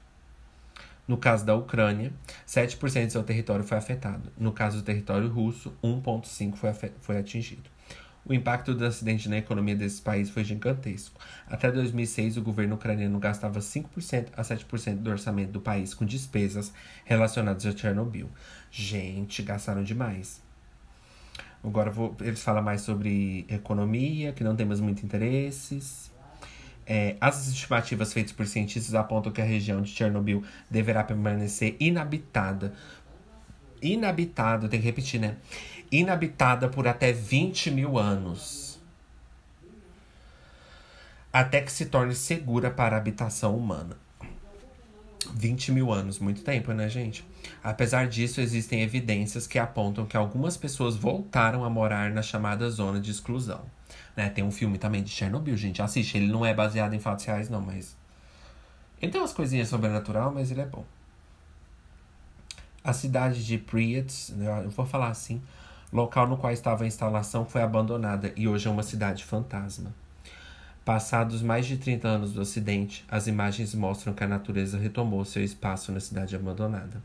No 1.07 1.17
caso 1.17 1.45
da 1.45 1.55
Ucrânia, 1.55 2.11
7% 2.45 3.05
do 3.05 3.11
seu 3.13 3.23
território 3.23 3.63
foi 3.63 3.77
afetado. 3.77 4.29
No 4.37 4.51
caso 4.51 4.77
do 4.77 4.83
território 4.83 5.29
russo, 5.29 5.73
1,5% 5.81 6.55
foi, 6.55 6.91
foi 6.99 7.17
atingido. 7.17 7.69
O 8.27 8.33
impacto 8.33 8.73
do 8.73 8.85
acidente 8.85 9.29
na 9.29 9.37
economia 9.37 9.75
desse 9.75 10.01
país 10.01 10.29
foi 10.29 10.43
gigantesco. 10.43 11.17
Até 11.49 11.71
2006, 11.71 12.35
o 12.35 12.41
governo 12.41 12.75
ucraniano 12.75 13.17
gastava 13.19 13.59
5% 13.59 14.27
a 14.35 14.41
7% 14.41 14.97
do 14.97 15.09
orçamento 15.09 15.51
do 15.51 15.61
país 15.61 15.93
com 15.93 16.03
despesas 16.03 16.73
relacionadas 17.05 17.65
a 17.65 17.71
Chernobyl. 17.71 18.29
Gente, 18.69 19.41
gastaram 19.41 19.81
demais. 19.81 20.41
Agora 21.63 21.89
vou, 21.89 22.17
eles 22.19 22.43
falam 22.43 22.61
mais 22.61 22.81
sobre 22.81 23.45
economia, 23.47 24.33
que 24.33 24.43
não 24.43 24.57
temos 24.57 24.81
muito 24.81 25.05
interesses. 25.05 26.11
É, 26.85 27.15
as 27.19 27.47
estimativas 27.47 28.11
feitas 28.11 28.33
por 28.33 28.45
cientistas 28.45 28.93
apontam 28.93 29.31
que 29.31 29.41
a 29.41 29.45
região 29.45 29.81
de 29.81 29.89
Chernobyl 29.89 30.43
deverá 30.69 31.01
permanecer 31.01 31.77
inabitada. 31.79 32.73
Inabitada, 33.81 34.67
tem 34.67 34.79
que 34.79 34.85
repetir, 34.85 35.19
né? 35.19 35.37
Inabitada 35.91 36.69
por 36.69 36.87
até 36.87 37.11
20 37.11 37.71
mil 37.71 37.97
anos, 37.97 38.79
até 41.31 41.61
que 41.61 41.71
se 41.71 41.85
torne 41.85 42.15
segura 42.15 42.71
para 42.71 42.95
a 42.95 42.99
habitação 42.99 43.55
humana. 43.55 43.97
20 45.33 45.71
mil 45.71 45.91
anos, 45.91 46.19
muito 46.19 46.41
tempo, 46.41 46.71
né, 46.71 46.89
gente? 46.89 47.25
Apesar 47.63 48.07
disso, 48.07 48.39
existem 48.41 48.81
evidências 48.81 49.45
que 49.47 49.59
apontam 49.59 50.05
que 50.05 50.15
algumas 50.15 50.57
pessoas 50.57 50.95
voltaram 50.95 51.63
a 51.63 51.69
morar 51.69 52.11
na 52.11 52.21
chamada 52.21 52.69
zona 52.69 52.99
de 52.99 53.11
exclusão. 53.11 53.65
Né? 54.15 54.29
Tem 54.29 54.43
um 54.43 54.51
filme 54.51 54.77
também 54.77 55.03
de 55.03 55.09
Chernobyl, 55.09 55.55
gente. 55.55 55.81
Assiste, 55.81 56.17
ele 56.17 56.27
não 56.27 56.45
é 56.45 56.53
baseado 56.53 56.93
em 56.93 56.99
fatos 56.99 57.25
reais, 57.25 57.49
não, 57.49 57.61
mas. 57.61 57.95
Ele 59.01 59.11
tem 59.11 59.21
umas 59.21 59.33
coisinhas 59.33 59.69
sobrenatural, 59.69 60.33
mas 60.33 60.49
ele 60.49 60.61
é 60.61 60.65
bom. 60.65 60.85
A 62.83 62.93
cidade 62.93 63.45
de 63.45 63.57
Pripyat, 63.57 64.33
né, 64.33 64.63
eu 64.63 64.69
vou 64.69 64.85
falar 64.85 65.09
assim, 65.09 65.41
local 65.91 66.27
no 66.27 66.37
qual 66.37 66.51
estava 66.51 66.83
a 66.83 66.87
instalação 66.87 67.45
foi 67.45 67.61
abandonada 67.61 68.33
e 68.35 68.47
hoje 68.47 68.67
é 68.67 68.71
uma 68.71 68.83
cidade 68.83 69.23
fantasma. 69.23 69.93
Passados 70.83 71.41
mais 71.41 71.65
de 71.65 71.77
30 71.77 72.07
anos 72.07 72.33
do 72.33 72.41
acidente, 72.41 73.05
as 73.09 73.27
imagens 73.27 73.75
mostram 73.75 74.13
que 74.13 74.23
a 74.23 74.27
natureza 74.27 74.77
retomou 74.77 75.25
seu 75.25 75.43
espaço 75.43 75.91
na 75.91 75.99
cidade 75.99 76.35
abandonada. 76.35 77.01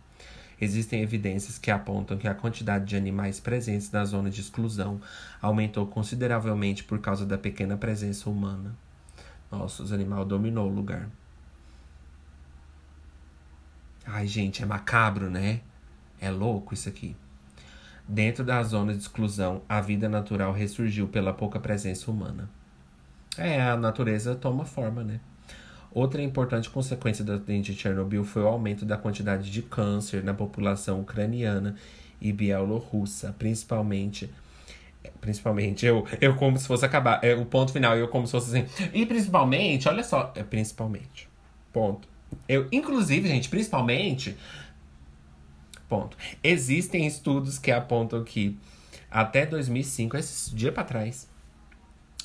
Existem 0.61 1.03
evidências 1.03 1.59
que 1.59 1.73
apontam 1.73 2.17
que 2.17 2.29
a 2.29 2.35
quantidade 2.35 2.85
de 2.85 2.95
animais 2.95 3.41
presentes 3.41 3.91
na 3.91 4.05
zona 4.05 4.31
de 4.31 4.41
exclusão 4.41 5.01
aumentou 5.41 5.85
consideravelmente 5.89 6.85
por 6.85 7.01
causa 7.01 7.27
da 7.27 7.37
pequena 7.37 7.77
presença 7.77 8.31
humana. 8.31 8.73
Nossa, 9.51 9.83
os 9.83 9.93
animais 9.93 10.29
dominou 10.29 10.71
o 10.71 10.73
lugar. 10.73 11.09
Ai, 14.07 14.29
gente, 14.29 14.63
é 14.63 14.67
macabro, 14.67 15.29
né? 15.29 15.61
É 16.21 16.31
louco 16.31 16.75
isso 16.75 16.89
aqui. 16.89 17.17
Dentro 18.13 18.45
da 18.45 18.63
zona 18.63 18.93
de 18.93 18.99
exclusão, 18.99 19.63
a 19.67 19.81
vida 19.81 20.07
natural 20.07 20.53
ressurgiu 20.53 21.09
pela 21.09 21.33
pouca 21.33 21.59
presença 21.59 22.11
humana. 22.11 22.47
É, 23.39 23.63
a 23.63 23.75
natureza 23.75 24.35
toma 24.35 24.67
forma, 24.67 25.03
né? 25.03 25.19
Outra 25.91 26.21
importante 26.21 26.69
consequência 26.69 27.25
do 27.25 27.33
acidente 27.33 27.73
de 27.73 27.81
Chernobyl 27.81 28.23
foi 28.23 28.43
o 28.43 28.49
aumento 28.49 28.85
da 28.85 28.99
quantidade 28.99 29.51
de 29.51 29.63
câncer 29.63 30.23
na 30.23 30.35
população 30.35 31.01
ucraniana 31.01 31.75
e 32.21 32.31
bielorrussa, 32.35 33.35
principalmente 33.39 34.29
principalmente 35.19 35.87
eu 35.87 36.07
eu 36.21 36.37
como 36.37 36.59
se 36.59 36.67
fosse 36.67 36.85
acabar 36.85 37.19
é, 37.25 37.35
o 37.35 37.47
ponto 37.47 37.73
final 37.73 37.97
eu 37.97 38.09
como 38.09 38.27
se 38.27 38.33
fosse 38.33 38.57
assim 38.57 38.89
e 38.93 39.07
principalmente 39.07 39.89
olha 39.89 40.05
só 40.05 40.33
é 40.37 40.45
principalmente 40.45 41.29
ponto 41.73 42.07
eu 42.49 42.69
inclusive 42.71 43.27
gente 43.27 43.49
principalmente 43.49 44.37
ponto 45.93 46.17
existem 46.43 47.07
estudos 47.07 47.59
que 47.59 47.71
apontam 47.71 48.25
que 48.25 48.59
até 49.11 49.45
2005 49.45 50.17
esse 50.17 50.55
dia 50.55 50.73
para 50.73 50.85
trás 50.85 51.29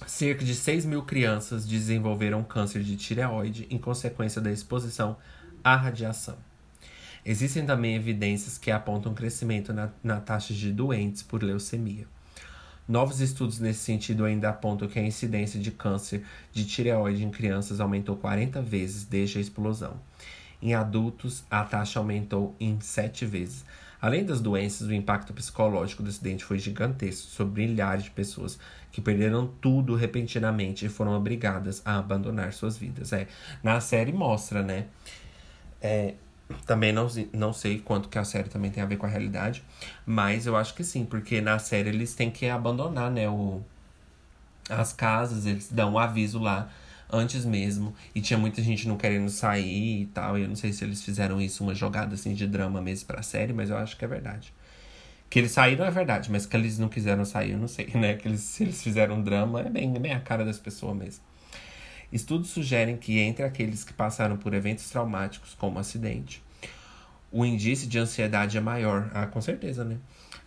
cerca 0.06 0.46
de 0.46 0.56
6 0.56 0.86
mil 0.86 1.04
crianças 1.04 1.68
desenvolveram 1.68 2.46
câncer 2.46 2.82
de 2.82 2.96
tireoide 2.96 3.68
em 3.70 3.78
consequência 3.78 4.40
da 4.40 4.50
exposição 4.50 5.18
à 5.62 5.76
radiação. 5.76 6.38
Existem 7.26 7.66
também 7.66 7.98
evidências 7.98 8.58
que 8.58 8.72
apontam 8.72 9.14
crescimento 9.14 9.74
na, 9.74 9.90
na 10.02 10.22
taxa 10.22 10.54
de 10.54 10.72
doentes 10.72 11.22
por 11.22 11.44
leucemia. 11.44 12.08
Novos 12.88 13.20
estudos 13.20 13.60
nesse 13.60 13.82
sentido 13.82 14.24
ainda 14.24 14.48
apontam 14.48 14.88
que 14.88 14.98
a 14.98 15.04
incidência 15.04 15.60
de 15.60 15.72
câncer 15.72 16.24
de 16.54 16.64
tireoide 16.64 17.26
em 17.26 17.32
crianças 17.32 17.82
aumentou 17.82 18.16
40 18.16 18.62
vezes 18.62 19.04
desde 19.04 19.40
a 19.40 19.42
explosão. 19.42 20.00
Em 20.62 20.74
adultos, 20.74 21.44
a 21.50 21.64
taxa 21.64 22.00
aumentou 22.00 22.56
em 22.60 22.80
7 22.82 23.26
vezes. 23.26 23.64
Além 24.02 24.24
das 24.24 24.40
doenças, 24.40 24.88
o 24.88 24.94
impacto 24.94 25.34
psicológico 25.34 26.04
do 26.04 26.10
acidente 26.10 26.44
foi 26.44 26.60
gigantesco 26.60 27.28
sobre 27.28 27.68
milhares 27.68 28.04
de 28.04 28.12
pessoas 28.12 28.60
que 28.92 29.02
perderam 29.02 29.48
tudo 29.60 29.96
repentinamente 29.96 30.86
e 30.86 30.90
foram 30.90 31.14
obrigadas 31.14 31.82
a 31.84 31.98
abandonar 31.98 32.54
suas 32.54 32.78
vidas. 32.78 33.12
É, 33.12 33.28
na 33.64 33.82
série 33.82 34.12
mostra, 34.12 34.62
né? 34.62 34.86
É, 35.82 36.14
também 36.66 36.92
não, 36.92 37.08
não 37.34 37.54
sei 37.54 37.80
quanto 37.80 38.08
que 38.08 38.18
a 38.18 38.24
série 38.24 38.50
também 38.50 38.72
tem 38.72 38.82
a 38.82 38.86
ver 38.86 38.98
com 38.98 39.06
a 39.06 39.10
realidade, 39.10 39.64
mas 40.06 40.46
eu 40.46 40.56
acho 40.56 40.74
que 40.74 40.84
sim, 40.84 41.06
porque 41.06 41.42
na 41.42 41.60
série 41.60 41.90
eles 41.90 42.14
têm 42.14 42.32
que 42.32 42.48
abandonar, 42.48 43.12
né, 43.12 43.28
o, 43.28 43.62
as 44.70 44.94
casas, 44.94 45.46
eles 45.46 45.70
dão 45.72 45.94
um 45.94 46.00
aviso 46.00 46.40
lá 46.40 46.70
antes 47.10 47.46
mesmo, 47.46 47.94
e 48.14 48.22
tinha 48.22 48.38
muita 48.38 48.62
gente 48.62 48.88
não 48.88 48.98
querendo 48.98 49.30
sair 49.30 50.02
e 50.02 50.06
tal, 50.08 50.38
e 50.38 50.44
eu 50.44 50.48
não 50.48 50.56
sei 50.56 50.74
se 50.74 50.84
eles 50.84 51.02
fizeram 51.02 51.40
isso 51.42 51.64
uma 51.64 51.74
jogada 51.74 52.16
assim 52.16 52.34
de 52.34 52.48
drama 52.48 52.82
mesmo 52.82 53.08
pra 53.08 53.22
série, 53.22 53.54
mas 53.54 53.70
eu 53.70 53.78
acho 53.78 53.98
que 53.98 54.06
é 54.06 54.08
verdade. 54.08 54.54
Que 55.30 55.40
eles 55.40 55.52
saíram 55.52 55.86
é 55.86 55.92
verdade, 55.92 56.32
mas 56.32 56.46
que 56.46 56.56
eles 56.56 56.80
não 56.80 56.88
quiseram 56.88 57.26
sair, 57.26 57.52
eu 57.52 57.58
não 57.58 57.68
sei, 57.68 57.88
né? 57.96 58.16
Que 58.16 58.28
eles, 58.28 58.42
se 58.42 58.64
eles 58.64 58.82
fizeram 58.82 59.22
drama, 59.22 59.62
é 59.62 59.70
bem, 59.70 59.94
bem 59.94 60.14
a 60.14 60.20
cara 60.20 60.46
das 60.46 60.58
pessoas 60.58 60.96
mesmo. 60.96 61.24
Estudos 62.12 62.50
sugerem 62.50 62.96
que 62.96 63.20
entre 63.20 63.44
aqueles 63.44 63.84
que 63.84 63.94
passaram 63.94 64.38
por 64.38 64.54
eventos 64.54 64.90
traumáticos, 64.90 65.54
como 65.54 65.78
acidente, 65.78 66.42
o 67.32 67.46
indício 67.46 67.88
de 67.88 68.00
ansiedade 68.00 68.58
é 68.58 68.62
maior. 68.62 69.12
Ah, 69.14 69.28
com 69.28 69.42
certeza, 69.42 69.84
né? 69.84 69.98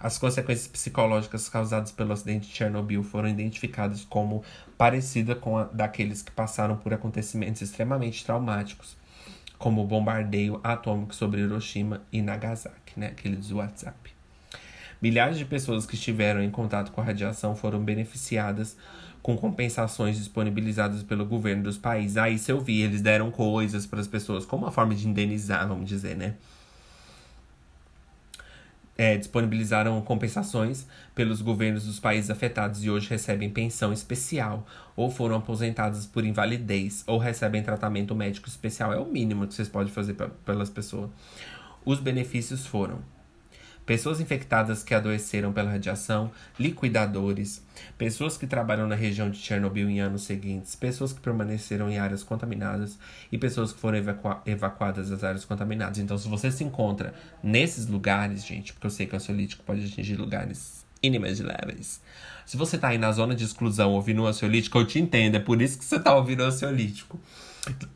As 0.03 0.17
consequências 0.17 0.67
psicológicas 0.67 1.47
causadas 1.51 1.93
pelo 1.93 2.15
acidente 2.15 2.49
de 2.49 2.55
Chernobyl 2.55 3.03
foram 3.03 3.29
identificadas 3.29 4.03
como 4.03 4.43
parecida 4.79 5.35
com 5.35 5.59
a 5.59 5.65
daqueles 5.65 6.23
que 6.23 6.31
passaram 6.31 6.75
por 6.79 6.95
acontecimentos 6.95 7.61
extremamente 7.61 8.25
traumáticos, 8.25 8.97
como 9.59 9.83
o 9.83 9.87
bombardeio 9.87 10.59
atômico 10.65 11.15
sobre 11.15 11.43
Hiroshima 11.43 12.01
e 12.11 12.23
Nagasaki, 12.23 12.99
né? 12.99 13.09
Aqueles 13.09 13.49
do 13.49 13.57
WhatsApp. 13.57 14.11
Milhares 15.03 15.37
de 15.37 15.45
pessoas 15.45 15.85
que 15.85 15.97
estiveram 15.97 16.43
em 16.43 16.51
contato 16.51 16.93
com 16.93 17.03
a 17.03 17.05
radiação 17.05 17.55
foram 17.55 17.85
beneficiadas 17.85 18.79
com 19.23 19.37
compensações 19.37 20.17
disponibilizadas 20.17 21.03
pelo 21.03 21.27
governo 21.27 21.65
dos 21.65 21.77
países. 21.77 22.17
Ah, 22.17 22.31
isso 22.31 22.51
eu 22.51 22.59
vi, 22.59 22.81
eles 22.81 23.03
deram 23.03 23.31
coisas 23.31 23.85
para 23.85 24.01
as 24.01 24.09
pessoas 24.09 24.47
como 24.47 24.65
uma 24.65 24.73
forma 24.73 24.95
de 24.95 25.07
indenizar, 25.07 25.69
vamos 25.69 25.87
dizer, 25.87 26.17
né? 26.17 26.37
É, 29.03 29.17
disponibilizaram 29.17 29.99
compensações 30.03 30.87
pelos 31.15 31.41
governos 31.41 31.87
dos 31.87 31.99
países 31.99 32.31
afetados 32.31 32.85
e 32.85 32.91
hoje 32.91 33.09
recebem 33.09 33.49
pensão 33.49 33.95
especial, 33.95 34.67
ou 34.95 35.11
foram 35.11 35.37
aposentados 35.37 36.05
por 36.05 36.23
invalidez, 36.23 37.03
ou 37.07 37.17
recebem 37.17 37.63
tratamento 37.63 38.15
médico 38.15 38.47
especial. 38.47 38.93
É 38.93 38.99
o 38.99 39.07
mínimo 39.07 39.47
que 39.47 39.55
vocês 39.55 39.71
podem 39.71 39.91
fazer 39.91 40.13
pelas 40.45 40.69
pessoas. 40.69 41.09
Os 41.83 41.99
benefícios 41.99 42.67
foram 42.67 42.99
pessoas 43.91 44.21
infectadas 44.21 44.85
que 44.85 44.95
adoeceram 44.95 45.53
pela 45.53 45.69
radiação, 45.69 46.31
liquidadores, 46.57 47.61
pessoas 47.99 48.37
que 48.37 48.47
trabalham 48.47 48.87
na 48.87 48.95
região 48.95 49.29
de 49.29 49.37
Chernobyl 49.37 49.91
em 49.91 49.99
anos 49.99 50.23
seguintes, 50.23 50.77
pessoas 50.77 51.13
que 51.13 51.19
permaneceram 51.19 51.91
em 51.91 51.99
áreas 51.99 52.23
contaminadas 52.23 52.97
e 53.33 53.37
pessoas 53.37 53.73
que 53.73 53.81
foram 53.81 53.99
evacua 53.99 54.43
evacuadas 54.47 55.11
das 55.11 55.25
áreas 55.25 55.45
contaminadas. 55.45 55.99
Então, 55.99 56.17
se 56.17 56.29
você 56.29 56.53
se 56.53 56.63
encontra 56.63 57.13
nesses 57.43 57.89
lugares, 57.89 58.47
gente, 58.47 58.73
porque 58.73 58.87
eu 58.87 58.93
sei 58.93 59.07
que 59.07 59.15
o 59.15 59.17
ansiolítico 59.17 59.65
pode 59.65 59.85
atingir 59.85 60.15
lugares 60.15 60.87
inimagináveis. 61.03 62.01
Se 62.47 62.57
você 62.57 62.79
tá 62.79 62.91
aí 62.91 62.99
na 62.99 63.11
zona 63.11 63.35
de 63.35 63.43
exclusão 63.43 63.91
ouvindo 63.91 64.23
o 64.23 64.27
ansiolítico, 64.29 64.79
eu 64.79 64.87
te 64.87 65.01
entendo, 65.01 65.35
é 65.35 65.41
por 65.41 65.61
isso 65.61 65.77
que 65.77 65.85
você 65.85 65.99
tá 65.99 66.15
ouvindo 66.15 66.45
o 66.45 66.47
ansiolítico. 66.47 67.19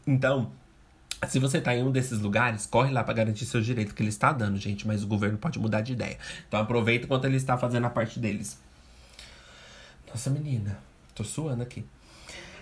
Então, 0.05 0.51
se 1.29 1.39
você 1.39 1.61
tá 1.61 1.75
em 1.75 1.83
um 1.83 1.91
desses 1.91 2.21
lugares, 2.21 2.67
corre 2.67 2.93
lá 2.93 3.03
para 3.03 3.15
garantir 3.15 3.47
seu 3.47 3.61
direito 3.61 3.95
que 3.95 4.03
ele 4.03 4.11
está 4.11 4.33
dando, 4.33 4.59
gente, 4.59 4.87
mas 4.87 5.03
o 5.03 5.07
governo 5.07 5.39
pode 5.39 5.59
mudar 5.59 5.81
de 5.81 5.93
ideia. 5.93 6.19
Então 6.47 6.61
aproveita 6.61 7.05
enquanto 7.07 7.25
ele 7.25 7.37
está 7.37 7.57
fazendo 7.57 7.87
a 7.87 7.91
parte 7.91 8.19
deles. 8.19 8.61
Nossa 10.09 10.31
menina, 10.31 10.79
tô 11.15 11.25
suando 11.25 11.63
aqui. 11.63 11.85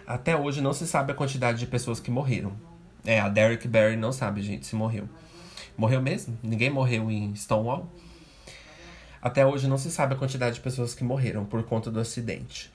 Até 0.06 0.36
hoje 0.36 0.60
não 0.60 0.72
se 0.72 0.86
sabe 0.86 1.12
a 1.12 1.14
quantidade 1.14 1.58
de 1.58 1.66
pessoas 1.66 2.00
que 2.00 2.10
morreram. 2.10 2.52
É, 3.04 3.20
a 3.20 3.28
Derek 3.28 3.66
Barry 3.66 3.96
não 3.96 4.12
sabe, 4.12 4.42
gente, 4.42 4.66
se 4.66 4.74
morreu. 4.74 5.08
Morreu 5.76 6.00
mesmo? 6.00 6.38
Ninguém 6.42 6.70
morreu 6.70 7.10
em 7.10 7.34
Stonewall? 7.34 7.90
Até 9.20 9.46
hoje 9.46 9.68
não 9.68 9.78
se 9.78 9.90
sabe 9.90 10.14
a 10.14 10.16
quantidade 10.16 10.56
de 10.56 10.60
pessoas 10.60 10.94
que 10.94 11.04
morreram 11.04 11.44
por 11.44 11.62
conta 11.62 11.90
do 11.90 12.00
acidente. 12.00 12.72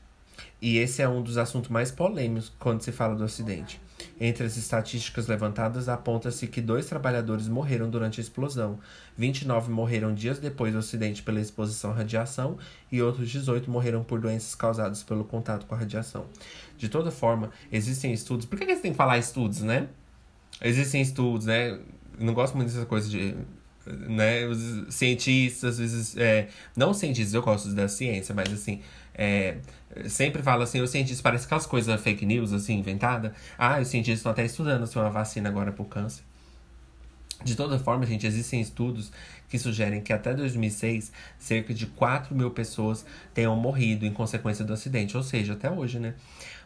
E 0.62 0.78
esse 0.78 1.02
é 1.02 1.10
um 1.10 1.22
dos 1.22 1.38
assuntos 1.38 1.70
mais 1.70 1.92
polêmicos 1.92 2.52
quando 2.58 2.82
se 2.82 2.92
fala 2.92 3.16
do 3.16 3.24
acidente. 3.24 3.80
Entre 4.20 4.46
as 4.46 4.58
estatísticas 4.58 5.28
levantadas, 5.28 5.88
aponta-se 5.90 6.48
que 6.48 6.62
dois 6.62 6.86
trabalhadores 6.86 7.48
morreram 7.48 7.90
durante 7.90 8.20
a 8.20 8.24
explosão, 8.24 8.80
29 9.18 9.72
morreram 9.72 10.14
dias 10.14 10.40
depois 10.40 10.74
do 10.74 10.80
acidente 10.80 11.22
pela 11.24 11.40
exposição 11.40 11.92
à 11.92 11.94
radiação 11.94 12.58
e 12.92 13.02
outros 13.02 13.30
18 13.30 13.70
morreram 13.70 14.04
por 14.04 14.20
doenças 14.20 14.56
causadas 14.56 15.04
pelo 15.04 15.24
contato 15.24 15.66
com 15.66 15.76
a 15.76 15.78
radiação. 15.78 16.26
De 16.78 16.90
toda 16.90 17.12
forma, 17.12 17.52
existem 17.72 18.12
estudos. 18.14 18.46
Por 18.46 18.58
que, 18.58 18.66
que 18.66 18.76
você 18.76 18.82
tem 18.82 18.92
que 18.92 18.98
falar 18.98 19.18
estudos, 19.18 19.62
né? 19.62 19.88
Existem 20.62 21.02
estudos, 21.02 21.46
né? 21.46 21.80
Não 22.20 22.34
gosto 22.34 22.56
muito 22.56 22.72
dessa 22.72 22.86
coisa 22.86 23.08
de 23.08 23.36
né, 23.88 24.46
os 24.46 24.94
cientistas, 24.94 25.72
às 25.72 25.78
vezes, 25.80 26.18
é, 26.18 26.48
não 26.76 26.94
cientistas, 26.94 27.34
eu 27.34 27.42
gosto 27.42 27.70
da 27.70 27.88
ciência, 27.88 28.34
mas 28.36 28.52
assim, 28.52 28.82
é, 29.18 29.58
sempre 30.08 30.44
fala 30.44 30.64
assim, 30.64 30.80
os 30.82 30.90
cientistas 30.90 31.22
parece 31.22 31.46
aquelas 31.46 31.66
coisas 31.66 32.00
fake 32.00 32.26
news, 32.26 32.54
assim, 32.54 32.78
inventada. 32.78 33.34
Ah, 33.58 33.80
os 33.80 33.88
cientistas 33.88 34.20
estão 34.20 34.32
até 34.32 34.46
estudando 34.46 34.84
assim, 34.84 35.00
uma 35.00 35.10
vacina 35.10 35.50
agora 35.50 35.72
pro 35.72 35.86
câncer. 35.86 36.24
De 37.44 37.56
toda 37.56 37.78
forma, 37.78 38.06
gente, 38.06 38.26
existem 38.26 38.60
estudos 38.60 39.12
que 39.48 39.60
sugerem 39.60 40.02
que 40.02 40.12
até 40.12 40.34
2006, 40.34 41.12
cerca 41.38 41.74
de 41.74 41.86
4 41.86 42.36
mil 42.36 42.50
pessoas 42.52 43.06
tenham 43.34 43.56
morrido 43.56 44.06
em 44.06 44.14
consequência 44.14 44.66
do 44.66 44.74
acidente, 44.74 45.16
ou 45.16 45.24
seja, 45.24 45.54
até 45.54 45.70
hoje, 45.70 46.00
né? 46.00 46.16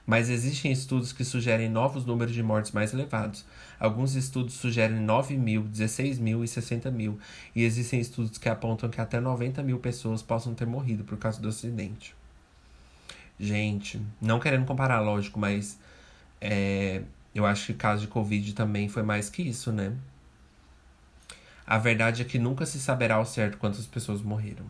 Mas 0.05 0.29
existem 0.29 0.71
estudos 0.71 1.13
que 1.13 1.23
sugerem 1.23 1.69
novos 1.69 2.05
números 2.05 2.33
de 2.33 2.41
mortes 2.41 2.71
mais 2.71 2.93
elevados. 2.93 3.45
Alguns 3.79 4.15
estudos 4.15 4.55
sugerem 4.55 4.99
9 4.99 5.37
mil, 5.37 5.63
16 5.63 6.19
mil 6.19 6.43
e 6.43 6.47
60 6.47 6.89
mil. 6.89 7.19
E 7.55 7.63
existem 7.63 7.99
estudos 7.99 8.37
que 8.37 8.49
apontam 8.49 8.89
que 8.89 8.99
até 8.99 9.19
90 9.19 9.61
mil 9.61 9.77
pessoas 9.77 10.21
possam 10.21 10.55
ter 10.55 10.65
morrido 10.65 11.03
por 11.03 11.17
causa 11.17 11.39
do 11.39 11.49
acidente. 11.49 12.15
Gente, 13.41 13.99
não 14.21 14.39
querendo 14.39 14.67
comparar, 14.67 14.99
lógico, 14.99 15.39
mas 15.39 15.79
é, 16.39 17.01
eu 17.33 17.43
acho 17.43 17.65
que 17.65 17.73
caso 17.73 18.03
de 18.03 18.07
Covid 18.07 18.53
também 18.53 18.87
foi 18.87 19.01
mais 19.01 19.31
que 19.31 19.41
isso, 19.41 19.71
né? 19.71 19.97
A 21.65 21.79
verdade 21.79 22.21
é 22.21 22.25
que 22.25 22.37
nunca 22.37 22.67
se 22.67 22.79
saberá 22.79 23.15
ao 23.15 23.25
certo 23.25 23.57
quantas 23.57 23.87
pessoas 23.87 24.21
morreram. 24.21 24.65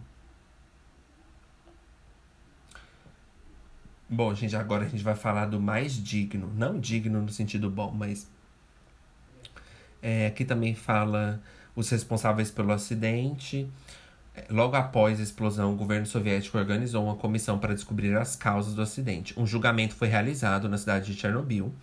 Bom, 4.10 4.34
gente, 4.34 4.56
agora 4.56 4.86
a 4.86 4.88
gente 4.88 5.04
vai 5.04 5.16
falar 5.16 5.48
do 5.48 5.60
mais 5.60 6.02
digno. 6.02 6.50
Não 6.56 6.80
digno 6.80 7.22
no 7.22 7.30
sentido 7.30 7.70
bom, 7.70 7.92
mas. 7.92 8.26
É, 10.02 10.28
aqui 10.28 10.46
também 10.46 10.76
fala 10.76 11.42
os 11.76 11.90
responsáveis 11.90 12.50
pelo 12.50 12.72
acidente, 12.72 13.70
Logo 14.50 14.78
após 14.78 15.20
a 15.20 15.24
explosão, 15.24 15.74
o 15.74 15.76
governo 15.76 16.06
soviético 16.06 16.58
organizou 16.58 17.04
uma 17.04 17.16
comissão 17.16 17.60
para 17.60 17.74
descobrir 17.74 18.16
as 18.16 18.34
causas 18.34 18.74
do 18.74 18.82
acidente. 18.82 19.38
Um 19.38 19.46
julgamento 19.46 19.94
foi 19.94 20.08
realizado 20.08 20.70
na 20.70 20.78
cidade 20.78 21.14
de 21.14 21.20
Chernobyl 21.20 21.74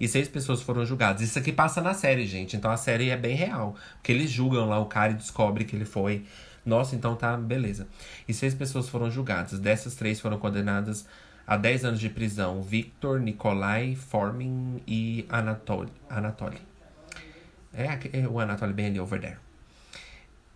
e 0.00 0.06
seis 0.06 0.28
pessoas 0.28 0.62
foram 0.62 0.86
julgadas. 0.86 1.22
Isso 1.22 1.38
aqui 1.38 1.52
passa 1.52 1.80
na 1.80 1.94
série, 1.94 2.24
gente. 2.24 2.56
Então 2.56 2.70
a 2.70 2.76
série 2.76 3.10
é 3.10 3.16
bem 3.16 3.34
real. 3.34 3.74
Porque 3.94 4.12
eles 4.12 4.30
julgam 4.30 4.68
lá 4.68 4.78
o 4.78 4.86
cara 4.86 5.12
e 5.12 5.16
descobre 5.16 5.64
que 5.64 5.74
ele 5.74 5.84
foi. 5.84 6.24
Nossa, 6.64 6.94
então 6.94 7.16
tá 7.16 7.36
beleza. 7.36 7.88
E 8.28 8.32
seis 8.32 8.54
pessoas 8.54 8.88
foram 8.88 9.10
julgadas. 9.10 9.58
Dessas, 9.58 9.96
três 9.96 10.20
foram 10.20 10.38
condenadas 10.38 11.06
a 11.44 11.56
10 11.56 11.84
anos 11.84 12.00
de 12.00 12.08
prisão 12.08 12.62
Victor, 12.62 13.20
Nikolai, 13.20 13.96
Formin 13.96 14.80
e 14.86 15.26
Anatoly. 15.28 15.92
Anatoly. 16.08 16.58
É, 17.74 18.20
é 18.20 18.28
o 18.28 18.38
Anatoly 18.38 18.72
bem 18.72 18.86
ali, 18.86 19.00
over 19.00 19.20
there. 19.20 19.45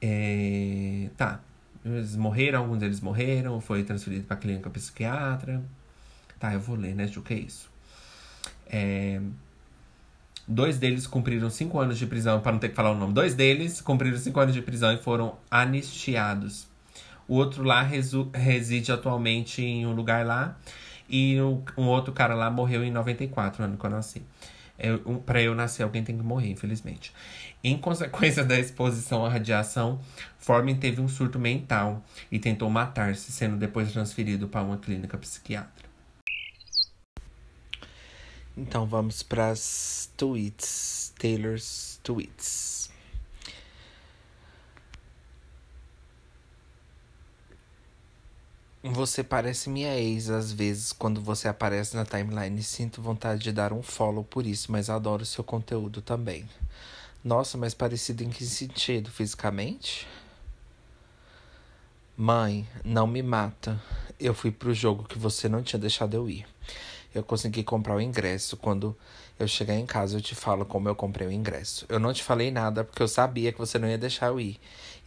É, 0.00 1.08
tá. 1.16 1.40
Eles 1.84 2.16
morreram, 2.16 2.60
alguns 2.60 2.78
deles 2.78 3.00
morreram, 3.00 3.60
foi 3.60 3.82
transferido 3.82 4.24
para 4.24 4.36
clínica 4.36 4.68
psiquiatra. 4.70 5.62
Tá, 6.38 6.52
eu 6.54 6.60
vou 6.60 6.76
ler, 6.76 6.94
né, 6.94 7.06
Ju, 7.06 7.22
que 7.22 7.34
é 7.34 7.38
isso. 7.38 7.70
É, 8.66 9.20
dois 10.46 10.78
deles 10.78 11.06
cumpriram 11.06 11.48
cinco 11.50 11.78
anos 11.78 11.98
de 11.98 12.06
prisão, 12.06 12.40
para 12.40 12.52
não 12.52 12.58
ter 12.58 12.70
que 12.70 12.74
falar 12.74 12.90
o 12.90 12.94
nome. 12.94 13.12
Dois 13.12 13.34
deles 13.34 13.80
cumpriram 13.80 14.18
cinco 14.18 14.40
anos 14.40 14.54
de 14.54 14.62
prisão 14.62 14.92
e 14.92 14.98
foram 14.98 15.36
anistiados. 15.50 16.66
O 17.28 17.34
outro 17.34 17.62
lá 17.62 17.82
reside 17.82 18.90
atualmente 18.90 19.62
em 19.62 19.86
um 19.86 19.92
lugar 19.92 20.26
lá. 20.26 20.56
E 21.08 21.40
um, 21.40 21.62
um 21.76 21.86
outro 21.86 22.12
cara 22.12 22.34
lá 22.34 22.50
morreu 22.50 22.84
em 22.84 22.90
94, 22.90 23.64
ano 23.64 23.76
que 23.76 23.84
eu 23.84 23.90
nasci. 23.90 24.22
Um, 25.04 25.18
para 25.18 25.42
eu 25.42 25.54
nascer, 25.54 25.82
alguém 25.82 26.02
tem 26.02 26.16
que 26.16 26.22
morrer, 26.22 26.50
infelizmente. 26.50 27.12
Em 27.62 27.76
consequência 27.76 28.42
da 28.46 28.58
exposição 28.58 29.24
à 29.24 29.28
radiação, 29.28 30.00
Forman 30.38 30.76
teve 30.76 31.00
um 31.00 31.08
surto 31.08 31.38
mental 31.38 32.02
e 32.30 32.38
tentou 32.38 32.70
matar-se, 32.70 33.30
sendo 33.30 33.56
depois 33.56 33.92
transferido 33.92 34.48
para 34.48 34.62
uma 34.62 34.78
clínica 34.78 35.18
psiquiátrica. 35.18 35.90
Então 38.56 38.86
vamos 38.86 39.22
para 39.22 39.50
as 39.50 40.10
tweets, 40.16 41.12
Taylor's 41.18 42.00
tweets. 42.02 42.79
Você 48.82 49.22
parece 49.22 49.68
minha 49.68 49.94
ex 49.98 50.30
às 50.30 50.50
vezes 50.50 50.90
quando 50.90 51.20
você 51.20 51.46
aparece 51.46 51.94
na 51.94 52.06
timeline. 52.06 52.62
Sinto 52.62 53.02
vontade 53.02 53.42
de 53.42 53.52
dar 53.52 53.74
um 53.74 53.82
follow 53.82 54.24
por 54.24 54.46
isso, 54.46 54.72
mas 54.72 54.88
adoro 54.88 55.26
seu 55.26 55.44
conteúdo 55.44 56.00
também. 56.00 56.48
Nossa, 57.22 57.58
mas 57.58 57.74
parecido 57.74 58.24
em 58.24 58.30
que 58.30 58.42
sentido? 58.46 59.10
Fisicamente? 59.10 60.08
Mãe, 62.16 62.66
não 62.82 63.06
me 63.06 63.22
mata. 63.22 63.78
Eu 64.18 64.32
fui 64.32 64.50
pro 64.50 64.72
jogo 64.72 65.04
que 65.04 65.18
você 65.18 65.46
não 65.46 65.62
tinha 65.62 65.78
deixado 65.78 66.14
eu 66.14 66.30
ir. 66.30 66.46
Eu 67.14 67.22
consegui 67.22 67.62
comprar 67.62 67.96
o 67.96 68.00
ingresso. 68.00 68.56
Quando 68.56 68.96
eu 69.38 69.46
chegar 69.46 69.74
em 69.74 69.84
casa, 69.84 70.16
eu 70.16 70.22
te 70.22 70.34
falo 70.34 70.64
como 70.64 70.88
eu 70.88 70.94
comprei 70.94 71.26
o 71.28 71.32
ingresso. 71.32 71.84
Eu 71.86 71.98
não 71.98 72.14
te 72.14 72.22
falei 72.22 72.50
nada 72.50 72.82
porque 72.82 73.02
eu 73.02 73.08
sabia 73.08 73.52
que 73.52 73.58
você 73.58 73.78
não 73.78 73.88
ia 73.88 73.98
deixar 73.98 74.28
eu 74.28 74.40
ir. 74.40 74.58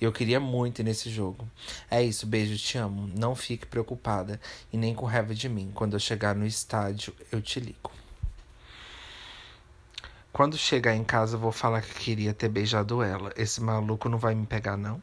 Eu 0.04 0.12
queria 0.12 0.38
muito 0.38 0.80
ir 0.80 0.84
nesse 0.84 1.10
jogo. 1.10 1.47
É 1.89 2.04
isso, 2.04 2.28
beijo, 2.28 2.58
te 2.58 2.78
amo. 2.78 3.10
Não 3.18 3.34
fique 3.36 3.66
preocupada 3.66 4.38
e 4.72 4.76
nem 4.78 4.93
com 4.93 5.06
raiva 5.06 5.34
de 5.34 5.47
mim. 5.47 5.72
Quando 5.74 5.93
eu 5.93 5.99
chegar 5.99 6.36
no 6.36 6.45
estádio, 6.45 7.16
eu 7.32 7.41
te 7.41 7.58
ligo. 7.62 7.89
Quando 10.34 10.58
chegar 10.58 10.93
em 10.93 11.06
casa, 11.06 11.38
eu 11.38 11.39
vou 11.39 11.54
falar 11.54 11.82
que 11.82 11.93
queria 11.93 12.34
ter 12.34 12.49
beijado 12.49 13.01
ela. 13.01 13.32
Esse 13.38 13.62
maluco 13.62 14.10
não 14.10 14.18
vai 14.18 14.36
me 14.36 14.45
pegar, 14.45 14.76
não? 14.76 15.01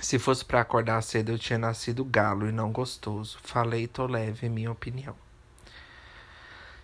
Se 0.00 0.18
fosse 0.18 0.44
para 0.44 0.60
acordar 0.60 1.00
cedo, 1.02 1.30
eu 1.30 1.38
tinha 1.38 1.58
nascido 1.58 2.04
galo 2.04 2.48
e 2.48 2.52
não 2.52 2.72
gostoso. 2.72 3.38
Falei, 3.44 3.86
tô 3.86 4.06
leve, 4.06 4.46
é 4.46 4.50
minha 4.50 4.72
opinião. 4.72 5.14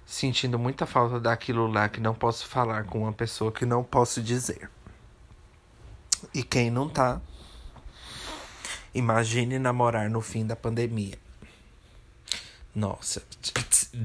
Sentindo 0.07 0.61
muita 0.61 0.87
falta 0.87 1.19
daquilo 1.19 1.67
lá 1.67 1.89
que 1.89 2.01
não 2.01 2.15
posso 2.15 2.47
falar 2.47 2.85
com 2.85 3.01
uma 3.01 3.13
pessoa 3.13 3.51
que 3.51 3.67
não 3.67 3.83
posso 3.83 4.23
dizer. 4.23 4.71
E 6.33 6.43
quem 6.43 6.71
não 6.71 6.89
tá? 6.89 7.21
Imagine 8.95 9.59
namorar 9.59 10.09
no 10.09 10.21
fim 10.21 10.47
da 10.47 10.55
pandemia. 10.55 11.19
Nossa, 12.75 13.23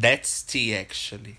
that's 0.02 0.44
tea 0.44 0.80
actually. 0.80 1.38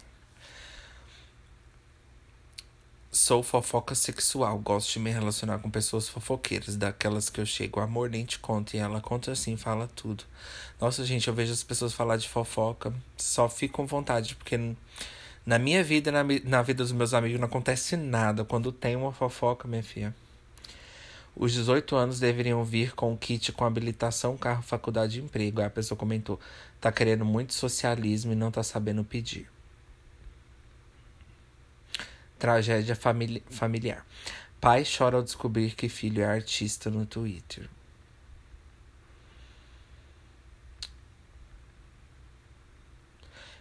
Sou 3.12 3.42
fofoca 3.42 3.94
sexual, 3.94 4.56
gosto 4.60 4.92
de 4.92 5.00
me 5.00 5.10
relacionar 5.10 5.58
com 5.58 5.68
pessoas 5.68 6.08
fofoqueiras, 6.08 6.76
daquelas 6.76 7.28
que 7.28 7.40
eu 7.40 7.46
chego, 7.46 7.80
amor, 7.80 8.08
nem 8.08 8.24
te 8.24 8.38
conto, 8.38 8.74
e 8.74 8.78
ela 8.78 9.00
conta 9.00 9.32
assim, 9.32 9.56
fala 9.56 9.88
tudo. 9.96 10.22
Nossa, 10.80 11.04
gente, 11.04 11.26
eu 11.26 11.34
vejo 11.34 11.52
as 11.52 11.64
pessoas 11.64 11.92
falar 11.92 12.16
de 12.16 12.28
fofoca, 12.28 12.94
só 13.16 13.48
fico 13.48 13.74
com 13.74 13.86
vontade, 13.86 14.36
porque 14.36 14.56
na 15.44 15.58
minha 15.58 15.82
vida, 15.82 16.12
na, 16.12 16.22
na 16.44 16.62
vida 16.62 16.84
dos 16.84 16.92
meus 16.92 17.12
amigos, 17.12 17.40
não 17.40 17.48
acontece 17.48 17.96
nada. 17.96 18.44
Quando 18.44 18.70
tem 18.70 18.94
uma 18.94 19.12
fofoca, 19.12 19.66
minha 19.66 19.82
filha. 19.82 20.14
Os 21.34 21.52
18 21.52 21.96
anos 21.96 22.20
deveriam 22.20 22.62
vir 22.64 22.94
com 22.94 23.12
o 23.12 23.16
kit 23.16 23.52
com 23.52 23.64
habilitação, 23.64 24.36
carro, 24.36 24.62
faculdade 24.62 25.18
e 25.18 25.22
emprego. 25.22 25.60
Aí 25.60 25.66
a 25.66 25.70
pessoa 25.70 25.96
comentou: 25.96 26.38
tá 26.80 26.92
querendo 26.92 27.24
muito 27.24 27.54
socialismo 27.54 28.32
e 28.32 28.36
não 28.36 28.50
tá 28.50 28.62
sabendo 28.62 29.04
pedir. 29.04 29.48
Tragédia 32.38 32.96
famili 32.96 33.42
familiar. 33.50 34.04
Pai 34.60 34.84
chora 34.84 35.16
ao 35.16 35.22
descobrir 35.22 35.74
que 35.74 35.88
filho 35.88 36.22
é 36.22 36.26
artista 36.26 36.90
no 36.90 37.06
Twitter. 37.06 37.68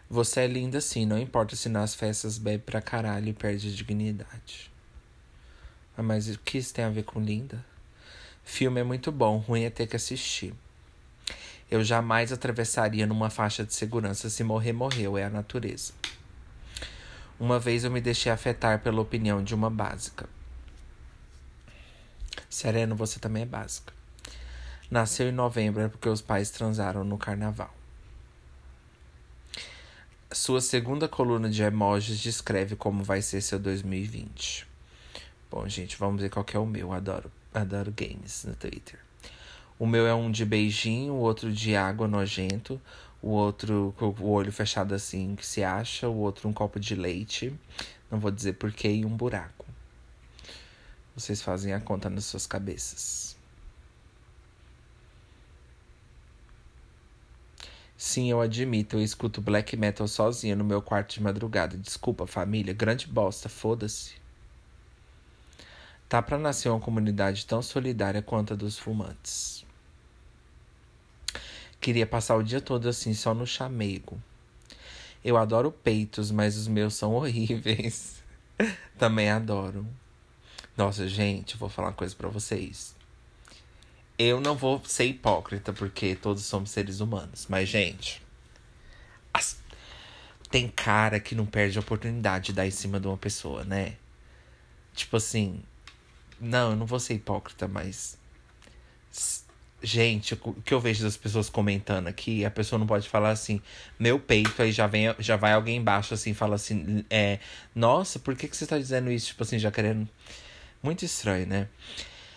Você 0.10 0.42
é 0.42 0.48
linda 0.48 0.82
sim, 0.82 1.06
não 1.06 1.20
importa 1.20 1.56
se 1.56 1.70
nas 1.70 1.94
festas 1.94 2.40
bebe 2.40 2.64
pra 2.64 2.82
caralho 2.82 3.30
e 3.30 3.34
perde 3.34 3.68
a 3.68 3.72
dignidade. 3.72 4.69
Ah, 6.00 6.02
mas 6.02 6.30
o 6.30 6.40
que 6.40 6.58
isso 6.58 6.74
tem 6.74 6.86
a 6.86 6.90
ver 6.90 7.04
com 7.04 7.20
linda? 7.20 7.62
Filme 8.42 8.80
é 8.80 8.86
muito 8.86 9.12
bom, 9.12 9.36
ruim 9.36 9.66
é 9.66 9.70
ter 9.70 9.86
que 9.86 9.98
assistir. 9.98 10.54
Eu 11.70 11.84
jamais 11.84 12.32
atravessaria 12.32 13.06
numa 13.06 13.30
faixa 13.30 13.66
de 13.66 13.74
segurança. 13.74 14.30
Se 14.30 14.42
morrer, 14.42 14.72
morreu, 14.72 15.18
é 15.18 15.26
a 15.26 15.30
natureza. 15.30 15.92
Uma 17.38 17.60
vez 17.60 17.84
eu 17.84 17.92
me 17.92 18.00
deixei 18.00 18.32
afetar 18.32 18.80
pela 18.80 19.02
opinião 19.02 19.44
de 19.44 19.54
uma 19.54 19.70
básica. 19.70 20.30
Sereno, 22.50 22.96
você 22.96 23.20
também 23.20 23.44
é 23.44 23.46
básica. 23.46 23.92
Nasceu 24.90 25.28
em 25.28 25.34
novembro 25.34 25.82
é 25.82 25.90
porque 25.90 26.08
os 26.08 26.22
pais 26.22 26.50
transaram 26.50 27.04
no 27.04 27.18
carnaval. 27.18 27.76
Sua 30.32 30.62
segunda 30.62 31.10
coluna 31.10 31.50
de 31.50 31.62
emojis 31.62 32.22
descreve 32.22 32.78
como 32.78 33.04
vai 33.04 33.22
ser 33.22 33.42
seu 33.42 33.60
2020. 33.60 34.69
Bom, 35.52 35.68
gente, 35.68 35.98
vamos 35.98 36.22
ver 36.22 36.30
qual 36.30 36.46
que 36.46 36.56
é 36.56 36.60
o 36.60 36.66
meu. 36.66 36.94
Adoro, 36.94 37.32
adoro 37.54 37.92
games 37.92 38.46
no 38.46 38.56
Twitter. 38.56 39.00
O 39.80 39.88
meu 39.88 40.06
é 40.06 40.14
um 40.14 40.30
de 40.30 40.46
beijinho, 40.46 41.14
o 41.14 41.20
outro 41.20 41.52
de 41.52 41.76
água 41.76 42.08
nojento, 42.08 42.80
o 43.22 43.30
outro 43.30 43.94
com 43.98 44.08
o 44.08 44.30
olho 44.30 44.52
fechado 44.52 44.94
assim 44.94 45.36
que 45.36 45.46
se 45.46 45.64
acha, 45.64 46.08
o 46.08 46.18
outro 46.18 46.48
um 46.48 46.54
copo 46.54 46.80
de 46.80 46.94
leite, 46.96 47.54
não 48.12 48.20
vou 48.20 48.30
dizer 48.30 48.54
porquê, 48.54 48.90
e 48.90 49.06
um 49.06 49.16
buraco. 49.16 49.66
Vocês 51.16 51.42
fazem 51.42 51.74
a 51.74 51.80
conta 51.80 52.10
nas 52.10 52.26
suas 52.26 52.46
cabeças. 52.46 53.38
Sim, 57.98 58.30
eu 58.30 58.40
admito, 58.40 58.98
eu 58.98 59.04
escuto 59.04 59.42
black 59.42 59.76
metal 59.76 60.08
sozinha 60.08 60.56
no 60.56 60.64
meu 60.64 60.82
quarto 60.82 61.14
de 61.14 61.22
madrugada. 61.22 61.78
Desculpa, 61.78 62.26
família, 62.28 62.74
grande 62.74 63.08
bosta, 63.08 63.50
foda-se. 63.50 64.14
Tá 66.10 66.24
pra 66.24 66.40
nascer 66.40 66.70
uma 66.70 66.80
comunidade 66.80 67.46
tão 67.46 67.62
solidária 67.62 68.20
quanto 68.20 68.54
a 68.54 68.56
dos 68.56 68.80
fumantes. 68.80 69.64
Queria 71.80 72.08
passar 72.08 72.36
o 72.36 72.44
dia 72.44 72.60
todo 72.60 72.90
assim, 72.90 73.14
só 73.14 73.32
no 73.36 73.46
chamego. 73.46 74.20
Eu 75.24 75.38
adoro 75.38 75.72
peitos, 75.72 76.32
mas 76.32 76.58
os 76.58 76.68
meus 76.68 76.96
são 76.96 77.14
horríveis. 77.16 78.24
Também 78.98 79.30
adoro. 79.30 79.86
Nossa, 80.76 81.08
gente, 81.08 81.56
vou 81.58 81.70
falar 81.70 81.90
uma 81.90 81.94
coisa 81.94 82.16
para 82.16 82.28
vocês. 82.28 82.96
Eu 84.18 84.42
não 84.42 84.56
vou 84.56 84.82
ser 84.86 85.06
hipócrita, 85.06 85.72
porque 85.72 86.16
todos 86.16 86.44
somos 86.44 86.72
seres 86.72 87.02
humanos. 87.02 87.46
Mas, 87.48 87.70
gente, 87.70 88.22
as... 89.32 89.60
tem 90.50 90.68
cara 90.68 91.20
que 91.20 91.36
não 91.36 91.46
perde 91.46 91.78
a 91.78 91.82
oportunidade 91.82 92.48
de 92.48 92.54
dar 92.54 92.66
em 92.66 92.72
cima 92.72 93.00
de 93.00 93.08
uma 93.08 93.18
pessoa, 93.18 93.64
né? 93.64 93.96
Tipo 94.96 95.18
assim. 95.18 95.62
Não, 96.40 96.72
eu 96.72 96.76
não 96.76 96.86
vou 96.86 97.00
ser 97.00 97.16
hipócrita, 97.16 97.68
mas 97.68 98.18
Gente, 99.82 100.34
o 100.34 100.54
que 100.54 100.74
eu 100.74 100.80
vejo 100.80 101.04
das 101.04 101.16
pessoas 101.16 101.50
comentando 101.50 102.08
aqui, 102.08 102.44
a 102.44 102.52
pessoa 102.52 102.78
não 102.78 102.86
pode 102.86 103.08
falar 103.08 103.30
assim, 103.30 103.62
meu 103.98 104.20
peito, 104.20 104.62
aí 104.62 104.74
já, 104.74 104.86
vem, 104.88 105.16
já 105.20 105.38
vai 105.38 105.54
alguém 105.54 105.78
embaixo 105.78 106.14
assim, 106.14 106.34
fala 106.34 106.56
assim, 106.56 107.06
é, 107.10 107.40
nossa, 107.74 108.20
por 108.20 108.36
que, 108.36 108.50
que 108.50 108.58
você 108.58 108.66
tá 108.68 108.78
dizendo 108.78 109.10
isso? 109.10 109.28
Tipo 109.28 109.44
assim, 109.44 109.58
já 109.58 109.72
querendo. 109.72 110.08
Muito 110.84 111.06
estranho, 111.06 111.48
né? 111.48 111.70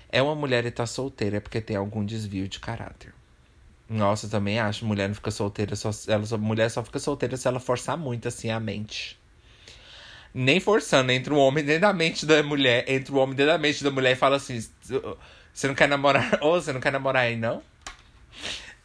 É 0.09 0.22
uma 0.22 0.34
mulher 0.36 0.64
e 0.66 0.70
tá 0.70 0.86
solteira 0.86 1.38
é 1.38 1.40
porque 1.40 1.61
tem 1.61 1.76
algum 1.76 2.05
desvio 2.05 2.48
de 2.48 2.61
caráter. 2.61 3.12
Nossa, 3.88 4.26
eu 4.26 4.30
também 4.30 4.61
acho, 4.61 4.86
mulher 4.86 5.09
não 5.09 5.14
fica 5.14 5.30
solteira, 5.32 5.74
só, 5.74 5.90
ela, 6.09 6.24
mulher 6.38 6.70
só 6.70 6.84
fica 6.84 6.98
solteira 7.00 7.36
se 7.36 7.48
ela 7.48 7.59
forçar 7.61 7.96
muito 7.96 8.28
assim 8.28 8.50
a 8.50 8.61
mente. 8.61 9.18
Nem 10.34 10.60
forçando, 10.60 11.12
entre 11.12 11.32
o 11.32 11.36
homem 11.36 11.62
dentro 11.64 11.82
da 11.82 11.92
mente 11.92 12.24
da 12.24 12.42
mulher, 12.42 12.84
entre 12.88 13.12
o 13.12 13.16
homem 13.16 13.36
dentro 13.36 13.52
da 13.52 13.58
mente 13.58 13.84
da 13.84 13.90
mulher 13.90 14.12
e 14.12 14.16
fala 14.16 14.36
assim 14.36 14.58
você 15.52 15.68
não 15.68 15.74
quer 15.74 15.88
namorar? 15.88 16.38
Ou 16.40 16.60
você 16.60 16.72
não 16.72 16.80
quer 16.80 16.92
namorar 16.92 17.24
aí, 17.24 17.36
não? 17.36 17.62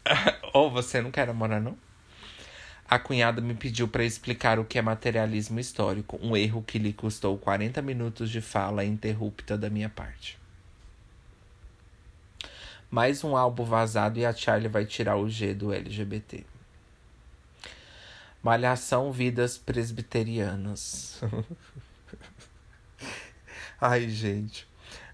Ou 0.53 0.69
você 0.69 1.01
não 1.01 1.11
quer 1.11 1.27
namorar, 1.27 1.61
não? 1.61 1.77
A 2.89 2.97
cunhada 2.99 3.41
me 3.41 3.53
pediu 3.53 3.87
para 3.87 4.03
explicar 4.03 4.59
o 4.59 4.65
que 4.65 4.77
é 4.77 4.81
materialismo 4.81 5.59
histórico, 5.59 6.17
um 6.21 6.35
erro 6.37 6.63
que 6.65 6.79
lhe 6.79 6.93
custou 6.93 7.37
40 7.37 7.81
minutos 7.81 8.29
de 8.29 8.39
fala 8.39 8.85
interrupta 8.85 9.57
da 9.57 9.69
minha 9.69 9.89
parte. 9.89 10.37
Mais 12.89 13.23
um 13.25 13.35
álbum 13.35 13.65
vazado 13.65 14.19
e 14.19 14.25
a 14.25 14.33
Charlie 14.33 14.69
vai 14.69 14.85
tirar 14.85 15.17
o 15.17 15.27
G 15.27 15.53
do 15.53 15.73
LGBT. 15.73 16.45
Malhação 18.47 19.11
Vidas 19.11 19.57
Presbiterianas. 19.57 21.19
Ai, 23.81 24.07
gente. 24.07 24.65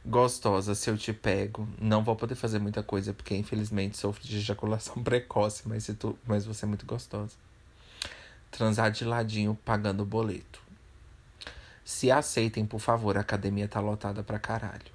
Gostosa, 0.06 0.76
se 0.76 0.88
eu 0.88 0.96
te 0.96 1.12
pego. 1.12 1.68
Não 1.82 2.04
vou 2.04 2.16
poder 2.16 2.36
fazer 2.36 2.60
muita 2.60 2.84
coisa, 2.84 3.12
porque 3.12 3.36
infelizmente 3.36 3.98
sofro 3.98 4.22
de 4.22 4.38
ejaculação 4.38 5.02
precoce, 5.02 5.68
mas, 5.68 5.84
se 5.84 5.96
tu, 5.96 6.16
mas 6.28 6.46
você 6.46 6.66
é 6.66 6.68
muito 6.68 6.86
gostosa. 6.86 7.36
Transar 8.52 8.92
de 8.92 9.04
ladinho 9.04 9.58
pagando 9.66 10.04
o 10.04 10.06
boleto. 10.06 10.62
Se 11.84 12.12
aceitem, 12.12 12.68
por 12.68 12.80
favor, 12.80 13.18
a 13.18 13.22
academia 13.22 13.68
tá 13.68 13.80
lotada 13.80 14.22
pra 14.22 14.38
caralho. 14.38 14.94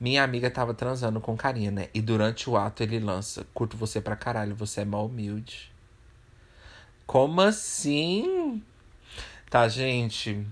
Minha 0.00 0.24
amiga 0.24 0.50
tava 0.50 0.74
transando 0.74 1.20
com 1.20 1.36
carinha, 1.36 1.70
né? 1.70 1.88
E 1.94 2.02
durante 2.02 2.50
o 2.50 2.56
ato 2.56 2.82
ele 2.82 2.98
lança: 2.98 3.46
Curto 3.54 3.76
você 3.76 4.00
pra 4.00 4.16
caralho, 4.16 4.56
você 4.56 4.80
é 4.80 4.84
mal 4.84 5.06
humilde. 5.06 5.71
Como 7.12 7.42
assim? 7.42 8.62
Tá, 9.50 9.68
gente. 9.68 10.46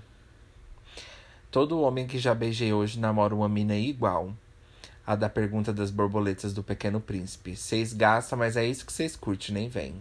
Todo 1.50 1.80
homem 1.80 2.06
que 2.06 2.18
já 2.18 2.34
beijei 2.34 2.70
hoje 2.70 3.00
namora 3.00 3.34
uma 3.34 3.48
mina 3.48 3.74
igual. 3.76 4.34
A 5.06 5.16
da 5.16 5.30
pergunta 5.30 5.72
das 5.72 5.90
borboletas 5.90 6.52
do 6.52 6.62
Pequeno 6.62 7.00
Príncipe. 7.00 7.56
Vocês 7.56 7.94
gastam, 7.94 8.38
mas 8.38 8.58
é 8.58 8.66
isso 8.66 8.84
que 8.84 8.92
vocês 8.92 9.16
curtem, 9.16 9.54
nem 9.54 9.68
vem. 9.70 9.94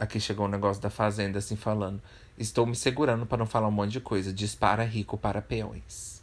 Aqui 0.00 0.18
chegou 0.18 0.46
um 0.46 0.50
negócio 0.50 0.82
da 0.82 0.90
Fazenda 0.90 1.38
assim 1.38 1.54
falando. 1.54 2.02
Estou 2.36 2.66
me 2.66 2.74
segurando 2.74 3.24
para 3.24 3.38
não 3.38 3.46
falar 3.46 3.68
um 3.68 3.70
monte 3.70 3.92
de 3.92 4.00
coisa. 4.00 4.32
Dispara 4.32 4.82
rico 4.82 5.16
para 5.16 5.40
peões. 5.40 6.20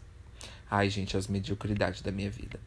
Ai, 0.69 0.89
gente, 0.89 1.15
as 1.15 1.27
mediocridades 1.27 2.01
da 2.01 2.11
minha 2.11 2.29
vida. 2.29 2.59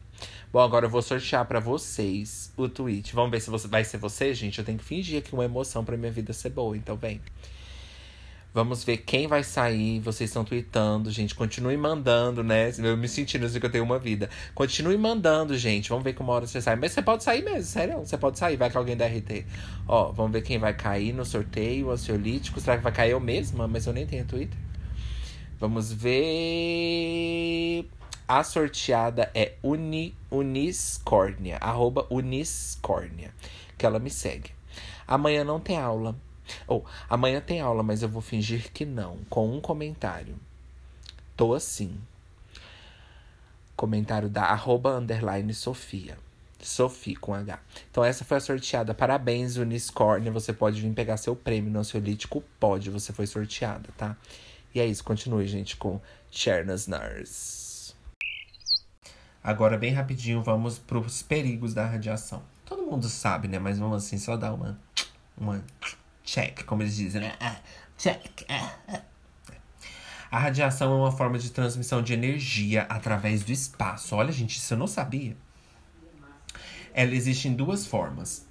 Bom, 0.51 0.59
agora 0.59 0.85
eu 0.85 0.89
vou 0.89 1.01
sortear 1.01 1.45
para 1.45 1.59
vocês 1.59 2.51
o 2.55 2.69
tweet. 2.69 3.13
Vamos 3.15 3.31
ver 3.31 3.41
se 3.41 3.49
você 3.49 3.67
vai 3.67 3.83
ser 3.83 3.97
você, 3.97 4.33
gente. 4.33 4.59
Eu 4.59 4.65
tenho 4.65 4.77
que 4.77 4.83
fingir 4.83 5.19
aqui 5.19 5.33
uma 5.33 5.45
emoção 5.45 5.83
para 5.83 5.97
minha 5.97 6.11
vida 6.11 6.31
ser 6.33 6.49
boa, 6.49 6.77
então 6.77 6.95
vem. 6.95 7.21
Vamos 8.53 8.83
ver 8.83 8.97
quem 8.97 9.25
vai 9.25 9.43
sair. 9.43 9.99
Vocês 9.99 10.29
estão 10.29 10.45
tweetando, 10.45 11.09
gente. 11.09 11.33
Continue 11.33 11.75
mandando, 11.75 12.43
né? 12.43 12.71
Eu 12.77 12.95
me 12.95 13.07
sentindo 13.07 13.47
assim 13.47 13.59
que 13.59 13.65
eu 13.65 13.71
tenho 13.71 13.83
uma 13.83 13.97
vida. 13.97 14.29
Continue 14.53 14.95
mandando, 14.95 15.57
gente. 15.57 15.89
Vamos 15.89 16.03
ver 16.03 16.15
uma 16.19 16.33
hora 16.33 16.45
você 16.45 16.61
sai. 16.61 16.75
Mas 16.75 16.91
você 16.91 17.01
pode 17.01 17.23
sair 17.23 17.43
mesmo, 17.43 17.63
sério. 17.63 17.97
Você 17.97 18.15
pode 18.15 18.37
sair. 18.37 18.55
Vai 18.55 18.69
que 18.69 18.77
alguém 18.77 18.95
da 18.95 19.07
RT. 19.07 19.45
Ó, 19.87 20.11
vamos 20.11 20.33
ver 20.33 20.43
quem 20.43 20.59
vai 20.59 20.75
cair 20.75 21.13
no 21.13 21.25
sorteio. 21.25 21.89
Ansiolítico. 21.89 22.59
Será 22.59 22.77
que 22.77 22.83
vai 22.83 22.91
cair 22.91 23.09
eu 23.11 23.19
mesma? 23.19 23.67
Mas 23.67 23.87
eu 23.87 23.93
nem 23.93 24.05
tenho 24.05 24.23
Twitter. 24.23 24.59
Vamos 25.59 25.91
ver. 25.91 27.85
A 28.27 28.43
sorteada 28.43 29.29
é 29.33 29.55
Uni, 29.61 30.15
Uniscórnia. 30.31 31.57
Arroba 31.57 32.07
Uniscórnia. 32.09 33.33
Que 33.77 33.85
ela 33.85 33.99
me 33.99 34.09
segue. 34.09 34.51
Amanhã 35.05 35.43
não 35.43 35.59
tem 35.59 35.77
aula. 35.77 36.15
Ou, 36.67 36.85
amanhã 37.09 37.41
tem 37.41 37.59
aula, 37.59 37.83
mas 37.83 38.01
eu 38.01 38.09
vou 38.09 38.21
fingir 38.21 38.71
que 38.71 38.85
não, 38.85 39.19
com 39.29 39.55
um 39.55 39.59
comentário. 39.59 40.35
Tô 41.35 41.53
assim. 41.53 41.99
Comentário 43.75 44.29
da 44.29 44.43
arroba 44.43 44.95
underline 44.97 45.53
Sofia. 45.53 46.17
Sophie 46.61 47.15
com 47.15 47.33
H. 47.33 47.59
Então 47.91 48.05
essa 48.05 48.23
foi 48.23 48.37
a 48.37 48.39
sorteada. 48.39 48.93
Parabéns, 48.93 49.57
Uniscorn. 49.57 50.29
Você 50.29 50.53
pode 50.53 50.79
vir 50.79 50.93
pegar 50.93 51.17
seu 51.17 51.35
prêmio 51.35 51.69
no 51.71 51.79
ansiolítico? 51.79 52.41
Pode, 52.59 52.89
você 52.89 53.11
foi 53.11 53.27
sorteada, 53.27 53.89
tá? 53.97 54.15
E 54.73 54.79
é 54.79 54.85
isso, 54.85 55.03
continue, 55.03 55.45
gente, 55.45 55.75
com 55.75 55.99
Chernas 56.31 56.87
Nars. 56.87 57.62
Agora, 59.43 59.77
bem 59.77 59.91
rapidinho, 59.91 60.41
vamos 60.41 60.79
para 60.79 60.97
os 60.97 61.21
perigos 61.21 61.73
da 61.73 61.85
radiação. 61.85 62.41
Todo 62.63 62.83
mundo 62.83 63.09
sabe, 63.09 63.49
né? 63.49 63.59
Mas 63.59 63.77
vamos 63.77 63.97
assim, 63.97 64.17
só 64.17 64.37
dar 64.37 64.53
uma, 64.53 64.79
uma 65.37 65.61
check, 66.23 66.63
como 66.63 66.81
eles 66.81 66.95
dizem, 66.95 67.21
né? 67.21 67.35
Ah, 67.41 67.57
check. 67.97 68.45
Ah, 68.47 68.71
ah. 68.87 69.01
A 70.31 70.39
radiação 70.39 70.93
é 70.93 70.95
uma 70.95 71.11
forma 71.11 71.37
de 71.37 71.51
transmissão 71.51 72.01
de 72.01 72.13
energia 72.13 72.83
através 72.89 73.43
do 73.43 73.51
espaço. 73.51 74.15
Olha, 74.15 74.31
gente, 74.31 74.57
isso 74.57 74.73
eu 74.73 74.77
não 74.77 74.87
sabia. 74.87 75.35
Ela 76.93 77.13
existe 77.13 77.49
em 77.49 77.53
duas 77.53 77.85
formas: 77.85 78.47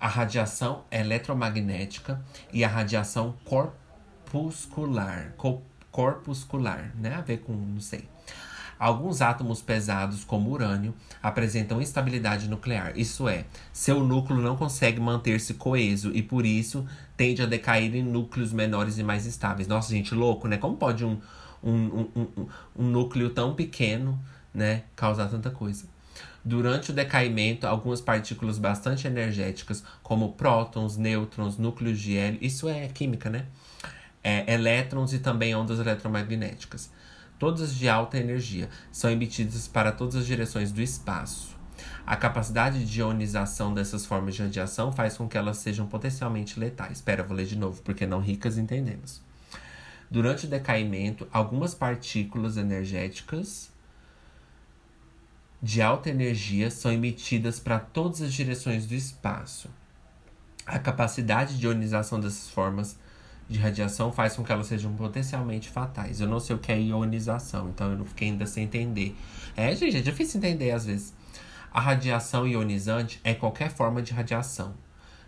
a 0.00 0.08
radiação 0.08 0.84
eletromagnética 0.90 2.24
e 2.52 2.64
a 2.64 2.68
radiação 2.68 3.36
corpuscular. 3.44 5.34
Corpuscular, 5.92 6.90
né? 6.96 7.14
A 7.14 7.20
ver 7.20 7.38
com, 7.42 7.52
não 7.52 7.80
sei. 7.80 8.08
Alguns 8.78 9.20
átomos 9.20 9.60
pesados, 9.60 10.22
como 10.22 10.50
urânio, 10.50 10.94
apresentam 11.20 11.82
instabilidade 11.82 12.48
nuclear, 12.48 12.92
isso 12.96 13.28
é, 13.28 13.44
seu 13.72 14.04
núcleo 14.04 14.40
não 14.40 14.56
consegue 14.56 15.00
manter-se 15.00 15.54
coeso 15.54 16.12
e 16.14 16.22
por 16.22 16.46
isso 16.46 16.86
tende 17.16 17.42
a 17.42 17.46
decair 17.46 17.94
em 17.96 18.02
núcleos 18.04 18.52
menores 18.52 18.96
e 18.96 19.02
mais 19.02 19.26
estáveis. 19.26 19.66
Nossa, 19.66 19.90
gente, 19.90 20.14
louco, 20.14 20.46
né? 20.46 20.58
Como 20.58 20.76
pode 20.76 21.04
um, 21.04 21.18
um, 21.60 21.72
um, 21.72 22.08
um, 22.16 22.48
um 22.76 22.84
núcleo 22.84 23.30
tão 23.30 23.52
pequeno 23.54 24.16
né, 24.54 24.84
causar 24.94 25.28
tanta 25.28 25.50
coisa? 25.50 25.86
Durante 26.44 26.92
o 26.92 26.94
decaimento, 26.94 27.66
algumas 27.66 28.00
partículas 28.00 28.58
bastante 28.58 29.08
energéticas, 29.08 29.82
como 30.04 30.32
prótons, 30.32 30.96
nêutrons, 30.96 31.58
núcleos 31.58 31.98
de 31.98 32.16
hélio, 32.16 32.38
isso 32.40 32.68
é 32.68 32.86
química, 32.86 33.28
né? 33.28 33.46
É, 34.22 34.52
elétrons 34.54 35.12
e 35.12 35.18
também 35.18 35.54
ondas 35.54 35.80
eletromagnéticas 35.80 36.90
todas 37.38 37.74
de 37.74 37.88
alta 37.88 38.18
energia, 38.18 38.68
são 38.90 39.10
emitidas 39.10 39.68
para 39.68 39.92
todas 39.92 40.16
as 40.16 40.26
direções 40.26 40.72
do 40.72 40.82
espaço. 40.82 41.56
A 42.06 42.16
capacidade 42.16 42.84
de 42.84 43.00
ionização 43.00 43.72
dessas 43.72 44.04
formas 44.06 44.34
de 44.34 44.42
radiação 44.42 44.90
faz 44.92 45.16
com 45.16 45.28
que 45.28 45.38
elas 45.38 45.58
sejam 45.58 45.86
potencialmente 45.86 46.58
letais. 46.58 46.98
Espera, 46.98 47.22
vou 47.22 47.36
ler 47.36 47.46
de 47.46 47.56
novo, 47.56 47.82
porque 47.82 48.06
não 48.06 48.20
ricas 48.20 48.58
entendemos. 48.58 49.20
Durante 50.10 50.46
o 50.46 50.48
decaimento, 50.48 51.28
algumas 51.30 51.74
partículas 51.74 52.56
energéticas 52.56 53.70
de 55.62 55.82
alta 55.82 56.08
energia 56.08 56.70
são 56.70 56.90
emitidas 56.90 57.60
para 57.60 57.78
todas 57.78 58.22
as 58.22 58.32
direções 58.32 58.86
do 58.86 58.94
espaço. 58.94 59.68
A 60.64 60.78
capacidade 60.78 61.58
de 61.58 61.66
ionização 61.66 62.20
dessas 62.20 62.48
formas 62.48 62.98
de 63.48 63.58
radiação 63.58 64.12
faz 64.12 64.36
com 64.36 64.44
que 64.44 64.52
elas 64.52 64.66
sejam 64.66 64.94
potencialmente 64.94 65.68
fatais. 65.68 66.20
Eu 66.20 66.28
não 66.28 66.38
sei 66.38 66.54
o 66.54 66.58
que 66.58 66.70
é 66.70 66.78
ionização, 66.78 67.70
então 67.70 67.90
eu 67.90 67.98
não 67.98 68.04
fiquei 68.04 68.28
ainda 68.28 68.46
sem 68.46 68.64
entender. 68.64 69.16
É, 69.56 69.74
gente, 69.74 69.96
é 69.96 70.00
difícil 70.00 70.38
entender 70.38 70.70
às 70.70 70.84
vezes. 70.84 71.14
A 71.72 71.80
radiação 71.80 72.46
ionizante 72.46 73.20
é 73.24 73.34
qualquer 73.34 73.70
forma 73.70 74.02
de 74.02 74.12
radiação, 74.12 74.74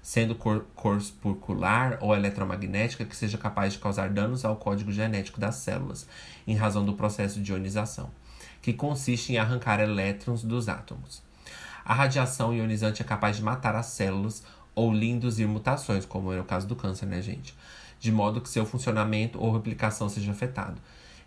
sendo 0.02 0.34
cor 0.34 0.66
corpuscular 0.74 1.98
ou 2.00 2.14
eletromagnética 2.14 3.04
que 3.04 3.16
seja 3.16 3.38
capaz 3.38 3.72
de 3.72 3.78
causar 3.78 4.10
danos 4.10 4.44
ao 4.44 4.56
código 4.56 4.90
genético 4.92 5.40
das 5.40 5.56
células, 5.56 6.06
em 6.46 6.54
razão 6.54 6.84
do 6.84 6.94
processo 6.94 7.40
de 7.40 7.52
ionização, 7.52 8.10
que 8.60 8.72
consiste 8.72 9.32
em 9.32 9.38
arrancar 9.38 9.80
elétrons 9.80 10.42
dos 10.42 10.68
átomos. 10.68 11.22
A 11.84 11.94
radiação 11.94 12.54
ionizante 12.54 13.02
é 13.02 13.04
capaz 13.04 13.36
de 13.36 13.42
matar 13.42 13.74
as 13.74 13.86
células 13.86 14.42
ou 14.74 14.92
lhe 14.92 15.08
induzir 15.08 15.48
mutações, 15.48 16.06
como 16.06 16.32
é 16.32 16.40
o 16.40 16.44
caso 16.44 16.66
do 16.66 16.76
câncer, 16.76 17.06
né, 17.06 17.20
gente? 17.20 17.54
De 18.00 18.10
modo 18.10 18.40
que 18.40 18.48
seu 18.48 18.64
funcionamento 18.64 19.38
ou 19.38 19.52
replicação 19.52 20.08
seja 20.08 20.32
afetado. 20.32 20.80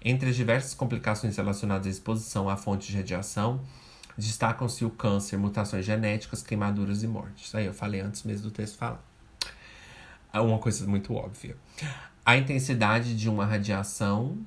Entre 0.04 0.30
as 0.30 0.36
diversas 0.36 0.74
complicações 0.74 1.38
relacionadas 1.38 1.88
à 1.88 1.90
exposição 1.90 2.50
a 2.50 2.58
fontes 2.58 2.88
de 2.88 2.98
radiação, 2.98 3.62
destacam-se 4.18 4.84
o 4.84 4.90
câncer, 4.90 5.38
mutações 5.38 5.86
genéticas, 5.86 6.42
queimaduras 6.42 7.04
e 7.04 7.08
mortes. 7.08 7.54
Aí 7.56 7.66
eu 7.66 7.74
falei 7.74 8.02
antes 8.02 8.24
mesmo 8.24 8.50
do 8.50 8.52
texto 8.52 8.78
falar. 8.78 9.02
É 10.34 10.40
uma 10.40 10.58
coisa 10.58 10.86
muito 10.88 11.14
óbvia. 11.14 11.56
A 12.26 12.36
intensidade 12.36 13.16
de 13.16 13.30
uma 13.30 13.46
radiação 13.46 14.38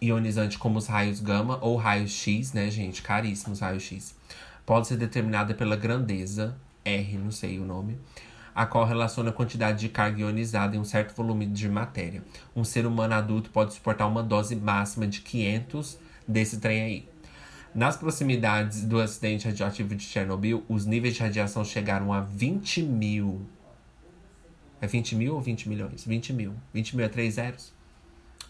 ionizante 0.00 0.58
como 0.58 0.78
os 0.78 0.86
raios 0.86 1.18
gama 1.20 1.58
ou 1.62 1.76
raios 1.76 2.10
X, 2.10 2.52
né, 2.52 2.70
gente? 2.70 3.02
Caríssimos 3.02 3.60
raios 3.60 3.82
X. 3.82 4.14
Pode 4.66 4.86
ser 4.86 4.96
determinada 4.96 5.54
pela 5.54 5.76
grandeza, 5.76 6.56
R, 6.84 7.16
não 7.18 7.30
sei 7.30 7.58
o 7.58 7.64
nome, 7.64 7.98
a 8.54 8.64
qual 8.64 8.86
relaciona 8.86 9.30
a 9.30 9.32
quantidade 9.32 9.80
de 9.80 9.88
carga 9.88 10.20
ionizada 10.20 10.76
em 10.76 10.78
um 10.78 10.84
certo 10.84 11.14
volume 11.14 11.46
de 11.46 11.68
matéria. 11.68 12.22
Um 12.54 12.62
ser 12.62 12.86
humano 12.86 13.14
adulto 13.14 13.50
pode 13.50 13.74
suportar 13.74 14.06
uma 14.06 14.22
dose 14.22 14.54
máxima 14.54 15.06
de 15.06 15.20
500 15.20 15.98
desse 16.26 16.60
trem 16.60 16.82
aí. 16.82 17.08
Nas 17.74 17.96
proximidades 17.96 18.84
do 18.84 19.00
acidente 19.00 19.48
radioativo 19.48 19.96
de 19.96 20.04
Chernobyl, 20.04 20.64
os 20.68 20.86
níveis 20.86 21.14
de 21.14 21.20
radiação 21.20 21.64
chegaram 21.64 22.12
a 22.12 22.20
20 22.20 22.82
mil. 22.82 23.44
É 24.80 24.86
20 24.86 25.16
mil 25.16 25.34
ou 25.34 25.40
20 25.40 25.68
milhões? 25.68 26.04
20 26.04 26.32
mil. 26.32 26.54
20 26.72 26.96
mil 26.96 27.04
é 27.04 27.08
3 27.08 27.34
zeros. 27.34 27.72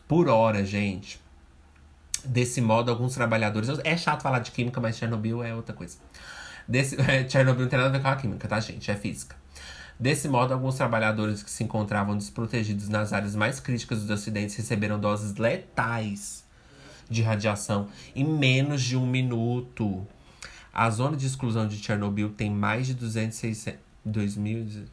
Por 0.07 0.29
hora, 0.29 0.63
gente. 0.63 1.19
Desse 2.23 2.61
modo, 2.61 2.91
alguns 2.91 3.15
trabalhadores. 3.15 3.71
É 3.83 3.97
chato 3.97 4.21
falar 4.21 4.41
de 4.41 4.51
química, 4.51 4.79
mas 4.79 4.99
Chernobyl 4.99 5.43
é 5.43 5.55
outra 5.55 5.75
coisa. 5.75 5.97
Desse, 6.69 6.97
Chernobyl 7.29 7.63
não 7.63 7.69
tem 7.71 7.79
nada 7.79 7.89
a 7.89 7.93
ver 7.93 8.03
com 8.03 8.09
a 8.09 8.17
química, 8.17 8.47
tá, 8.47 8.61
gente? 8.61 8.91
É 8.91 8.95
física. 8.95 9.37
Desse 9.99 10.29
modo, 10.29 10.53
alguns 10.53 10.75
trabalhadores 10.75 11.43
que 11.43 11.51
se 11.51 11.63
encontravam 11.63 12.17
desprotegidos 12.17 12.89
nas 12.89 13.13
áreas 13.13 13.37
mais 13.37 13.61
críticas 13.61 14.01
dos 14.01 14.11
acidentes 14.11 14.57
receberam 14.57 14.99
doses 14.99 15.37
letais 15.37 16.45
de 17.09 17.23
radiação 17.23 17.89
em 18.15 18.25
menos 18.25 18.83
de 18.83 18.97
um 18.97 19.07
minuto. 19.07 20.07
A 20.73 20.91
zona 20.91 21.17
de 21.17 21.27
exclusão 21.27 21.69
de 21.69 21.77
Chernobyl 21.77 22.31
tem 22.31 22.51
mais 22.51 22.87
de 22.87 22.95
206, 22.95 23.79
2000 24.05 24.87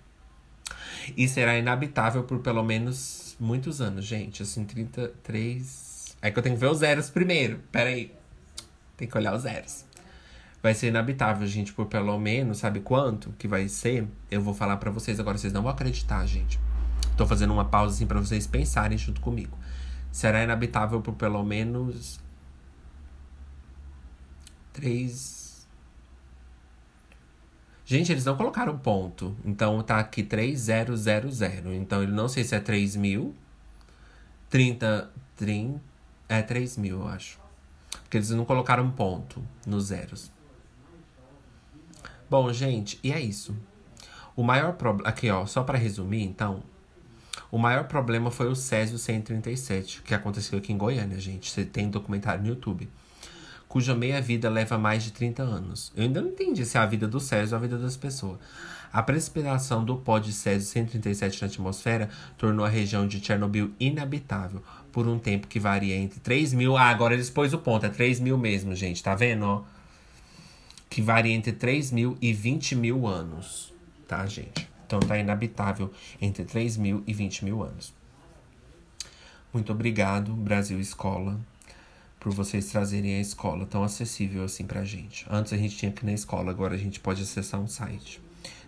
e 1.17 1.27
será 1.27 1.57
inabitável 1.57 2.23
por 2.23 2.39
pelo 2.39 2.63
menos 2.63 3.35
muitos 3.39 3.81
anos, 3.81 4.05
gente. 4.05 4.43
Assim, 4.43 4.63
33. 4.63 6.15
É 6.21 6.29
que 6.29 6.37
eu 6.37 6.43
tenho 6.43 6.55
que 6.55 6.61
ver 6.61 6.69
os 6.69 6.77
zeros 6.77 7.09
primeiro. 7.09 7.59
Pera 7.71 7.89
aí. 7.89 8.13
Tem 8.95 9.07
que 9.07 9.17
olhar 9.17 9.33
os 9.33 9.41
zeros. 9.41 9.85
Vai 10.62 10.76
ser 10.76 10.88
inabitável, 10.88 11.47
gente, 11.47 11.74
por 11.74 11.88
pelo 11.88 12.18
menos, 12.20 12.59
sabe 12.59 12.82
quanto 12.82 13.32
que 13.34 13.47
vai 13.47 13.68
ser? 13.68 14.07
Eu 14.30 14.41
vou 14.41 14.53
falar 14.53 14.78
para 14.78 14.91
vocês 14.91 15.20
agora, 15.20 15.38
vocês 15.38 15.51
não 15.51 15.64
vão 15.64 15.72
acreditar, 15.72 16.24
gente. 16.26 16.59
Tô 17.18 17.26
fazendo 17.26 17.51
uma 17.51 17.66
pausa 17.66 17.95
assim 17.95 18.05
para 18.05 18.20
vocês 18.20 18.45
pensarem 18.45 18.97
junto 18.97 19.22
comigo. 19.22 19.57
Será 20.12 20.43
inabitável 20.43 21.01
por 21.01 21.14
pelo 21.14 21.43
menos 21.43 22.20
três. 24.72 25.68
Gente, 27.86 28.12
eles 28.12 28.26
não 28.26 28.38
colocaram 28.38 28.78
ponto. 28.78 29.36
Então 29.43 29.82
tá 29.82 29.99
aqui 29.99 30.24
3000. 30.24 30.95
Então 31.74 32.03
ele 32.03 32.12
não 32.12 32.28
sei 32.28 32.43
se 32.43 32.55
é 32.55 32.59
3000. 32.59 33.36
30. 34.49 35.12
30 35.36 35.82
é 36.30 36.41
3000, 36.41 36.99
eu 36.99 37.07
acho. 37.07 37.39
Porque 38.03 38.18
eles 38.18 38.30
não 38.30 38.45
colocaram 38.45 38.89
ponto 38.91 39.43
nos 39.66 39.86
zeros. 39.86 40.32
Bom, 42.32 42.53
gente, 42.53 42.97
e 43.03 43.11
é 43.11 43.19
isso. 43.19 43.53
O 44.38 44.41
maior 44.41 44.71
problema. 44.75 45.09
Aqui, 45.09 45.29
ó, 45.29 45.45
só 45.45 45.63
para 45.63 45.77
resumir, 45.77 46.23
então. 46.23 46.63
O 47.51 47.57
maior 47.57 47.89
problema 47.89 48.32
foi 48.32 48.47
o 48.47 48.55
Césio 48.55 48.97
137, 48.97 50.01
que 50.01 50.13
aconteceu 50.13 50.57
aqui 50.57 50.71
em 50.71 50.77
Goiânia, 50.77 51.19
gente. 51.19 51.51
Você 51.51 51.65
tem 51.65 51.89
documentário 51.89 52.41
no 52.41 52.47
YouTube. 52.47 52.88
Cuja 53.67 53.93
meia-vida 53.93 54.49
leva 54.49 54.77
mais 54.77 55.03
de 55.03 55.11
30 55.11 55.43
anos. 55.43 55.91
Eu 55.93 56.03
ainda 56.03 56.21
não 56.21 56.29
entendi 56.29 56.65
se 56.65 56.77
é 56.77 56.79
a 56.79 56.86
vida 56.86 57.05
do 57.05 57.19
Césio 57.19 57.53
ou 57.53 57.57
a 57.57 57.61
vida 57.61 57.77
das 57.77 57.97
pessoas. 57.97 58.39
A 58.93 59.03
precipitação 59.03 59.84
do 59.84 59.97
pó 59.97 60.17
de 60.17 60.32
Césio 60.32 60.69
137 60.69 61.41
na 61.41 61.47
atmosfera 61.49 62.07
tornou 62.38 62.65
a 62.65 62.69
região 62.69 63.05
de 63.05 63.19
Chernobyl 63.19 63.73
inabitável 63.77 64.63
por 64.89 65.05
um 65.05 65.19
tempo 65.19 65.47
que 65.47 65.59
varia 65.59 65.97
entre 65.97 66.21
3 66.21 66.53
mil. 66.53 66.77
Ah, 66.77 66.84
agora 66.86 67.13
eles 67.13 67.29
pôs 67.29 67.53
o 67.53 67.57
ponto, 67.57 67.86
é 67.86 67.89
3 67.89 68.21
mil 68.21 68.38
mesmo, 68.38 68.73
gente. 68.73 69.03
Tá 69.03 69.15
vendo, 69.15 69.43
ó? 69.43 69.80
Que 70.91 71.01
varia 71.01 71.33
entre 71.33 71.53
3 71.53 71.89
mil 71.89 72.17
e 72.21 72.33
20 72.33 72.75
mil 72.75 73.07
anos, 73.07 73.73
tá, 74.05 74.25
gente? 74.25 74.67
Então 74.85 74.99
tá 74.99 75.17
inabitável 75.17 75.89
entre 76.21 76.43
3 76.43 76.75
mil 76.75 77.01
e 77.07 77.13
20 77.13 77.45
mil 77.45 77.63
anos. 77.63 77.93
Muito 79.53 79.71
obrigado, 79.71 80.33
Brasil 80.33 80.81
Escola, 80.81 81.39
por 82.19 82.33
vocês 82.33 82.65
trazerem 82.65 83.15
a 83.15 83.21
escola 83.21 83.65
tão 83.65 83.85
acessível 83.85 84.43
assim 84.43 84.65
pra 84.65 84.83
gente. 84.83 85.25
Antes 85.29 85.53
a 85.53 85.57
gente 85.57 85.77
tinha 85.77 85.93
que 85.93 86.03
ir 86.03 86.07
na 86.07 86.11
escola, 86.11 86.51
agora 86.51 86.75
a 86.75 86.77
gente 86.77 86.99
pode 86.99 87.21
acessar 87.21 87.61
um 87.61 87.67
site. 87.67 88.19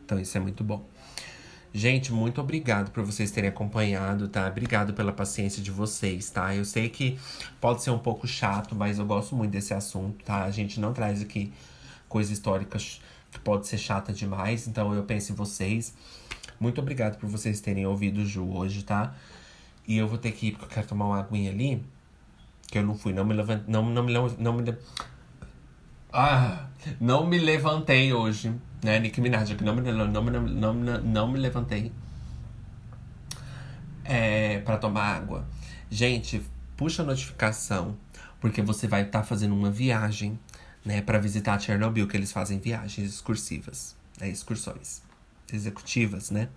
Então 0.06 0.18
isso 0.18 0.38
é 0.38 0.40
muito 0.40 0.64
bom. 0.64 0.88
Gente, 1.74 2.14
muito 2.14 2.40
obrigado 2.40 2.92
por 2.92 3.04
vocês 3.04 3.32
terem 3.32 3.50
acompanhado, 3.50 4.30
tá? 4.30 4.48
Obrigado 4.48 4.94
pela 4.94 5.12
paciência 5.12 5.62
de 5.62 5.72
vocês, 5.72 6.30
tá? 6.30 6.56
Eu 6.56 6.64
sei 6.64 6.88
que 6.88 7.20
pode 7.60 7.84
ser 7.84 7.90
um 7.90 8.00
pouco 8.00 8.26
chato, 8.26 8.74
mas 8.76 8.98
eu 8.98 9.06
gosto 9.06 9.36
muito 9.36 9.52
desse 9.52 9.74
assunto, 9.74 10.24
tá? 10.24 10.46
A 10.46 10.52
gente 10.52 10.80
não 10.80 10.94
traz 10.94 11.22
aqui 11.22 11.52
coisa 12.14 12.32
histórica 12.32 12.78
que 13.32 13.40
pode 13.40 13.66
ser 13.68 13.80
chata 13.80 14.14
demais. 14.14 14.68
Então 14.68 14.94
eu 14.94 15.04
penso 15.04 15.32
em 15.32 15.36
vocês. 15.36 15.96
Muito 16.60 16.80
obrigado 16.80 17.18
por 17.18 17.28
vocês 17.28 17.60
terem 17.60 17.88
ouvido 17.88 18.22
o 18.22 18.26
Ju 18.26 18.48
hoje, 18.56 18.84
tá? 18.84 19.16
E 19.88 19.98
eu 19.98 20.08
vou 20.08 20.20
ter 20.20 20.32
que 20.32 20.48
ir 20.48 20.52
porque 20.52 20.66
eu 20.66 20.70
quero 20.70 20.88
tomar 20.88 21.08
uma 21.08 21.20
aguinha 21.20 21.50
ali. 21.50 21.84
Que 22.68 22.78
eu 22.78 22.84
não 22.84 22.94
fui, 22.94 23.14
não 23.14 23.26
me 23.26 23.34
levantei. 23.34 23.66
Não, 23.68 23.84
não, 23.90 24.04
me, 24.04 24.14
não, 24.38 24.54
me, 24.54 24.78
ah, 26.14 26.68
não 27.02 27.26
me 27.26 27.40
levantei 27.40 28.14
hoje, 28.14 28.54
né? 28.84 29.00
Nicki 29.00 29.20
Minaj 29.20 29.52
aqui, 29.52 29.64
não 29.64 29.76
me, 29.76 29.82
não, 29.82 30.06
não, 30.06 30.24
não, 30.24 30.74
não, 30.74 31.02
não 31.02 31.28
me 31.32 31.40
levantei 31.40 31.92
é, 34.06 34.60
para 34.60 34.78
tomar 34.78 35.16
água. 35.16 35.48
Gente, 35.90 36.44
puxa 36.78 37.02
a 37.02 37.06
notificação, 37.06 37.98
porque 38.40 38.62
você 38.62 38.88
vai 38.88 39.02
estar 39.02 39.22
tá 39.22 39.26
fazendo 39.26 39.56
uma 39.56 39.72
viagem 39.72 40.38
né, 40.86 41.02
para 41.02 41.18
visitar 41.20 41.60
Chernobyl, 41.60 42.08
que 42.08 42.18
eles 42.18 42.32
fazem 42.32 42.60
viagens 42.60 43.10
excursivas, 43.10 43.96
né, 44.20 44.30
excursões 44.30 45.02
executivas, 45.52 46.32
né? 46.32 46.50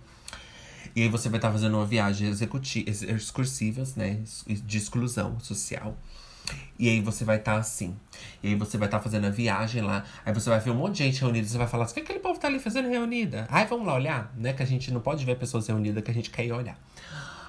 E 0.95 1.03
aí 1.03 1.09
você 1.09 1.29
vai 1.29 1.37
estar 1.37 1.49
tá 1.49 1.53
fazendo 1.53 1.75
uma 1.75 1.85
viagem 1.85 2.29
excursivas, 2.29 3.95
né, 3.95 4.19
de 4.47 4.77
exclusão 4.77 5.39
social. 5.39 5.95
E 6.79 6.87
aí 6.87 7.01
você 7.01 7.25
vai 7.25 7.37
estar 7.37 7.53
tá 7.53 7.59
assim. 7.59 7.95
E 8.41 8.49
aí 8.49 8.55
você 8.55 8.77
vai 8.77 8.87
estar 8.87 8.97
tá 8.97 9.03
fazendo 9.03 9.25
a 9.25 9.29
viagem 9.29 9.81
lá. 9.81 10.03
Aí 10.25 10.33
você 10.33 10.49
vai 10.49 10.59
ver 10.59 10.71
um 10.71 10.75
monte 10.75 10.97
de 10.97 11.03
gente 11.03 11.21
reunida. 11.21 11.47
Você 11.47 11.57
vai 11.57 11.67
falar 11.67 11.85
assim: 11.85 11.93
o 11.93 11.95
que 11.95 11.99
aquele 12.01 12.19
povo 12.19 12.39
tá 12.39 12.47
ali 12.47 12.59
fazendo 12.59 12.87
reunida? 12.87 13.47
Aí 13.49 13.65
vamos 13.65 13.85
lá 13.85 13.95
olhar, 13.95 14.33
né? 14.37 14.53
Que 14.53 14.63
a 14.63 14.65
gente 14.65 14.91
não 14.91 15.01
pode 15.01 15.25
ver 15.25 15.35
pessoas 15.37 15.67
reunidas, 15.67 16.03
que 16.03 16.11
a 16.11 16.13
gente 16.13 16.29
quer 16.29 16.45
ir 16.45 16.51
olhar. 16.51 16.79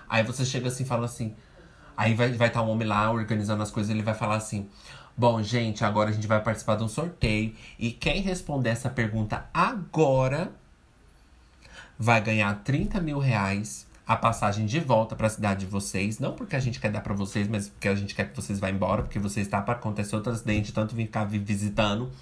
Aí 0.08 0.22
você 0.22 0.44
chega 0.44 0.68
assim 0.68 0.82
e 0.82 0.86
fala 0.86 1.04
assim. 1.04 1.34
Aí 1.96 2.14
vai 2.14 2.26
estar 2.28 2.38
vai 2.38 2.50
tá 2.50 2.62
um 2.62 2.70
homem 2.70 2.86
lá 2.86 3.10
organizando 3.10 3.62
as 3.62 3.70
coisas. 3.70 3.90
Ele 3.90 4.02
vai 4.02 4.14
falar 4.14 4.36
assim: 4.36 4.68
Bom, 5.18 5.42
gente, 5.42 5.84
agora 5.84 6.10
a 6.10 6.12
gente 6.12 6.28
vai 6.28 6.40
participar 6.40 6.76
de 6.76 6.84
um 6.84 6.88
sorteio. 6.88 7.52
E 7.76 7.90
quem 7.90 8.22
responder 8.22 8.70
essa 8.70 8.88
pergunta 8.88 9.46
agora 9.52 10.52
vai 11.98 12.20
ganhar 12.20 12.54
30 12.62 13.00
mil 13.00 13.18
reais 13.18 13.84
a 14.06 14.14
passagem 14.14 14.64
de 14.64 14.78
volta 14.78 15.16
para 15.16 15.26
a 15.26 15.30
cidade 15.30 15.60
de 15.60 15.66
vocês. 15.66 16.20
Não 16.20 16.34
porque 16.34 16.54
a 16.54 16.60
gente 16.60 16.78
quer 16.78 16.92
dar 16.92 17.00
para 17.00 17.14
vocês, 17.14 17.48
mas 17.48 17.68
porque 17.68 17.88
a 17.88 17.96
gente 17.96 18.14
quer 18.14 18.30
que 18.30 18.36
vocês 18.36 18.60
vá 18.60 18.70
embora, 18.70 19.02
porque 19.02 19.18
vocês 19.18 19.44
está 19.44 19.60
para 19.60 19.74
acontecer 19.74 20.14
outro 20.14 20.30
acidente, 20.30 20.72
tanto 20.72 20.94
vir 20.94 21.08
cá 21.08 21.24
visitando. 21.24 22.12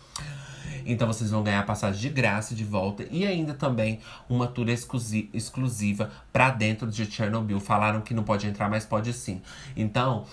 Então 0.87 1.07
vocês 1.07 1.31
vão 1.31 1.43
ganhar 1.43 1.67
passagem 1.67 2.01
de 2.01 2.09
graça 2.09 2.55
de 2.55 2.65
volta 2.65 3.07
e 3.11 3.27
ainda 3.27 3.53
também 3.53 4.01
uma 4.27 4.47
tour 4.47 4.69
exclusiva 4.71 6.11
para 6.33 6.49
dentro 6.49 6.91
de 6.91 7.05
Chernobyl. 7.05 7.61
Falaram 7.61 8.01
que 8.01 8.15
não 8.15 8.23
pode 8.23 8.47
entrar, 8.47 8.71
mas 8.71 8.87
pode 8.87 9.13
sim. 9.13 9.43
Então, 9.77 10.25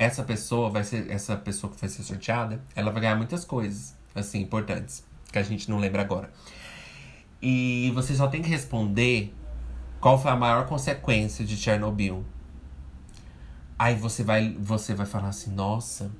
essa 0.00 0.22
pessoa 0.24 0.70
vai 0.70 0.82
ser 0.82 1.10
essa 1.10 1.36
pessoa 1.36 1.70
que 1.70 1.78
vai 1.78 1.90
ser 1.90 2.02
sorteada, 2.02 2.58
ela 2.74 2.90
vai 2.90 3.02
ganhar 3.02 3.16
muitas 3.16 3.44
coisas 3.44 3.94
assim 4.14 4.40
importantes 4.40 5.04
que 5.30 5.38
a 5.38 5.42
gente 5.42 5.68
não 5.68 5.78
lembra 5.78 6.00
agora. 6.00 6.32
E 7.40 7.92
você 7.94 8.14
só 8.14 8.26
tem 8.26 8.40
que 8.40 8.48
responder 8.48 9.34
qual 10.00 10.18
foi 10.18 10.30
a 10.30 10.36
maior 10.36 10.66
consequência 10.66 11.44
de 11.44 11.54
Chernobyl. 11.54 12.24
Aí 13.78 13.94
você 13.94 14.24
vai 14.24 14.56
você 14.58 14.94
vai 14.94 15.04
falar 15.04 15.28
assim: 15.28 15.50
"Nossa, 15.52 16.10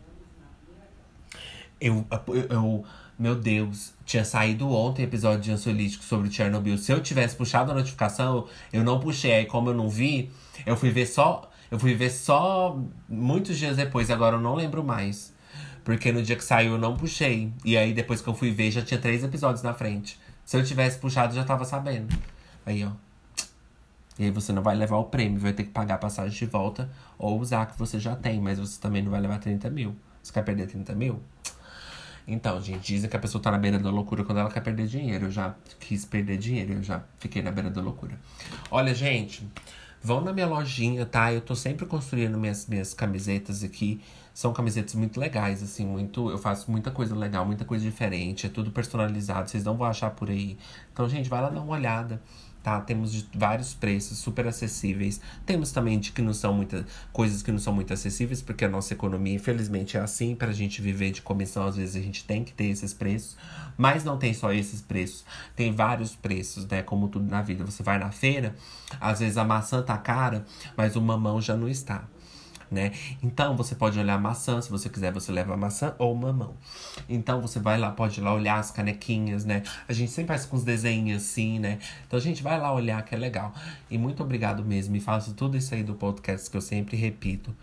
eu, 1.81 2.07
eu, 2.29 2.45
eu 2.51 2.85
meu 3.19 3.35
Deus, 3.35 3.95
tinha 4.05 4.27
saído 4.27 4.71
ontem 4.71 5.05
episódio 5.05 5.41
de 5.41 5.53
ansiolítico 5.53 6.05
sobre 6.05 6.31
Chernobyl. 6.31 6.77
Se 6.77 6.93
eu 6.93 7.03
tivesse 7.03 7.35
puxado 7.35 7.73
a 7.73 7.75
notificação, 7.75 8.47
eu 8.71 8.85
não 8.85 9.01
puxei. 9.01 9.33
Aí, 9.33 9.47
como 9.47 9.71
eu 9.71 9.75
não 9.75 9.89
vi, 9.89 10.31
eu 10.67 10.77
fui 10.77 10.91
ver 10.91 11.07
só 11.07 11.51
eu 11.71 11.79
fui 11.79 11.95
ver 11.95 12.11
só 12.11 12.79
muitos 13.09 13.57
dias 13.57 13.77
depois, 13.77 14.11
agora 14.11 14.37
eu 14.37 14.41
não 14.41 14.55
lembro 14.55 14.83
mais. 14.83 15.33
Porque 15.85 16.13
no 16.13 16.23
dia 16.23 16.37
que 16.37 16.45
saiu 16.45 16.73
eu 16.73 16.79
não 16.79 16.97
puxei. 16.97 17.53
E 17.65 17.77
aí 17.77 17.93
depois 17.93 18.21
que 18.21 18.29
eu 18.29 18.35
fui 18.35 18.51
ver 18.51 18.71
já 18.71 18.83
tinha 18.83 19.01
três 19.01 19.25
episódios 19.25 19.63
na 19.63 19.73
frente. 19.73 20.19
Se 20.45 20.57
eu 20.57 20.65
tivesse 20.65 20.99
puxado, 20.99 21.35
já 21.35 21.45
tava 21.45 21.65
sabendo. 21.65 22.15
Aí, 22.67 22.85
ó. 22.85 22.91
E 24.19 24.25
aí 24.25 24.31
você 24.31 24.53
não 24.53 24.63
vai 24.63 24.77
levar 24.77 24.97
o 24.97 25.05
prêmio, 25.05 25.39
vai 25.39 25.53
ter 25.53 25.65
que 25.65 25.71
pagar 25.71 25.95
a 25.95 25.99
passagem 25.99 26.37
de 26.37 26.45
volta 26.45 26.91
ou 27.17 27.41
usar 27.41 27.67
que 27.67 27.79
você 27.79 27.99
já 27.99 28.15
tem, 28.15 28.41
mas 28.41 28.59
você 28.59 28.79
também 28.81 29.03
não 29.03 29.11
vai 29.11 29.21
levar 29.21 29.39
30 29.39 29.71
mil. 29.71 29.97
Você 30.23 30.33
quer 30.33 30.45
perder 30.45 30.67
30 30.67 30.95
mil? 30.95 31.23
Então, 32.27 32.61
gente, 32.61 32.93
dizem 32.93 33.09
que 33.09 33.17
a 33.17 33.19
pessoa 33.19 33.41
tá 33.41 33.51
na 33.51 33.59
beira 33.59 33.79
da 33.79 33.91
loucura 33.91 34.23
quando 34.23 34.39
ela 34.39 34.51
quer 34.51 34.61
perder 34.61 34.87
dinheiro. 34.87 35.27
Eu 35.27 35.31
já 35.31 35.55
quis 35.79 36.05
perder 36.05 36.37
dinheiro, 36.37 36.75
eu 36.75 36.83
já 36.83 37.03
fiquei 37.19 37.43
na 37.43 37.51
beira 37.51 37.71
da 37.71 37.81
loucura. 37.81 38.19
Olha, 38.71 38.95
gente, 38.95 39.49
Vão 40.03 40.21
na 40.23 40.33
minha 40.33 40.47
lojinha, 40.47 41.05
tá? 41.05 41.33
Eu 41.33 41.41
tô 41.43 41.55
sempre 41.55 41.85
construindo 41.85 42.39
minhas, 42.39 42.67
minhas 42.67 42.95
camisetas 42.95 43.63
aqui. 43.63 44.01
São 44.33 44.53
camisetas 44.53 44.95
muito 44.95 45.21
legais, 45.21 45.63
assim, 45.63 45.85
muito. 45.85 46.31
Eu 46.31 46.39
faço 46.39 46.71
muita 46.71 46.91
coisa 46.91 47.15
legal, 47.15 47.45
muita 47.45 47.65
coisa 47.65 47.85
diferente. 47.85 48.47
É 48.47 48.49
tudo 48.49 48.71
personalizado, 48.71 49.51
vocês 49.51 49.65
não 49.65 49.77
vão 49.77 49.87
achar 49.87 50.11
por 50.11 50.31
aí. 50.31 50.57
Então, 50.93 51.09
gente, 51.09 51.29
vai 51.29 51.43
lá 51.43 51.51
dar 51.51 51.61
uma 51.61 51.75
olhada 51.75 52.21
tá? 52.63 52.81
Temos 52.81 53.13
de 53.13 53.27
vários 53.35 53.75
preços 53.75 54.19
super 54.19 54.47
acessíveis. 54.47 55.21
Temos 55.47 55.73
também 55.73 55.99
de 55.99 56.13
que 56.13 56.23
não 56.23 56.33
são 56.33 56.53
muitas 56.53 56.85
coisas 57.13 57.43
que 57.43 57.51
não 57.51 57.59
são 57.59 57.73
muito 57.73 57.93
acessíveis, 57.93 58.43
porque 58.43 58.65
a 58.65 58.69
nossa 58.69 58.93
economia, 58.93 59.35
infelizmente, 59.35 59.97
é 59.97 60.01
assim. 60.01 60.35
Para 60.35 60.51
a 60.51 60.55
gente 60.55 60.81
viver 60.81 61.11
de 61.11 61.23
comissão, 61.23 61.67
às 61.67 61.77
vezes 61.77 61.97
a 61.97 62.01
gente 62.01 62.25
tem 62.25 62.45
que 62.45 62.53
ter 62.53 62.67
esses 62.67 62.93
preços. 62.93 63.37
Mas 63.77 64.05
não 64.05 64.19
tem 64.19 64.35
só 64.35 64.53
esses 64.53 64.81
preços, 64.81 65.25
tem 65.57 65.75
vários 65.75 66.15
preços, 66.15 66.67
né? 66.67 66.83
Como 66.83 67.09
tudo 67.09 67.31
na 67.31 67.43
vida. 67.43 67.65
Você 67.65 67.83
vai 67.83 67.99
na 67.99 68.11
feira, 68.11 68.55
às 69.01 69.21
vezes 69.21 69.37
a 69.37 69.45
maçã 69.45 69.83
tá 69.83 69.97
cara, 69.97 70.45
mas 70.77 70.97
o 70.97 71.01
mamão 71.01 71.41
já 71.41 71.57
não 71.57 71.69
está. 71.69 72.05
Né? 72.71 72.93
Então 73.23 73.57
você 73.57 73.75
pode 73.75 73.99
olhar 73.99 74.19
maçã, 74.21 74.61
se 74.61 74.71
você 74.71 74.89
quiser, 74.89 75.13
você 75.13 75.33
leva 75.33 75.57
maçã 75.57 75.95
ou 75.99 76.15
mamão. 76.15 76.55
Então 77.09 77.41
você 77.41 77.59
vai 77.59 77.79
lá, 77.79 77.91
pode 77.91 78.21
ir 78.21 78.23
lá 78.23 78.33
olhar 78.33 78.59
as 78.59 78.71
canequinhas, 78.71 79.45
né? 79.45 79.63
A 79.89 79.93
gente 79.93 80.11
sempre 80.13 80.29
faz 80.29 80.47
com 80.47 80.57
os 80.57 80.65
desenhos 80.65 81.23
assim, 81.23 81.59
né? 81.59 81.79
Então 82.07 82.19
a 82.19 82.23
gente 82.23 82.43
vai 82.43 82.59
lá 82.59 82.73
olhar 82.73 83.03
que 83.05 83.15
é 83.15 83.19
legal. 83.19 83.53
E 83.91 83.99
muito 83.99 84.23
obrigado 84.23 84.65
mesmo. 84.65 84.95
E 84.97 85.01
faço 85.01 85.35
tudo 85.35 85.57
isso 85.57 85.75
aí 85.75 85.83
do 85.83 85.95
podcast 85.95 86.51
que 86.51 86.57
eu 86.57 86.61
sempre 86.61 86.97
repito, 86.97 87.55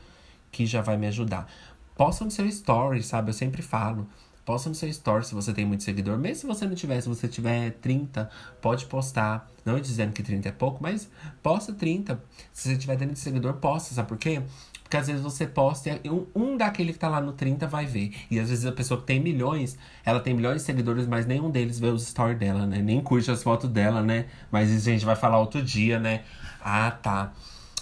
que 0.52 0.66
já 0.66 0.82
vai 0.82 0.98
me 0.98 1.08
ajudar. 1.08 1.48
Posta 1.96 2.26
no 2.26 2.32
seu 2.32 2.46
story, 2.46 3.02
sabe? 3.02 3.30
Eu 3.30 3.34
sempre 3.34 3.62
falo. 3.62 4.08
Posta 4.48 4.70
no 4.70 4.76
seu 4.76 4.88
story 4.88 5.26
se 5.26 5.36
você 5.36 5.52
tem 5.52 5.66
muito 5.66 5.84
seguidor. 5.84 6.18
Mesmo 6.18 6.36
se 6.36 6.48
você 6.48 6.66
não 6.66 6.74
tiver, 6.74 7.02
se 7.02 7.10
você 7.10 7.28
tiver 7.28 7.72
30, 7.82 8.30
pode 8.62 8.86
postar. 8.86 9.52
Não 9.66 9.78
dizendo 9.78 10.14
que 10.14 10.24
30 10.24 10.48
é 10.48 10.52
pouco, 10.54 10.82
mas 10.82 11.10
posta 11.44 11.74
30. 11.74 12.24
Se 12.54 12.70
você 12.70 12.78
tiver 12.78 12.96
30 12.96 13.16
seguidor, 13.16 13.56
posta, 13.56 13.94
sabe 13.94 14.08
por 14.08 14.18
quê? 14.18 14.42
Porque 14.88 14.96
às 14.96 15.08
vezes 15.08 15.22
você 15.22 15.46
posta 15.46 16.00
e 16.02 16.10
um, 16.34 16.56
daquele 16.56 16.94
que 16.94 17.00
tá 17.00 17.10
lá 17.10 17.20
no 17.20 17.34
30 17.34 17.68
vai 17.68 17.86
ver. 17.86 18.14
E 18.32 18.40
às 18.40 18.50
vezes 18.50 18.66
a 18.66 18.72
pessoa 18.72 18.98
que 18.98 19.06
tem 19.06 19.20
milhões, 19.20 19.78
ela 20.06 20.22
tem 20.22 20.34
milhões 20.34 20.62
de 20.62 20.62
seguidores, 20.62 21.06
mas 21.06 21.26
nenhum 21.26 21.52
deles 21.52 21.78
vê 21.78 21.88
os 21.88 22.08
stories 22.08 22.40
dela, 22.40 22.66
né? 22.66 22.82
Nem 22.82 23.02
curte 23.02 23.30
as 23.30 23.44
fotos 23.44 23.70
dela, 23.70 24.02
né? 24.02 24.28
Mas 24.50 24.70
isso 24.70 24.88
a 24.88 24.94
gente 24.94 25.04
vai 25.04 25.18
falar 25.18 25.40
outro 25.40 25.62
dia, 25.62 26.00
né? 26.00 26.24
Ah, 26.64 26.90
tá. 26.90 27.34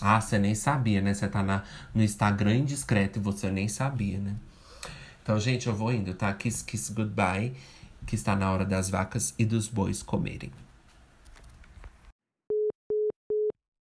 Ah, 0.01 0.20
você 0.20 0.39
nem 0.39 0.56
sabia, 0.56 0.99
né? 0.99 1.14
Você 1.14 1.28
tá 1.28 1.43
na, 1.43 1.62
no 1.93 2.01
Instagram 2.01 2.56
indiscreto 2.56 3.20
e 3.20 3.22
você 3.22 3.51
nem 3.51 3.68
sabia, 3.68 4.18
né? 4.18 4.34
Então, 5.22 5.39
gente, 5.39 5.68
eu 5.68 5.76
vou 5.76 5.93
indo, 5.93 6.12
tá? 6.16 6.34
Kiss, 6.34 6.64
kiss, 6.64 6.91
goodbye. 6.91 7.53
Que 8.08 8.16
está 8.16 8.36
na 8.36 8.51
hora 8.51 8.66
das 8.66 8.89
vacas 8.89 9.36
e 9.38 9.45
dos 9.45 9.68
bois 9.68 10.01
comerem. 10.01 10.51